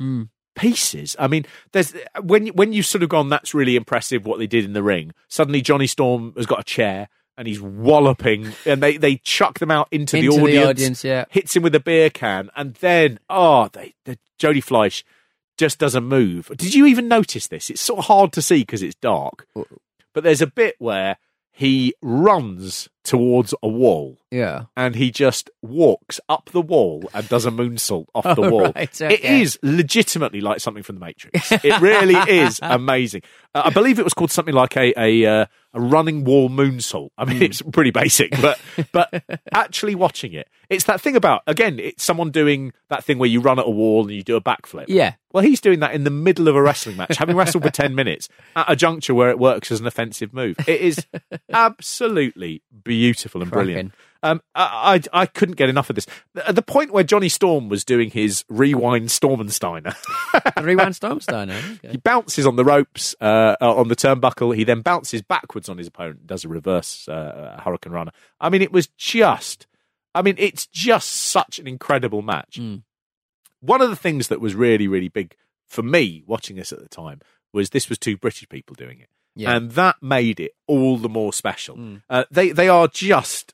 pieces. 0.56 1.16
I 1.20 1.28
mean, 1.28 1.46
there's 1.74 1.94
when 2.22 2.48
when 2.50 2.72
you've 2.72 2.86
sort 2.86 3.04
of 3.04 3.10
gone, 3.10 3.28
that's 3.28 3.54
really 3.54 3.76
impressive 3.76 4.26
what 4.26 4.40
they 4.40 4.48
did 4.48 4.64
in 4.64 4.72
the 4.74 4.82
ring. 4.84 5.12
Suddenly, 5.28 5.62
Johnny 5.62 5.88
Storm 5.88 6.34
has 6.38 6.46
got 6.46 6.62
a 6.62 6.64
chair 6.64 7.10
and 7.40 7.48
he's 7.48 7.62
walloping, 7.62 8.52
and 8.66 8.84
they 8.84 8.98
they 8.98 9.16
chuck 9.16 9.60
them 9.60 9.72
out 9.72 9.88
into, 9.92 10.18
Into 10.18 10.32
the 10.32 10.36
the 10.36 10.44
audience. 10.44 10.68
audience, 10.68 11.04
yeah. 11.06 11.26
hits 11.30 11.56
him 11.56 11.64
with 11.64 11.74
a 11.74 11.80
beer 11.80 12.10
can, 12.10 12.50
and 12.56 12.76
then 12.76 13.18
oh, 13.30 13.70
they 13.70 13.94
the 14.04 14.20
Jody 14.38 14.60
Fleisch 14.62 15.04
just 15.58 15.80
doesn't 15.80 16.04
move. 16.04 16.52
Did 16.58 16.76
you 16.76 16.86
even 16.86 17.08
notice 17.08 17.48
this? 17.48 17.70
It's 17.70 17.82
sort 17.82 18.00
of 18.00 18.06
hard 18.06 18.34
to 18.34 18.42
see 18.42 18.60
because 18.60 18.84
it's 18.84 18.96
dark, 18.96 19.48
uh, 19.56 19.64
but 20.14 20.26
there's 20.26 20.42
a 20.42 20.48
bit 20.48 20.76
where 20.80 21.16
he 21.50 21.94
runs 22.02 22.90
towards 23.10 23.56
a 23.64 23.68
wall 23.68 24.20
Yeah. 24.30 24.66
and 24.78 24.96
he 24.96 25.10
just 25.10 25.50
walks 25.64 26.20
up 26.30 26.52
the 26.54 26.62
wall 26.62 27.10
and 27.12 27.28
does 27.28 27.48
a 27.48 27.50
moonsault 27.50 28.06
off 28.14 28.24
the 28.24 28.42
Oh, 28.44 28.50
wall. 28.52 28.72
right, 28.76 29.02
okay. 29.02 29.42
is 29.42 29.58
legitimately 29.64 30.42
like 30.42 30.60
something 30.60 30.84
from 30.84 31.00
the 31.00 31.06
Matrix. 31.06 31.52
It 31.52 31.82
really 31.82 32.14
is 32.44 32.60
amazing. 32.62 33.24
Uh, 33.56 33.64
I 33.66 33.70
believe 33.72 33.98
it 33.98 34.04
was 34.04 34.14
called 34.14 34.30
something 34.32 34.54
like 34.54 34.78
a 34.78 34.94
a, 34.96 35.26
uh, 35.26 35.46
a 35.74 35.82
running 35.82 36.24
wall 36.24 36.50
moonsault. 36.50 37.10
I 37.18 37.26
mean, 37.26 37.38
Hmm. 37.38 37.44
it's 37.44 37.64
pretty 37.64 37.90
basic, 37.90 38.30
but 38.40 38.60
but 38.92 39.24
actually 39.52 39.96
watching 39.96 40.34
it, 40.34 40.48
it's 40.70 40.84
that 40.84 41.02
thing 41.02 41.16
about 41.16 41.42
again, 41.48 41.80
it's 41.80 42.04
someone 42.04 42.30
doing 42.30 42.72
that 42.90 43.04
thing 43.04 43.18
where 43.18 43.30
you 43.30 43.42
run 43.42 43.58
at 43.58 43.66
a 43.66 43.72
wall 43.72 44.02
and 44.04 44.12
you 44.12 44.22
do 44.22 44.36
a 44.36 44.42
backflip. 44.42 44.86
Yeah. 44.88 45.14
Well, 45.34 45.44
he's 45.44 45.62
doing 45.62 45.80
that 45.82 45.94
in 45.94 46.04
the 46.06 46.10
middle 46.12 46.48
of 46.48 46.56
a 46.56 46.62
wrestling 46.62 46.98
match, 46.98 47.18
having 47.18 47.36
wrestled 47.36 47.64
for 47.64 47.70
10 47.70 47.94
minutes 47.94 48.30
at 48.56 48.66
a 48.72 48.76
juncture 48.76 49.14
where 49.14 49.30
it 49.30 49.38
works 49.38 49.72
as 49.72 49.80
an 49.80 49.86
offensive 49.86 50.34
move. 50.34 50.56
It 50.68 50.82
is 50.82 51.06
absolutely 51.54 52.62
beautiful 52.84 52.99
and 53.42 53.52
brilliant. 53.52 53.94
Um, 54.22 54.42
I, 54.54 55.02
I 55.14 55.22
I 55.22 55.26
couldn't 55.26 55.56
get 55.56 55.70
enough 55.70 55.90
of 55.90 55.96
this. 55.96 56.06
At 56.46 56.56
the 56.56 56.62
point 56.62 56.92
where 56.92 57.04
Johnny 57.04 57.30
Storm 57.30 57.70
was 57.70 57.86
doing 57.86 58.10
his 58.10 58.44
rewind 58.50 59.10
Stormensteiner, 59.10 59.96
Rewind 60.62 60.96
Stormsteiner. 60.96 61.80
he 61.92 61.98
bounces 61.98 62.46
on 62.46 62.56
the 62.56 62.66
ropes 62.66 63.16
uh, 63.22 63.56
uh, 63.62 63.76
on 63.76 63.88
the 63.88 63.96
turnbuckle. 63.96 64.56
He 64.56 64.64
then 64.64 64.82
bounces 64.82 65.22
backwards 65.22 65.70
on 65.70 65.78
his 65.78 65.88
opponent, 65.88 66.28
does 66.28 66.44
a 66.44 66.50
reverse 66.50 67.08
uh, 67.08 67.62
hurricanrana. 67.66 68.10
I 68.42 68.50
mean, 68.50 68.62
it 68.62 68.72
was 68.72 68.88
just. 68.98 69.68
I 70.16 70.22
mean, 70.22 70.36
it's 70.38 70.66
just 70.66 71.10
such 71.10 71.60
an 71.60 71.68
incredible 71.68 72.22
match. 72.22 72.58
One 73.62 73.82
of 73.82 73.90
the 73.90 73.96
things 73.96 74.28
that 74.30 74.42
was 74.42 74.56
really, 74.56 74.88
really 74.88 75.08
big 75.10 75.36
for 75.68 75.84
me 75.84 76.24
watching 76.26 76.56
this 76.56 76.74
at 76.74 76.80
the 76.80 76.90
time 76.90 77.22
was 77.54 77.70
this 77.70 77.90
was 77.90 77.98
two 77.98 78.18
British 78.18 78.50
people 78.50 78.76
doing 78.76 79.00
it, 79.00 79.10
Yeah. 79.36 79.56
and 79.56 79.72
that 79.72 79.96
made 80.02 80.40
it 80.40 80.52
all 80.68 80.98
the 80.98 81.10
more 81.10 81.32
special. 81.34 82.00
Uh, 82.10 82.26
they 82.32 82.52
they 82.52 82.68
are 82.68 82.88
just 82.88 83.54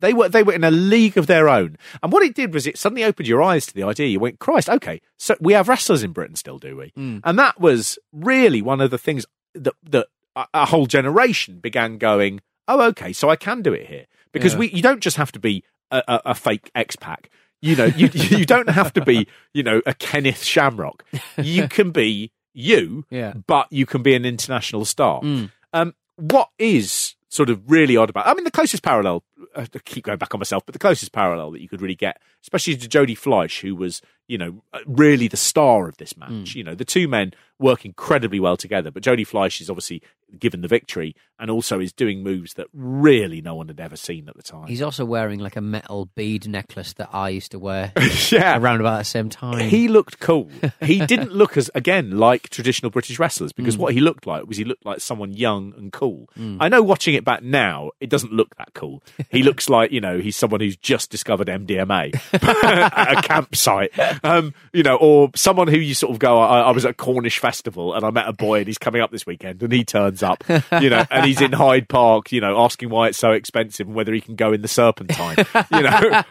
they 0.00 0.12
were 0.14 0.28
they 0.28 0.42
were 0.42 0.52
in 0.54 0.64
a 0.64 0.70
league 0.70 1.16
of 1.18 1.26
their 1.26 1.48
own. 1.48 1.76
And 2.02 2.10
what 2.12 2.22
it 2.22 2.34
did 2.34 2.52
was 2.54 2.66
it 2.66 2.78
suddenly 2.78 3.04
opened 3.04 3.28
your 3.28 3.42
eyes 3.42 3.66
to 3.66 3.74
the 3.74 3.82
idea. 3.84 4.06
You 4.08 4.20
went, 4.20 4.38
Christ, 4.38 4.68
okay, 4.70 5.00
so 5.18 5.36
we 5.40 5.52
have 5.52 5.68
wrestlers 5.68 6.02
in 6.02 6.12
Britain 6.12 6.36
still, 6.36 6.58
do 6.58 6.76
we? 6.76 6.92
And 6.96 7.38
that 7.38 7.60
was 7.60 7.98
really 8.12 8.62
one 8.62 8.80
of 8.80 8.90
the 8.90 8.98
things 8.98 9.26
that 9.54 9.74
that 9.90 10.06
a, 10.54 10.64
whole 10.66 10.86
generation 10.86 11.58
began 11.60 11.98
going, 11.98 12.40
oh, 12.66 12.80
okay, 12.88 13.12
so 13.12 13.28
I 13.28 13.36
can 13.36 13.60
do 13.62 13.72
it 13.74 13.86
here 13.86 14.06
because 14.32 14.54
Yeah. 14.54 14.60
we 14.60 14.70
you 14.70 14.82
don't 14.82 15.00
just 15.00 15.18
have 15.18 15.30
to 15.32 15.38
be 15.38 15.62
a, 15.90 16.02
a, 16.08 16.20
a 16.26 16.34
fake 16.34 16.70
X 16.74 16.96
Pac. 16.96 17.28
You 17.60 17.76
know, 17.76 17.84
you 17.84 18.08
you 18.14 18.44
don't 18.46 18.70
have 18.70 18.92
to 18.94 19.04
be 19.04 19.28
you 19.54 19.62
know 19.62 19.82
a 19.86 19.94
Kenneth 19.94 20.42
Shamrock. 20.42 21.04
You 21.36 21.68
can 21.68 21.90
be 21.92 22.32
you, 22.54 23.04
Yeah. 23.10 23.34
but 23.46 23.66
you 23.70 23.86
can 23.86 24.02
be 24.02 24.14
an 24.14 24.24
international 24.24 24.84
star. 24.84 25.20
Mm. 25.22 25.50
Um, 25.72 25.94
what 26.16 26.50
is 26.58 27.14
sort 27.28 27.48
of 27.50 27.60
really 27.70 27.96
odd 27.96 28.10
about? 28.10 28.26
I 28.26 28.34
mean, 28.34 28.44
the 28.44 28.50
closest 28.50 28.82
parallel. 28.82 29.22
I 29.56 29.66
keep 29.84 30.04
going 30.04 30.18
back 30.18 30.34
on 30.34 30.40
myself, 30.40 30.64
but 30.66 30.72
the 30.72 30.78
closest 30.78 31.12
parallel 31.12 31.50
that 31.52 31.60
you 31.60 31.68
could 31.68 31.80
really 31.82 31.94
get, 31.94 32.20
especially 32.42 32.76
to 32.76 32.88
Jody 32.88 33.14
Fleisch, 33.14 33.60
who 33.60 33.74
was 33.74 34.00
you 34.28 34.38
know 34.38 34.62
uh, 34.72 34.78
really 34.86 35.28
the 35.28 35.36
star 35.36 35.88
of 35.88 35.96
this 35.98 36.16
match. 36.16 36.30
Mm. 36.30 36.54
You 36.54 36.64
know, 36.64 36.74
the 36.74 36.84
two 36.84 37.08
men 37.08 37.32
work 37.58 37.84
incredibly 37.84 38.40
well 38.40 38.56
together. 38.56 38.90
But 38.90 39.02
Jody 39.04 39.24
Fleisch 39.24 39.60
is 39.60 39.70
obviously 39.70 40.02
given 40.38 40.62
the 40.62 40.68
victory, 40.68 41.14
and 41.38 41.50
also 41.50 41.78
is 41.78 41.92
doing 41.92 42.22
moves 42.22 42.54
that 42.54 42.66
really 42.72 43.40
no 43.42 43.54
one 43.54 43.68
had 43.68 43.78
ever 43.78 43.96
seen 43.96 44.28
at 44.28 44.36
the 44.36 44.42
time. 44.42 44.66
He's 44.66 44.80
also 44.82 45.04
wearing 45.04 45.38
like 45.40 45.56
a 45.56 45.60
metal 45.60 46.06
bead 46.14 46.48
necklace 46.48 46.94
that 46.94 47.10
I 47.12 47.28
used 47.28 47.50
to 47.50 47.58
wear 47.58 47.92
yeah, 48.30 48.56
around 48.58 48.80
about 48.80 48.98
the 48.98 49.04
same 49.04 49.28
time. 49.28 49.68
He 49.68 49.88
looked 49.88 50.18
cool. 50.20 50.48
He 50.82 51.04
didn't 51.04 51.32
look 51.32 51.56
as 51.56 51.70
again 51.74 52.18
like 52.18 52.48
traditional 52.48 52.90
British 52.90 53.18
wrestlers 53.18 53.52
Mm. 53.52 53.56
because 53.56 53.76
what 53.78 53.92
he 53.94 54.00
looked 54.00 54.26
like 54.26 54.46
was 54.46 54.56
he 54.56 54.64
looked 54.64 54.84
like 54.86 55.00
someone 55.00 55.32
young 55.32 55.74
and 55.76 55.92
cool. 55.92 56.28
I 56.60 56.68
know 56.68 56.82
watching 56.82 57.14
it 57.14 57.24
back 57.24 57.42
now, 57.42 57.90
it 58.00 58.08
doesn't 58.08 58.32
look 58.32 58.56
that 58.56 58.72
cool. 58.74 59.02
He 59.32 59.42
looks 59.42 59.68
like 59.68 59.90
you 59.92 60.00
know 60.00 60.18
he's 60.18 60.36
someone 60.36 60.60
who's 60.60 60.76
just 60.76 61.10
discovered 61.10 61.48
MDMA 61.48 62.14
at 62.64 63.18
a 63.18 63.22
campsite, 63.22 63.92
um, 64.24 64.54
you 64.72 64.82
know, 64.82 64.96
or 64.96 65.30
someone 65.34 65.68
who 65.68 65.78
you 65.78 65.94
sort 65.94 66.12
of 66.12 66.18
go. 66.18 66.38
I, 66.38 66.60
I 66.60 66.70
was 66.70 66.84
at 66.84 66.92
a 66.92 66.94
Cornish 66.94 67.38
festival 67.38 67.94
and 67.94 68.04
I 68.04 68.10
met 68.10 68.28
a 68.28 68.32
boy 68.32 68.58
and 68.58 68.66
he's 68.66 68.78
coming 68.78 69.00
up 69.00 69.10
this 69.10 69.26
weekend 69.26 69.62
and 69.62 69.72
he 69.72 69.84
turns 69.84 70.22
up, 70.22 70.44
you 70.80 70.90
know, 70.90 71.04
and 71.10 71.24
he's 71.26 71.40
in 71.40 71.52
Hyde 71.52 71.88
Park, 71.88 72.30
you 72.32 72.40
know, 72.40 72.58
asking 72.62 72.90
why 72.90 73.08
it's 73.08 73.18
so 73.18 73.32
expensive 73.32 73.86
and 73.86 73.96
whether 73.96 74.12
he 74.12 74.20
can 74.20 74.34
go 74.36 74.52
in 74.52 74.62
the 74.62 74.68
Serpentine, 74.68 75.36
you 75.72 75.82
know. 75.82 76.00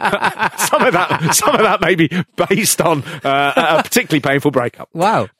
some 0.58 0.84
of 0.84 0.94
that, 0.94 1.32
some 1.34 1.56
of 1.56 1.62
that 1.62 1.80
may 1.82 1.96
be 1.96 2.10
based 2.36 2.82
on 2.82 3.04
uh, 3.24 3.78
a 3.80 3.84
particularly 3.84 4.22
painful 4.22 4.52
breakup. 4.52 4.90
wow. 4.94 5.28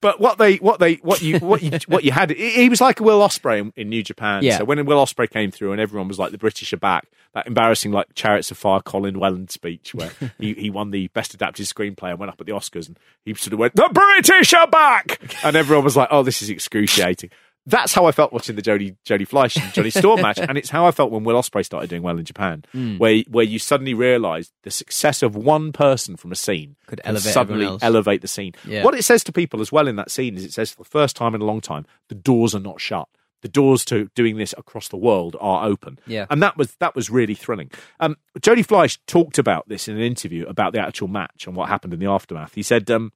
But 0.00 0.20
what 0.20 0.38
they, 0.38 0.56
what 0.56 0.80
they, 0.80 0.94
what 0.96 1.22
you, 1.22 1.38
what 1.38 1.62
you, 1.62 1.78
what 1.86 2.04
you 2.04 2.12
had, 2.12 2.30
he 2.30 2.64
he 2.64 2.68
was 2.68 2.80
like 2.80 3.00
a 3.00 3.02
Will 3.02 3.20
Ospreay 3.20 3.60
in, 3.60 3.72
in 3.76 3.88
New 3.88 4.02
Japan. 4.02 4.42
Yeah. 4.42 4.58
So 4.58 4.64
when 4.64 4.84
Will 4.86 5.04
Ospreay 5.04 5.30
came 5.30 5.43
through 5.50 5.72
and 5.72 5.80
everyone 5.80 6.08
was 6.08 6.18
like, 6.18 6.32
the 6.32 6.38
British 6.38 6.72
are 6.72 6.76
back, 6.78 7.08
that 7.34 7.46
embarrassing 7.46 7.92
like 7.92 8.14
Chariots 8.14 8.50
of 8.50 8.58
Fire 8.58 8.80
Colin 8.80 9.18
Welland 9.18 9.50
speech 9.50 9.94
where 9.94 10.10
he, 10.38 10.54
he 10.54 10.70
won 10.70 10.90
the 10.90 11.08
best 11.08 11.34
adapted 11.34 11.66
screenplay 11.66 12.10
and 12.10 12.18
went 12.18 12.30
up 12.32 12.40
at 12.40 12.46
the 12.46 12.52
Oscars 12.52 12.86
and 12.88 12.98
he 13.24 13.34
sort 13.34 13.52
of 13.52 13.58
went, 13.58 13.74
the 13.74 13.88
British 13.92 14.52
are 14.54 14.66
back, 14.68 15.20
and 15.44 15.56
everyone 15.56 15.84
was 15.84 15.96
like, 15.96 16.08
oh, 16.10 16.22
this 16.22 16.42
is 16.42 16.50
excruciating. 16.50 17.30
That's 17.66 17.94
how 17.94 18.04
I 18.04 18.12
felt 18.12 18.30
watching 18.30 18.56
the 18.56 18.60
Jody 18.62 18.94
Jody 19.06 19.24
Fleisch 19.24 19.56
and 19.56 19.72
Johnny 19.72 19.88
Storm 19.88 20.20
match, 20.20 20.38
and 20.38 20.58
it's 20.58 20.68
how 20.68 20.86
I 20.86 20.90
felt 20.90 21.10
when 21.10 21.24
Will 21.24 21.40
Ospreay 21.40 21.64
started 21.64 21.88
doing 21.88 22.02
well 22.02 22.18
in 22.18 22.24
Japan, 22.26 22.62
Hmm. 22.72 22.98
where 22.98 23.22
where 23.30 23.42
you 23.44 23.58
suddenly 23.58 23.94
realise 23.94 24.52
the 24.64 24.70
success 24.70 25.22
of 25.22 25.34
one 25.34 25.72
person 25.72 26.18
from 26.18 26.30
a 26.30 26.34
scene 26.36 26.76
Could 26.86 27.00
elevate 27.04 27.32
suddenly 27.32 27.78
elevate 27.80 28.20
the 28.20 28.28
scene. 28.28 28.52
Yeah. 28.66 28.84
What 28.84 28.94
it 28.94 29.02
says 29.02 29.24
to 29.24 29.32
people 29.32 29.62
as 29.62 29.72
well 29.72 29.88
in 29.88 29.96
that 29.96 30.10
scene 30.10 30.36
is 30.36 30.44
it 30.44 30.52
says 30.52 30.72
for 30.72 30.82
the 30.82 30.88
first 30.90 31.16
time 31.16 31.34
in 31.34 31.40
a 31.40 31.46
long 31.46 31.62
time, 31.62 31.86
the 32.10 32.14
doors 32.14 32.54
are 32.54 32.60
not 32.60 32.82
shut. 32.82 33.08
The 33.44 33.50
doors 33.50 33.84
to 33.84 34.08
doing 34.14 34.38
this 34.38 34.54
across 34.56 34.88
the 34.88 34.96
world 34.96 35.36
are 35.38 35.66
open. 35.66 35.98
Yeah. 36.06 36.24
And 36.30 36.42
that 36.42 36.56
was 36.56 36.76
that 36.76 36.94
was 36.96 37.10
really 37.10 37.34
thrilling. 37.34 37.70
Um, 38.00 38.16
Jody 38.40 38.62
Fleisch 38.62 38.96
talked 39.06 39.36
about 39.36 39.68
this 39.68 39.86
in 39.86 39.96
an 39.96 40.02
interview 40.02 40.46
about 40.46 40.72
the 40.72 40.78
actual 40.78 41.08
match 41.08 41.46
and 41.46 41.54
what 41.54 41.68
happened 41.68 41.92
in 41.92 42.00
the 42.00 42.06
aftermath. 42.06 42.54
He 42.54 42.62
said, 42.62 42.90
um, 42.90 43.12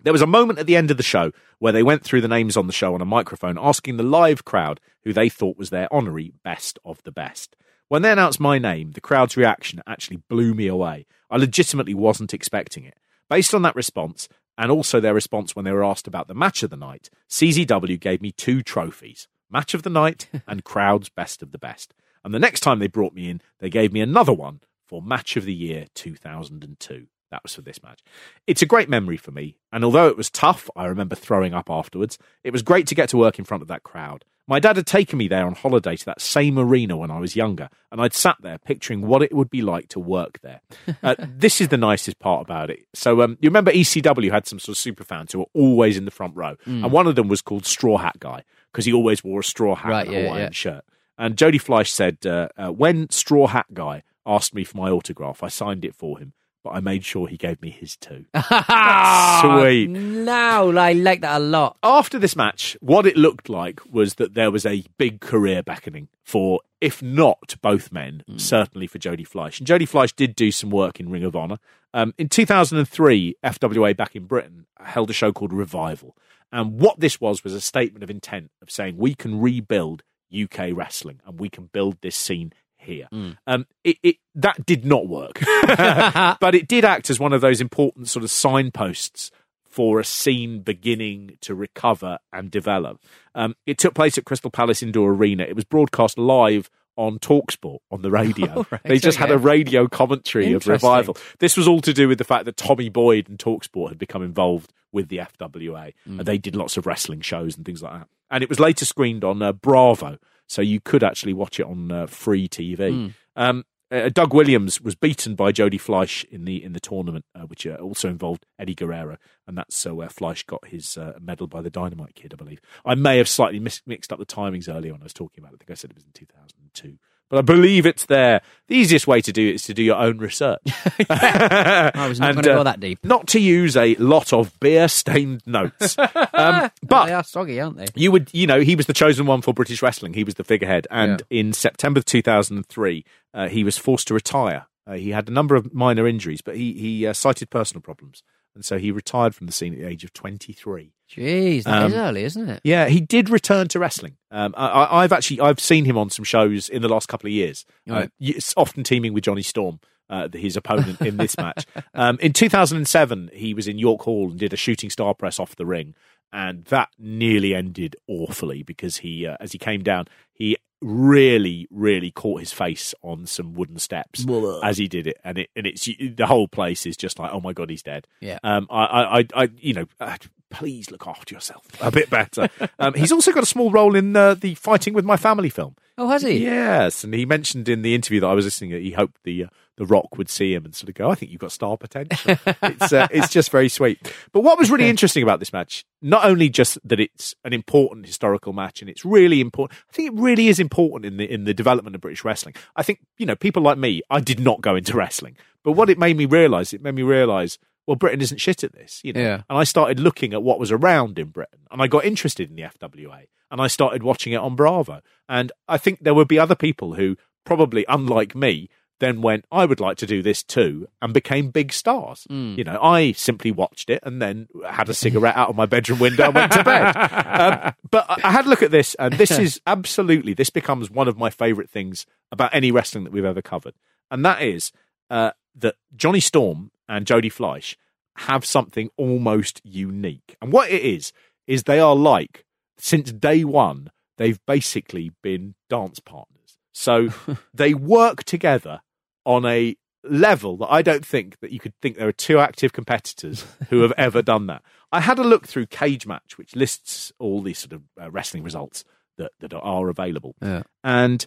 there 0.00 0.12
was 0.12 0.22
a 0.22 0.26
moment 0.26 0.58
at 0.58 0.66
the 0.66 0.74
end 0.74 0.90
of 0.90 0.96
the 0.96 1.04
show 1.04 1.30
where 1.60 1.72
they 1.72 1.84
went 1.84 2.02
through 2.02 2.20
the 2.20 2.26
names 2.26 2.56
on 2.56 2.66
the 2.66 2.72
show 2.72 2.94
on 2.94 3.00
a 3.00 3.04
microphone, 3.04 3.56
asking 3.60 3.96
the 3.96 4.02
live 4.02 4.44
crowd 4.44 4.80
who 5.04 5.12
they 5.12 5.28
thought 5.28 5.56
was 5.56 5.70
their 5.70 5.86
honorary 5.94 6.32
best 6.42 6.80
of 6.84 7.00
the 7.04 7.12
best. 7.12 7.54
When 7.86 8.02
they 8.02 8.10
announced 8.10 8.40
my 8.40 8.58
name, 8.58 8.90
the 8.90 9.00
crowd's 9.00 9.36
reaction 9.36 9.82
actually 9.86 10.16
blew 10.28 10.52
me 10.52 10.66
away. 10.66 11.06
I 11.30 11.36
legitimately 11.36 11.94
wasn't 11.94 12.34
expecting 12.34 12.82
it. 12.82 12.98
Based 13.28 13.54
on 13.54 13.62
that 13.62 13.76
response, 13.76 14.28
and 14.58 14.72
also 14.72 14.98
their 14.98 15.14
response 15.14 15.54
when 15.54 15.64
they 15.64 15.70
were 15.70 15.84
asked 15.84 16.08
about 16.08 16.26
the 16.26 16.34
match 16.34 16.64
of 16.64 16.70
the 16.70 16.76
night, 16.76 17.08
CZW 17.28 18.00
gave 18.00 18.20
me 18.20 18.32
two 18.32 18.62
trophies 18.62 19.28
Match 19.50 19.74
of 19.74 19.82
the 19.82 19.90
Night 19.90 20.28
and 20.46 20.64
Crowd's 20.64 21.08
Best 21.08 21.42
of 21.42 21.52
the 21.52 21.58
Best. 21.58 21.94
And 22.24 22.34
the 22.34 22.38
next 22.38 22.60
time 22.60 22.78
they 22.78 22.86
brought 22.86 23.14
me 23.14 23.30
in, 23.30 23.40
they 23.58 23.70
gave 23.70 23.92
me 23.92 24.00
another 24.00 24.32
one 24.32 24.60
for 24.86 25.00
Match 25.00 25.36
of 25.36 25.44
the 25.44 25.54
Year 25.54 25.86
2002. 25.94 27.06
That 27.30 27.42
was 27.44 27.54
for 27.54 27.62
this 27.62 27.82
match. 27.82 28.00
It's 28.46 28.62
a 28.62 28.66
great 28.66 28.88
memory 28.88 29.16
for 29.16 29.30
me, 29.30 29.56
and 29.72 29.84
although 29.84 30.08
it 30.08 30.16
was 30.16 30.30
tough, 30.30 30.68
I 30.74 30.86
remember 30.86 31.14
throwing 31.14 31.54
up 31.54 31.70
afterwards. 31.70 32.18
It 32.42 32.52
was 32.52 32.62
great 32.62 32.88
to 32.88 32.94
get 32.96 33.08
to 33.10 33.16
work 33.16 33.38
in 33.38 33.44
front 33.44 33.62
of 33.62 33.68
that 33.68 33.84
crowd. 33.84 34.24
My 34.48 34.58
dad 34.58 34.74
had 34.74 34.86
taken 34.86 35.16
me 35.16 35.28
there 35.28 35.46
on 35.46 35.54
holiday 35.54 35.94
to 35.94 36.04
that 36.06 36.20
same 36.20 36.58
arena 36.58 36.96
when 36.96 37.12
I 37.12 37.20
was 37.20 37.36
younger, 37.36 37.68
and 37.92 38.00
I'd 38.00 38.14
sat 38.14 38.38
there 38.40 38.58
picturing 38.58 39.06
what 39.06 39.22
it 39.22 39.32
would 39.32 39.48
be 39.48 39.62
like 39.62 39.88
to 39.90 40.00
work 40.00 40.40
there. 40.40 40.60
Uh, 41.04 41.14
this 41.20 41.60
is 41.60 41.68
the 41.68 41.76
nicest 41.76 42.18
part 42.18 42.42
about 42.42 42.68
it. 42.68 42.80
So, 42.92 43.22
um, 43.22 43.38
you 43.40 43.48
remember 43.48 43.70
ECW 43.70 44.32
had 44.32 44.48
some 44.48 44.58
sort 44.58 44.74
of 44.74 44.80
super 44.80 45.04
fans 45.04 45.30
who 45.30 45.38
were 45.38 45.50
always 45.54 45.96
in 45.96 46.06
the 46.06 46.10
front 46.10 46.34
row, 46.34 46.56
and 46.66 46.90
one 46.90 47.06
of 47.06 47.14
them 47.14 47.28
was 47.28 47.42
called 47.42 47.64
Straw 47.64 47.98
Hat 47.98 48.18
Guy 48.18 48.42
because 48.72 48.84
he 48.84 48.92
always 48.92 49.24
wore 49.24 49.40
a 49.40 49.44
straw 49.44 49.74
hat 49.74 49.88
Right, 49.90 50.06
and 50.06 50.16
a 50.16 50.18
yeah, 50.18 50.26
Hawaiian 50.26 50.44
yeah. 50.46 50.50
shirt. 50.52 50.84
And 51.18 51.36
Jody 51.36 51.58
Fleisch 51.58 51.90
said, 51.90 52.24
uh, 52.24 52.48
uh, 52.56 52.68
when 52.68 53.10
Straw 53.10 53.46
Hat 53.46 53.66
Guy 53.74 54.02
asked 54.24 54.54
me 54.54 54.64
for 54.64 54.78
my 54.78 54.88
autograph, 54.88 55.42
I 55.42 55.48
signed 55.48 55.84
it 55.84 55.94
for 55.94 56.18
him 56.18 56.32
but 56.62 56.70
I 56.70 56.80
made 56.80 57.04
sure 57.04 57.26
he 57.26 57.36
gave 57.36 57.60
me 57.62 57.70
his 57.70 57.96
two. 57.96 58.26
Ah, 58.34 59.40
Sweet. 59.62 59.88
No, 59.88 60.76
I 60.76 60.92
like 60.92 61.20
that 61.22 61.40
a 61.40 61.44
lot. 61.44 61.76
After 61.82 62.18
this 62.18 62.36
match, 62.36 62.76
what 62.80 63.06
it 63.06 63.16
looked 63.16 63.48
like 63.48 63.80
was 63.90 64.14
that 64.14 64.34
there 64.34 64.50
was 64.50 64.66
a 64.66 64.84
big 64.98 65.20
career 65.20 65.62
beckoning 65.62 66.08
for, 66.24 66.60
if 66.80 67.02
not 67.02 67.56
both 67.62 67.92
men, 67.92 68.22
certainly 68.36 68.86
for 68.86 68.98
Jody 68.98 69.24
Fleisch. 69.24 69.58
And 69.58 69.66
Jody 69.66 69.86
Fleisch 69.86 70.12
did 70.12 70.34
do 70.34 70.50
some 70.50 70.70
work 70.70 71.00
in 71.00 71.10
Ring 71.10 71.24
of 71.24 71.34
Honor. 71.34 71.58
Um, 71.92 72.14
in 72.18 72.28
2003, 72.28 73.36
FWA 73.44 73.96
back 73.96 74.14
in 74.14 74.26
Britain 74.26 74.66
held 74.78 75.10
a 75.10 75.14
show 75.14 75.32
called 75.32 75.52
Revival. 75.52 76.16
And 76.52 76.80
what 76.80 77.00
this 77.00 77.20
was 77.20 77.44
was 77.44 77.54
a 77.54 77.60
statement 77.60 78.02
of 78.02 78.10
intent 78.10 78.50
of 78.60 78.70
saying 78.70 78.96
we 78.96 79.14
can 79.14 79.40
rebuild 79.40 80.02
UK 80.32 80.70
wrestling 80.72 81.20
and 81.26 81.40
we 81.40 81.48
can 81.48 81.66
build 81.66 81.98
this 82.00 82.16
scene 82.16 82.52
here. 82.80 83.08
Um, 83.46 83.66
it, 83.84 83.98
it 84.02 84.16
that 84.34 84.66
did 84.66 84.84
not 84.84 85.08
work, 85.08 85.40
but 85.66 86.54
it 86.54 86.68
did 86.68 86.84
act 86.84 87.10
as 87.10 87.20
one 87.20 87.32
of 87.32 87.40
those 87.40 87.60
important 87.60 88.08
sort 88.08 88.24
of 88.24 88.30
signposts 88.30 89.30
for 89.64 90.00
a 90.00 90.04
scene 90.04 90.60
beginning 90.60 91.38
to 91.40 91.54
recover 91.54 92.18
and 92.32 92.50
develop. 92.50 93.00
Um, 93.34 93.54
it 93.66 93.78
took 93.78 93.94
place 93.94 94.18
at 94.18 94.24
Crystal 94.24 94.50
Palace 94.50 94.82
Indoor 94.82 95.12
Arena. 95.12 95.44
It 95.44 95.54
was 95.54 95.64
broadcast 95.64 96.18
live 96.18 96.68
on 96.96 97.18
Talksport 97.18 97.78
on 97.90 98.02
the 98.02 98.10
radio. 98.10 98.48
Oh, 98.56 98.66
right, 98.70 98.82
they 98.82 98.98
just 98.98 99.16
had 99.16 99.30
a 99.30 99.38
radio 99.38 99.86
commentary 99.86 100.52
of 100.52 100.66
revival. 100.66 101.16
This 101.38 101.56
was 101.56 101.68
all 101.68 101.80
to 101.82 101.92
do 101.92 102.08
with 102.08 102.18
the 102.18 102.24
fact 102.24 102.46
that 102.46 102.56
Tommy 102.56 102.88
Boyd 102.88 103.28
and 103.28 103.38
Talksport 103.38 103.90
had 103.90 103.98
become 103.98 104.22
involved 104.22 104.72
with 104.92 105.08
the 105.08 105.18
FWA. 105.18 105.94
Mm. 106.08 106.18
And 106.18 106.20
they 106.20 106.36
did 106.36 106.56
lots 106.56 106.76
of 106.76 106.86
wrestling 106.86 107.20
shows 107.20 107.56
and 107.56 107.64
things 107.64 107.82
like 107.82 107.92
that. 107.92 108.08
And 108.30 108.42
it 108.42 108.48
was 108.48 108.58
later 108.58 108.84
screened 108.84 109.24
on 109.24 109.40
uh, 109.40 109.52
Bravo, 109.52 110.18
so 110.50 110.62
you 110.62 110.80
could 110.80 111.04
actually 111.04 111.32
watch 111.32 111.60
it 111.60 111.66
on 111.66 111.92
uh, 111.92 112.06
free 112.08 112.48
TV. 112.48 112.76
Mm. 112.76 113.14
Um, 113.36 113.64
uh, 113.92 114.08
Doug 114.08 114.34
Williams 114.34 114.80
was 114.80 114.96
beaten 114.96 115.36
by 115.36 115.52
Jody 115.52 115.78
Fleisch 115.78 116.24
in 116.24 116.44
the 116.44 116.62
in 116.62 116.72
the 116.72 116.80
tournament, 116.80 117.24
uh, 117.36 117.42
which 117.42 117.68
uh, 117.68 117.76
also 117.76 118.08
involved 118.08 118.44
Eddie 118.58 118.74
Guerrero, 118.74 119.16
and 119.46 119.56
that's 119.56 119.86
uh, 119.86 119.94
where 119.94 120.08
Fleisch 120.08 120.44
got 120.46 120.66
his 120.66 120.98
uh, 120.98 121.12
medal 121.20 121.46
by 121.46 121.62
the 121.62 121.70
Dynamite 121.70 122.16
Kid, 122.16 122.34
I 122.34 122.36
believe. 122.36 122.60
I 122.84 122.96
may 122.96 123.18
have 123.18 123.28
slightly 123.28 123.60
mis- 123.60 123.82
mixed 123.86 124.12
up 124.12 124.18
the 124.18 124.26
timings 124.26 124.68
earlier 124.68 124.92
when 124.92 125.02
I 125.02 125.04
was 125.04 125.14
talking 125.14 125.42
about 125.42 125.52
it. 125.52 125.56
I 125.56 125.58
think 125.58 125.70
I 125.70 125.74
said 125.74 125.90
it 125.90 125.96
was 125.96 126.04
in 126.04 126.12
2002. 126.14 126.98
But 127.30 127.38
I 127.38 127.42
believe 127.42 127.86
it's 127.86 128.06
there. 128.06 128.42
The 128.66 128.74
easiest 128.74 129.06
way 129.06 129.20
to 129.20 129.32
do 129.32 129.48
it 129.48 129.54
is 129.54 129.62
to 129.64 129.74
do 129.74 129.84
your 129.84 129.96
own 129.96 130.18
research. 130.18 130.60
I 131.08 132.06
was 132.08 132.18
not 132.18 132.34
going 132.34 132.44
to 132.44 132.52
uh, 132.52 132.56
go 132.56 132.64
that 132.64 132.80
deep. 132.80 132.98
Not 133.04 133.28
to 133.28 133.40
use 133.40 133.76
a 133.76 133.94
lot 133.94 134.32
of 134.32 134.58
beer 134.60 134.88
stained 134.88 135.42
notes. 135.46 135.96
Um, 136.32 136.70
but 136.82 137.06
they 137.06 137.12
are 137.12 137.24
soggy, 137.24 137.60
aren't 137.60 137.76
they? 137.76 137.86
you 137.94 138.10
would, 138.10 138.30
you 138.32 138.46
know, 138.46 138.60
he 138.60 138.74
was 138.74 138.86
the 138.86 138.92
chosen 138.92 139.26
one 139.26 139.42
for 139.42 139.52
British 139.52 139.82
wrestling. 139.82 140.14
He 140.14 140.24
was 140.24 140.34
the 140.34 140.44
figurehead. 140.44 140.86
And 140.90 141.22
in 141.28 141.52
September 141.52 142.00
2003, 142.00 143.04
uh, 143.34 143.48
he 143.48 143.62
was 143.62 143.76
forced 143.76 144.08
to 144.08 144.14
retire. 144.14 144.66
Uh, 144.86 144.94
he 144.94 145.10
had 145.10 145.28
a 145.28 145.32
number 145.32 145.54
of 145.56 145.74
minor 145.74 146.06
injuries, 146.06 146.40
but 146.40 146.56
he, 146.56 146.72
he 146.72 147.06
uh, 147.06 147.12
cited 147.12 147.50
personal 147.50 147.82
problems. 147.82 148.22
And 148.54 148.64
so 148.64 148.78
he 148.78 148.90
retired 148.90 149.34
from 149.34 149.46
the 149.46 149.52
scene 149.52 149.72
at 149.72 149.78
the 149.80 149.86
age 149.86 150.04
of 150.04 150.12
23. 150.12 150.92
Jeez, 151.10 151.64
that 151.64 151.86
is 151.86 151.92
Um, 151.94 151.98
early, 151.98 152.24
isn't 152.24 152.48
it? 152.48 152.60
Yeah, 152.64 152.88
he 152.88 153.00
did 153.00 153.28
return 153.30 153.68
to 153.68 153.78
wrestling. 153.78 154.16
Um, 154.30 154.54
I, 154.56 155.02
I've 155.02 155.12
actually 155.12 155.40
I've 155.40 155.58
seen 155.60 155.84
him 155.84 155.96
on 155.98 156.10
some 156.10 156.24
shows 156.24 156.68
in 156.68 156.82
the 156.82 156.88
last 156.88 157.08
couple 157.08 157.26
of 157.28 157.32
years. 157.32 157.64
Uh, 157.88 157.92
Right. 157.94 158.10
it's 158.20 158.54
often 158.56 158.84
teaming 158.84 159.12
with 159.12 159.24
Johnny 159.24 159.42
Storm, 159.42 159.80
uh, 160.08 160.28
his 160.32 160.56
opponent 160.56 161.00
in 161.00 161.16
this 161.16 161.36
match. 161.36 161.66
Um, 161.94 162.18
in 162.20 162.32
2007, 162.32 163.30
he 163.32 163.52
was 163.54 163.66
in 163.68 163.78
York 163.78 164.02
Hall 164.02 164.30
and 164.30 164.38
did 164.38 164.52
a 164.52 164.56
shooting 164.56 164.90
star 164.90 165.12
press 165.14 165.38
off 165.40 165.56
the 165.56 165.66
ring, 165.66 165.94
and 166.32 166.64
that 166.66 166.88
nearly 166.98 167.54
ended 167.54 167.96
awfully 168.08 168.62
because 168.62 168.98
he, 168.98 169.26
uh, 169.26 169.36
as 169.40 169.50
he 169.52 169.58
came 169.58 169.82
down, 169.82 170.06
he 170.32 170.56
really, 170.80 171.66
really 171.70 172.10
caught 172.10 172.40
his 172.40 172.52
face 172.52 172.94
on 173.02 173.26
some 173.26 173.54
wooden 173.54 173.78
steps 173.78 174.24
as 174.62 174.78
he 174.78 174.88
did 174.88 175.06
it, 175.06 175.18
and 175.24 175.38
it 175.38 175.50
and 175.54 175.66
it's 175.66 175.84
the 175.84 176.26
whole 176.26 176.48
place 176.48 176.86
is 176.86 176.96
just 176.96 177.18
like, 177.18 177.30
oh 177.32 177.40
my 177.40 177.52
god, 177.52 177.70
he's 177.70 177.82
dead. 177.82 178.06
Yeah. 178.20 178.38
Um, 178.42 178.66
I, 178.70 178.84
I, 178.84 179.18
I, 179.18 179.26
I 179.34 179.48
you 179.58 179.74
know, 179.74 179.86
uh, 180.00 180.16
please 180.50 180.90
look 180.90 181.06
after 181.06 181.34
yourself 181.34 181.64
a 181.80 181.90
bit 181.90 182.10
better. 182.10 182.48
um, 182.78 182.94
he's 182.94 183.12
also 183.12 183.32
got 183.32 183.42
a 183.42 183.46
small 183.46 183.70
role 183.70 183.94
in 183.94 184.16
uh, 184.16 184.34
the 184.34 184.54
Fighting 184.54 184.94
with 184.94 185.04
My 185.04 185.16
Family 185.16 185.48
film. 185.48 185.76
Oh, 185.96 186.08
has 186.08 186.22
he? 186.22 186.38
Yes, 186.44 187.04
and 187.04 187.12
he 187.12 187.26
mentioned 187.26 187.68
in 187.68 187.82
the 187.82 187.94
interview 187.94 188.20
that 188.20 188.28
I 188.28 188.34
was 188.34 188.44
listening 188.44 188.70
that 188.70 188.82
he 188.82 188.92
hoped 188.92 189.22
the 189.24 189.44
uh, 189.44 189.48
the 189.80 189.86
Rock 189.86 190.18
would 190.18 190.28
see 190.28 190.52
him 190.52 190.66
and 190.66 190.74
sort 190.74 190.90
of 190.90 190.94
go, 190.94 191.10
"I 191.10 191.14
think 191.14 191.32
you've 191.32 191.40
got 191.40 191.52
star 191.52 191.74
potential." 191.78 192.36
it's 192.62 192.92
uh, 192.92 193.08
it's 193.10 193.30
just 193.30 193.50
very 193.50 193.70
sweet. 193.70 194.12
But 194.30 194.42
what 194.42 194.58
was 194.58 194.70
really 194.70 194.90
interesting 194.90 195.22
about 195.22 195.38
this 195.38 195.54
match, 195.54 195.86
not 196.02 196.26
only 196.26 196.50
just 196.50 196.78
that 196.84 197.00
it's 197.00 197.34
an 197.44 197.54
important 197.54 198.04
historical 198.04 198.52
match 198.52 198.82
and 198.82 198.90
it's 198.90 199.06
really 199.06 199.40
important, 199.40 199.80
I 199.88 199.92
think 199.94 200.12
it 200.12 200.20
really 200.20 200.48
is 200.48 200.60
important 200.60 201.06
in 201.06 201.16
the 201.16 201.24
in 201.24 201.44
the 201.44 201.54
development 201.54 201.96
of 201.96 202.02
British 202.02 202.26
wrestling. 202.26 202.56
I 202.76 202.82
think 202.82 203.00
you 203.16 203.24
know 203.24 203.34
people 203.34 203.62
like 203.62 203.78
me, 203.78 204.02
I 204.10 204.20
did 204.20 204.38
not 204.38 204.60
go 204.60 204.76
into 204.76 204.94
wrestling, 204.94 205.38
but 205.64 205.72
what 205.72 205.88
it 205.88 205.98
made 205.98 206.18
me 206.18 206.26
realise, 206.26 206.74
it 206.74 206.82
made 206.82 206.94
me 206.94 207.02
realise. 207.02 207.56
Well, 207.86 207.96
Britain 207.96 208.20
isn't 208.20 208.38
shit 208.38 208.62
at 208.62 208.72
this, 208.72 209.00
you 209.02 209.14
know. 209.14 209.20
Yeah. 209.20 209.42
And 209.48 209.58
I 209.58 209.64
started 209.64 209.98
looking 209.98 210.34
at 210.34 210.42
what 210.42 210.60
was 210.60 210.70
around 210.70 211.18
in 211.18 211.28
Britain, 211.28 211.60
and 211.70 211.80
I 211.80 211.86
got 211.86 212.04
interested 212.04 212.50
in 212.50 212.54
the 212.54 212.62
FWA, 212.62 213.28
and 213.50 213.62
I 213.62 213.66
started 213.66 214.02
watching 214.02 214.34
it 214.34 214.36
on 214.36 214.54
Bravo. 214.54 215.00
And 215.26 215.50
I 215.66 215.78
think 215.78 216.00
there 216.00 216.14
would 216.14 216.28
be 216.28 216.38
other 216.38 216.54
people 216.54 216.94
who 216.94 217.16
probably, 217.44 217.84
unlike 217.88 218.36
me, 218.36 218.68
then 219.00 219.22
went, 219.22 219.44
I 219.50 219.66
would 219.66 219.80
like 219.80 219.96
to 219.98 220.06
do 220.06 220.22
this 220.22 220.42
too, 220.42 220.86
and 221.02 221.12
became 221.12 221.50
big 221.50 221.72
stars. 221.72 222.26
You 222.56 222.64
know, 222.64 222.78
I 222.80 223.12
simply 223.12 223.50
watched 223.50 223.90
it 223.90 224.00
and 224.04 224.22
then 224.22 224.48
had 224.68 224.88
a 224.88 224.94
cigarette 224.94 225.36
out 225.36 225.48
of 225.48 225.56
my 225.56 225.66
bedroom 225.66 225.98
window 225.98 226.26
and 226.26 226.34
went 226.34 226.52
to 226.52 226.62
bed. 226.64 226.96
um, 227.66 227.74
but 227.90 228.06
I 228.24 228.30
had 228.30 228.46
a 228.46 228.48
look 228.48 228.62
at 228.62 228.70
this, 228.70 228.94
and 228.94 229.14
this 229.14 229.30
is 229.38 229.60
absolutely, 229.66 230.34
this 230.34 230.50
becomes 230.50 230.90
one 230.90 231.08
of 231.08 231.18
my 231.18 231.30
favourite 231.30 231.68
things 231.68 232.06
about 232.30 232.54
any 232.54 232.70
wrestling 232.70 233.04
that 233.04 233.12
we've 233.12 233.24
ever 233.24 233.42
covered. 233.42 233.74
And 234.10 234.24
that 234.24 234.42
is 234.42 234.70
uh, 235.10 235.32
that 235.56 235.76
Johnny 235.96 236.20
Storm 236.20 236.70
and 236.88 237.06
Jody 237.06 237.30
Fleisch 237.30 237.76
have 238.16 238.44
something 238.44 238.90
almost 238.96 239.60
unique. 239.64 240.36
And 240.42 240.52
what 240.52 240.70
it 240.70 240.82
is, 240.82 241.12
is 241.46 241.62
they 241.62 241.80
are 241.80 241.96
like, 241.96 242.44
since 242.76 243.12
day 243.12 243.44
one, 243.44 243.90
they've 244.18 244.38
basically 244.46 245.12
been 245.22 245.54
dance 245.68 246.00
partners. 246.00 246.58
So 246.72 247.08
they 247.54 247.74
work 247.74 248.24
together 248.24 248.82
on 249.24 249.44
a 249.44 249.76
level 250.02 250.56
that 250.58 250.72
I 250.72 250.82
don't 250.82 251.04
think 251.04 251.38
that 251.40 251.52
you 251.52 251.58
could 251.58 251.74
think 251.80 251.96
there 251.96 252.08
are 252.08 252.12
two 252.12 252.38
active 252.38 252.72
competitors 252.72 253.44
who 253.68 253.82
have 253.82 253.92
ever 253.98 254.22
done 254.22 254.46
that. 254.46 254.62
I 254.92 255.00
had 255.00 255.18
a 255.18 255.24
look 255.24 255.46
through 255.46 255.66
Cagematch, 255.66 256.36
which 256.36 256.56
lists 256.56 257.12
all 257.18 257.42
these 257.42 257.58
sort 257.58 257.72
of 257.72 257.82
uh, 258.00 258.10
wrestling 258.10 258.42
results 258.42 258.84
that, 259.18 259.32
that 259.40 259.52
are 259.54 259.88
available. 259.88 260.34
Yeah. 260.42 260.62
And 260.82 261.24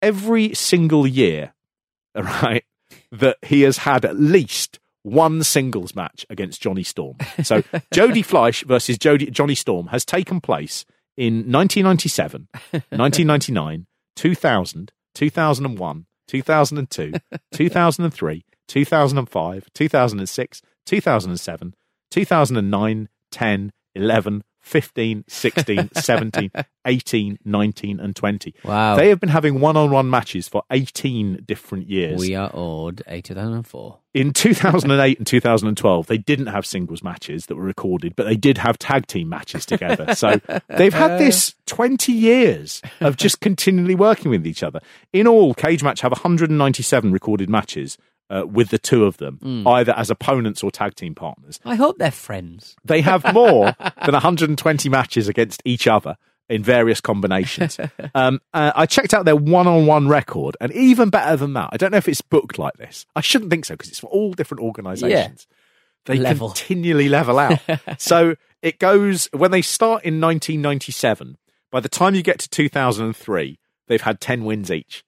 every 0.00 0.54
single 0.54 1.06
year, 1.06 1.54
right, 2.14 2.64
that 3.10 3.38
he 3.42 3.62
has 3.62 3.78
had 3.78 4.04
at 4.04 4.18
least 4.18 4.78
one 5.02 5.42
singles 5.42 5.94
match 5.94 6.24
against 6.30 6.62
Johnny 6.62 6.84
Storm. 6.84 7.16
So 7.42 7.62
Jody 7.92 8.22
Fleisch 8.22 8.64
versus 8.64 8.98
Jody, 8.98 9.30
Johnny 9.30 9.54
Storm 9.54 9.88
has 9.88 10.04
taken 10.04 10.40
place 10.40 10.84
in 11.16 11.50
1997, 11.50 12.48
1999, 12.70 13.86
2000, 14.16 14.92
2001, 15.14 16.06
2002, 16.28 17.12
2003, 17.52 18.42
2005, 18.68 19.62
2006, 19.74 20.62
2007, 20.86 21.72
2009, 22.10 23.08
10, 23.30 23.70
11, 23.94 24.42
15, 24.62 25.24
16, 25.28 25.90
17, 25.94 26.50
18, 26.86 27.38
19, 27.44 28.00
and 28.00 28.16
20. 28.16 28.54
Wow. 28.64 28.96
They 28.96 29.08
have 29.08 29.20
been 29.20 29.28
having 29.28 29.60
one 29.60 29.76
on 29.76 29.90
one 29.90 30.08
matches 30.08 30.48
for 30.48 30.62
18 30.70 31.44
different 31.46 31.88
years. 31.88 32.20
We 32.20 32.34
are 32.34 32.50
old, 32.54 33.02
eh, 33.06 33.20
2004. 33.20 33.98
In 34.14 34.32
2008 34.32 35.18
and 35.18 35.26
2012, 35.26 36.06
they 36.06 36.18
didn't 36.18 36.46
have 36.46 36.66
singles 36.66 37.02
matches 37.02 37.46
that 37.46 37.56
were 37.56 37.62
recorded, 37.62 38.14
but 38.14 38.24
they 38.24 38.36
did 38.36 38.58
have 38.58 38.78
tag 38.78 39.06
team 39.06 39.28
matches 39.28 39.64
together. 39.66 40.14
So 40.14 40.40
they've 40.68 40.92
had 40.92 41.18
this 41.18 41.54
20 41.66 42.12
years 42.12 42.82
of 43.00 43.16
just 43.16 43.40
continually 43.40 43.94
working 43.94 44.30
with 44.30 44.46
each 44.46 44.62
other. 44.62 44.80
In 45.12 45.26
all, 45.26 45.54
Cagematch 45.54 46.00
have 46.00 46.12
197 46.12 47.10
recorded 47.12 47.48
matches 47.48 47.96
uh, 48.30 48.44
with 48.46 48.70
the 48.70 48.78
two 48.78 49.04
of 49.04 49.18
them, 49.18 49.64
either 49.66 49.92
as 49.96 50.10
opponents 50.10 50.62
or 50.62 50.70
tag 50.70 50.94
team 50.94 51.14
partners. 51.14 51.60
I 51.64 51.74
hope 51.74 51.98
they're 51.98 52.10
friends. 52.10 52.74
They 52.84 53.00
have 53.02 53.32
more 53.34 53.66
than 54.04 54.12
120 54.12 54.88
matches 54.88 55.28
against 55.28 55.62
each 55.64 55.86
other 55.86 56.16
in 56.48 56.62
various 56.62 57.00
combinations. 57.00 57.78
Um, 58.14 58.40
uh, 58.52 58.72
I 58.74 58.84
checked 58.84 59.14
out 59.14 59.24
their 59.24 59.36
one-on-one 59.36 60.06
record, 60.06 60.56
and 60.60 60.70
even 60.72 61.08
better 61.08 61.34
than 61.36 61.54
that, 61.54 61.70
I 61.72 61.78
don't 61.78 61.92
know 61.92 61.96
if 61.96 62.08
it's 62.08 62.20
booked 62.20 62.58
like 62.58 62.74
this. 62.74 63.06
I 63.16 63.22
shouldn't 63.22 63.50
think 63.50 63.64
so 63.64 63.74
because 63.74 63.88
it's 63.88 64.00
for 64.00 64.08
all 64.08 64.32
different 64.34 64.62
organisations. 64.62 65.46
They 66.04 66.18
Level. 66.18 66.48
continually 66.48 67.08
level 67.08 67.38
out. 67.38 67.58
so 67.98 68.34
it 68.60 68.78
goes 68.78 69.28
when 69.32 69.50
they 69.50 69.62
start 69.62 70.04
in 70.04 70.20
1997. 70.20 71.38
By 71.70 71.80
the 71.80 71.88
time 71.88 72.14
you 72.14 72.22
get 72.22 72.38
to 72.40 72.48
2003, 72.50 73.58
they've 73.88 74.02
had 74.02 74.20
10 74.20 74.44
wins 74.44 74.70
each. 74.70 75.04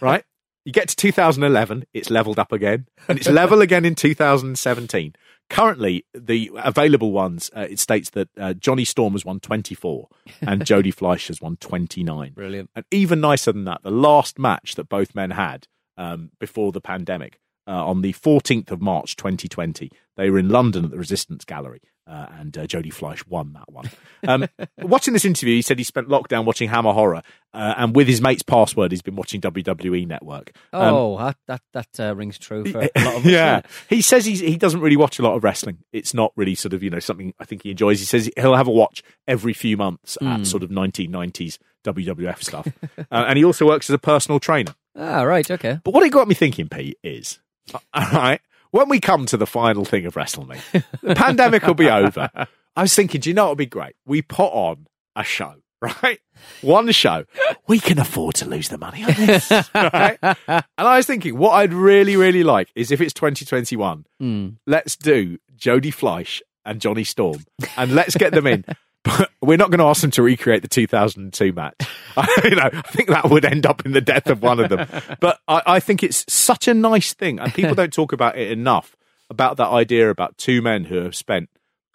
Right? 0.00 0.24
You 0.66 0.72
get 0.72 0.88
to 0.88 0.96
2011, 0.96 1.86
it's 1.94 2.10
leveled 2.10 2.40
up 2.40 2.50
again, 2.50 2.88
and 3.06 3.18
it's 3.18 3.28
level 3.28 3.60
again 3.60 3.84
in 3.84 3.94
2017. 3.94 5.14
Currently, 5.48 6.04
the 6.12 6.50
available 6.56 7.12
ones, 7.12 7.52
uh, 7.56 7.68
it 7.70 7.78
states 7.78 8.10
that 8.10 8.28
uh, 8.36 8.52
Johnny 8.52 8.84
Storm 8.84 9.12
has 9.12 9.24
won 9.24 9.38
24 9.38 10.08
and 10.40 10.66
Jody 10.66 10.90
Fleisch 10.90 11.28
has 11.28 11.40
won 11.40 11.56
29. 11.58 12.32
Brilliant. 12.32 12.70
And 12.74 12.84
even 12.90 13.20
nicer 13.20 13.52
than 13.52 13.62
that, 13.66 13.84
the 13.84 13.92
last 13.92 14.40
match 14.40 14.74
that 14.74 14.88
both 14.88 15.14
men 15.14 15.30
had 15.30 15.68
um, 15.96 16.32
before 16.40 16.72
the 16.72 16.80
pandemic, 16.80 17.38
uh, 17.68 17.84
on 17.84 18.00
the 18.00 18.12
14th 18.12 18.70
of 18.70 18.80
March 18.80 19.16
2020. 19.16 19.90
They 20.16 20.30
were 20.30 20.38
in 20.38 20.48
London 20.48 20.84
at 20.84 20.90
the 20.90 20.98
Resistance 20.98 21.44
Gallery, 21.44 21.80
uh, 22.06 22.26
and 22.38 22.56
uh, 22.56 22.66
Jody 22.66 22.90
Fleisch 22.90 23.26
won 23.26 23.52
that 23.54 23.70
one. 23.72 23.90
Um, 24.26 24.46
watching 24.82 25.12
this 25.12 25.24
interview, 25.24 25.54
he 25.56 25.62
said 25.62 25.78
he 25.78 25.84
spent 25.84 26.08
lockdown 26.08 26.44
watching 26.44 26.68
Hammer 26.68 26.92
Horror, 26.92 27.22
uh, 27.52 27.74
and 27.76 27.94
with 27.96 28.06
his 28.06 28.20
mate's 28.20 28.42
password, 28.42 28.90
he's 28.92 29.02
been 29.02 29.16
watching 29.16 29.40
WWE 29.40 30.06
Network. 30.06 30.52
Um, 30.72 30.94
Oh, 30.94 31.18
that 31.18 31.36
that, 31.46 31.62
that 31.72 32.10
uh, 32.10 32.14
rings 32.14 32.38
true 32.38 32.64
for 32.70 32.78
a 32.80 32.90
lot 33.04 33.14
of 33.16 33.24
us. 33.24 33.24
yeah, 33.26 33.62
he 33.88 34.02
says 34.02 34.24
he's, 34.24 34.40
he 34.40 34.56
doesn't 34.56 34.80
really 34.80 34.96
watch 34.96 35.18
a 35.18 35.22
lot 35.22 35.34
of 35.36 35.42
wrestling. 35.44 35.78
It's 35.92 36.14
not 36.14 36.32
really 36.36 36.54
sort 36.54 36.72
of 36.74 36.82
you 36.82 36.90
know 36.90 37.00
something 37.00 37.34
I 37.40 37.44
think 37.44 37.62
he 37.64 37.70
enjoys. 37.70 37.98
He 38.00 38.06
says 38.06 38.30
he'll 38.36 38.56
have 38.56 38.68
a 38.68 38.72
watch 38.72 39.02
every 39.26 39.52
few 39.52 39.76
months 39.76 40.16
Hmm. 40.20 40.28
at 40.28 40.46
sort 40.46 40.62
of 40.62 40.70
1990s 40.70 41.58
WWF 41.84 42.42
stuff, 42.42 42.68
uh, 42.98 43.02
and 43.10 43.36
he 43.36 43.44
also 43.44 43.66
works 43.66 43.88
as 43.90 43.94
a 43.94 43.98
personal 43.98 44.40
trainer. 44.40 44.74
Ah, 44.96 45.22
right, 45.22 45.50
okay. 45.50 45.78
But 45.84 45.92
what 45.94 46.02
it 46.04 46.10
got 46.10 46.26
me 46.28 46.34
thinking, 46.34 46.68
Pete, 46.68 46.98
is 47.02 47.38
all 47.74 47.80
right 48.12 48.40
when 48.70 48.88
we 48.88 49.00
come 49.00 49.26
to 49.26 49.36
the 49.36 49.46
final 49.46 49.84
thing 49.84 50.06
of 50.06 50.14
WrestleMania, 50.14 50.84
the 51.02 51.14
pandemic 51.14 51.66
will 51.66 51.74
be 51.74 51.90
over. 51.90 52.28
I 52.76 52.82
was 52.82 52.94
thinking, 52.94 53.20
do 53.20 53.30
you 53.30 53.34
know 53.34 53.44
what 53.44 53.50
would 53.52 53.58
be 53.58 53.66
great? 53.66 53.96
We 54.04 54.22
put 54.22 54.48
on 54.52 54.86
a 55.14 55.24
show, 55.24 55.54
right? 55.80 56.18
One 56.60 56.90
show. 56.92 57.24
We 57.66 57.78
can 57.80 57.98
afford 57.98 58.34
to 58.36 58.46
lose 58.46 58.68
the 58.68 58.78
money 58.78 59.02
on 59.04 59.14
this, 59.14 59.50
right? 59.74 60.18
And 60.22 60.64
I 60.76 60.96
was 60.96 61.06
thinking, 61.06 61.38
what 61.38 61.52
I'd 61.52 61.72
really, 61.72 62.16
really 62.16 62.42
like 62.42 62.70
is 62.74 62.90
if 62.90 63.00
it's 63.00 63.14
2021, 63.14 64.04
Hmm. 64.20 64.48
let's 64.66 64.96
do 64.96 65.38
Jody 65.54 65.90
Fleisch 65.90 66.42
and 66.64 66.80
Johnny 66.80 67.04
Storm, 67.04 67.44
and 67.76 67.94
let's 67.94 68.16
get 68.16 68.32
them 68.32 68.46
in. 68.46 68.64
But 69.06 69.30
we're 69.40 69.56
not 69.56 69.70
going 69.70 69.78
to 69.78 69.84
ask 69.86 70.02
them 70.02 70.10
to 70.12 70.22
recreate 70.22 70.62
the 70.62 70.68
2002 70.68 71.52
match. 71.52 71.74
you 72.44 72.56
know, 72.56 72.70
I 72.72 72.82
think 72.82 73.08
that 73.08 73.30
would 73.30 73.44
end 73.44 73.64
up 73.64 73.86
in 73.86 73.92
the 73.92 74.00
death 74.00 74.26
of 74.26 74.42
one 74.42 74.60
of 74.60 74.68
them. 74.68 74.86
But 75.20 75.38
I, 75.48 75.62
I 75.66 75.80
think 75.80 76.02
it's 76.02 76.24
such 76.32 76.68
a 76.68 76.74
nice 76.74 77.14
thing, 77.14 77.38
and 77.38 77.54
people 77.54 77.74
don't 77.74 77.92
talk 77.92 78.12
about 78.12 78.36
it 78.36 78.50
enough 78.50 78.96
about 79.30 79.56
that 79.56 79.68
idea 79.68 80.10
about 80.10 80.36
two 80.36 80.60
men 80.62 80.84
who 80.84 80.96
have 80.96 81.14
spent, 81.14 81.48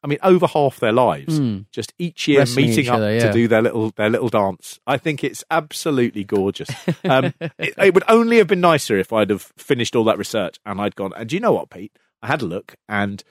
I 0.04 0.08
mean, 0.08 0.18
over 0.24 0.48
half 0.48 0.80
their 0.80 0.92
lives 0.92 1.40
just 1.72 1.94
each 1.98 2.28
year 2.28 2.40
Wrestling 2.40 2.68
meeting 2.68 2.86
each 2.86 2.90
up 2.90 2.96
other, 2.96 3.20
to 3.20 3.32
do 3.32 3.48
their 3.48 3.62
little 3.62 3.92
their 3.92 4.10
little 4.10 4.30
dance. 4.30 4.80
I 4.88 4.98
think 4.98 5.24
it's 5.24 5.44
absolutely 5.52 6.24
gorgeous. 6.24 6.70
Um, 7.04 7.34
it, 7.58 7.74
it 7.78 7.94
would 7.94 8.04
only 8.08 8.38
have 8.38 8.48
been 8.48 8.62
nicer 8.62 8.98
if 8.98 9.14
I'd 9.14 9.30
have 9.30 9.52
finished 9.58 9.96
all 9.96 10.06
that 10.06 10.18
research 10.18 10.60
and 10.66 10.80
I'd 10.82 10.96
gone. 10.96 11.14
And 11.16 11.30
do 11.30 11.36
you 11.36 11.40
know 11.40 11.54
what, 11.54 11.70
Pete? 11.70 11.98
I 12.22 12.28
had 12.28 12.42
a 12.42 12.46
look, 12.46 12.76
and 12.88 13.24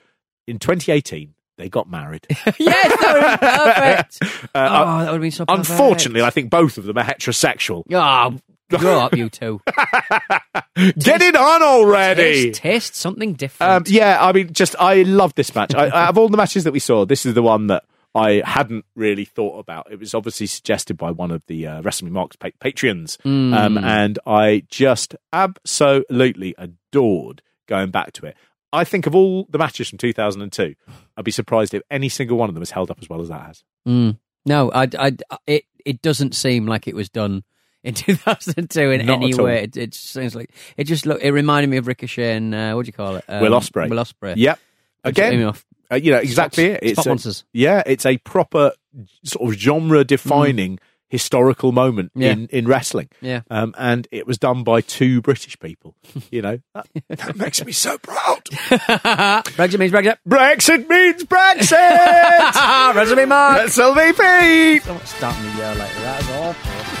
in 0.47 0.59
2018 0.59 1.33
they 1.61 1.69
got 1.69 1.87
married. 1.89 2.25
yes, 2.29 2.99
that 2.99 3.13
would 3.13 3.39
perfect. 3.39 4.41
Uh, 4.53 4.67
oh, 4.69 4.99
that 5.05 5.11
would 5.11 5.13
have 5.13 5.21
been 5.21 5.31
so 5.31 5.45
perfect. 5.45 5.69
Unfortunately, 5.69 6.21
I 6.23 6.31
think 6.31 6.49
both 6.49 6.77
of 6.77 6.85
them 6.85 6.97
are 6.97 7.03
heterosexual. 7.03 7.83
Oh, 7.91 8.39
grow 8.77 8.99
up, 8.99 9.15
you 9.15 9.29
two. 9.29 9.61
Get 10.75 11.21
it 11.21 11.35
on 11.35 11.61
already. 11.63 12.51
Taste, 12.51 12.61
taste 12.61 12.95
something 12.95 13.33
different. 13.33 13.87
Um, 13.87 13.93
yeah, 13.93 14.17
I 14.19 14.31
mean, 14.33 14.51
just 14.51 14.75
I 14.79 15.03
love 15.03 15.35
this 15.35 15.53
match. 15.53 15.75
I, 15.75 15.89
out 15.89 16.09
of 16.09 16.17
all 16.17 16.29
the 16.29 16.37
matches 16.37 16.63
that 16.63 16.71
we 16.73 16.79
saw, 16.79 17.05
this 17.05 17.25
is 17.25 17.33
the 17.35 17.43
one 17.43 17.67
that 17.67 17.83
I 18.15 18.41
hadn't 18.43 18.85
really 18.95 19.25
thought 19.25 19.59
about. 19.59 19.91
It 19.91 19.99
was 19.99 20.13
obviously 20.13 20.47
suggested 20.47 20.97
by 20.97 21.11
one 21.11 21.31
of 21.31 21.45
the 21.45 21.67
uh, 21.67 21.81
Wrestling 21.81 22.11
Marks 22.11 22.35
pa- 22.35 22.49
Patreons, 22.59 23.17
um, 23.25 23.77
and 23.77 24.17
I 24.25 24.63
just 24.69 25.15
absolutely 25.31 26.55
adored 26.57 27.41
going 27.67 27.91
back 27.91 28.11
to 28.13 28.25
it. 28.25 28.35
I 28.73 28.83
think 28.83 29.05
of 29.07 29.15
all 29.15 29.47
the 29.49 29.57
matches 29.57 29.89
from 29.89 29.97
2002, 29.97 30.75
I'd 31.17 31.25
be 31.25 31.31
surprised 31.31 31.73
if 31.73 31.81
any 31.91 32.09
single 32.09 32.37
one 32.37 32.49
of 32.49 32.55
them 32.55 32.61
has 32.61 32.71
held 32.71 32.89
up 32.91 32.99
as 33.01 33.09
well 33.09 33.21
as 33.21 33.29
that 33.29 33.45
has. 33.47 33.63
Mm. 33.87 34.17
No, 34.45 34.71
I, 34.71 34.87
I, 34.97 35.11
it, 35.45 35.65
it 35.85 36.01
doesn't 36.01 36.35
seem 36.35 36.65
like 36.67 36.87
it 36.87 36.95
was 36.95 37.09
done 37.09 37.43
in 37.83 37.93
2002 37.95 38.91
in 38.91 39.05
Not 39.05 39.15
any 39.23 39.33
way. 39.35 39.63
It, 39.63 39.77
it 39.77 39.93
seems 39.93 40.35
like 40.35 40.51
it 40.77 40.85
just 40.85 41.05
look. 41.05 41.21
It 41.21 41.31
reminded 41.31 41.69
me 41.69 41.77
of 41.77 41.87
Ricochet 41.87 42.35
and 42.35 42.53
uh, 42.55 42.73
what 42.73 42.85
do 42.85 42.89
you 42.89 42.93
call 42.93 43.15
it? 43.17 43.25
Um, 43.27 43.41
Will 43.41 43.51
Ospreay. 43.51 43.89
Will 43.89 43.97
Ospreay. 43.97 44.35
Yep. 44.37 44.59
Again, 45.03 45.53
uh, 45.91 45.95
you 45.95 46.11
know 46.11 46.19
exactly 46.19 46.73
Spot- 46.73 46.83
it. 46.83 46.89
It's 46.91 47.05
a- 47.05 47.09
monsters. 47.09 47.43
yeah, 47.53 47.81
it's 47.85 48.05
a 48.05 48.17
proper 48.19 48.71
sort 49.23 49.51
of 49.53 49.59
genre-defining 49.59 50.79
historical 51.11 51.73
moment. 51.73 52.11
Yeah. 52.15 52.31
in, 52.31 52.47
in 52.47 52.67
wrestling. 52.67 53.09
Yeah. 53.19 53.41
Um, 53.49 53.75
and 53.77 54.07
it 54.11 54.25
was 54.25 54.37
done 54.37 54.63
by 54.63 54.79
two 54.79 55.21
British 55.21 55.59
people. 55.59 55.95
You 56.31 56.41
know, 56.41 56.59
that, 56.73 56.87
that 57.09 57.35
makes 57.35 57.63
me 57.63 57.73
so 57.73 57.97
proud. 57.97 58.45
Brexit 58.45 59.77
means 59.77 59.91
Brexit. 59.91 60.17
Brexit 60.27 60.87
means 60.87 61.25
Brexit. 61.25 62.95
Resume 62.95 63.25
Mark. 63.25 63.57
That's 63.57 63.77
LVP. 63.77 64.85
Don't 64.85 65.05
start 65.05 65.39
me 65.41 65.53
year 65.57 65.75
later. 65.75 65.99
That 65.99 66.21
is 66.21 66.29
awful. 66.29 67.00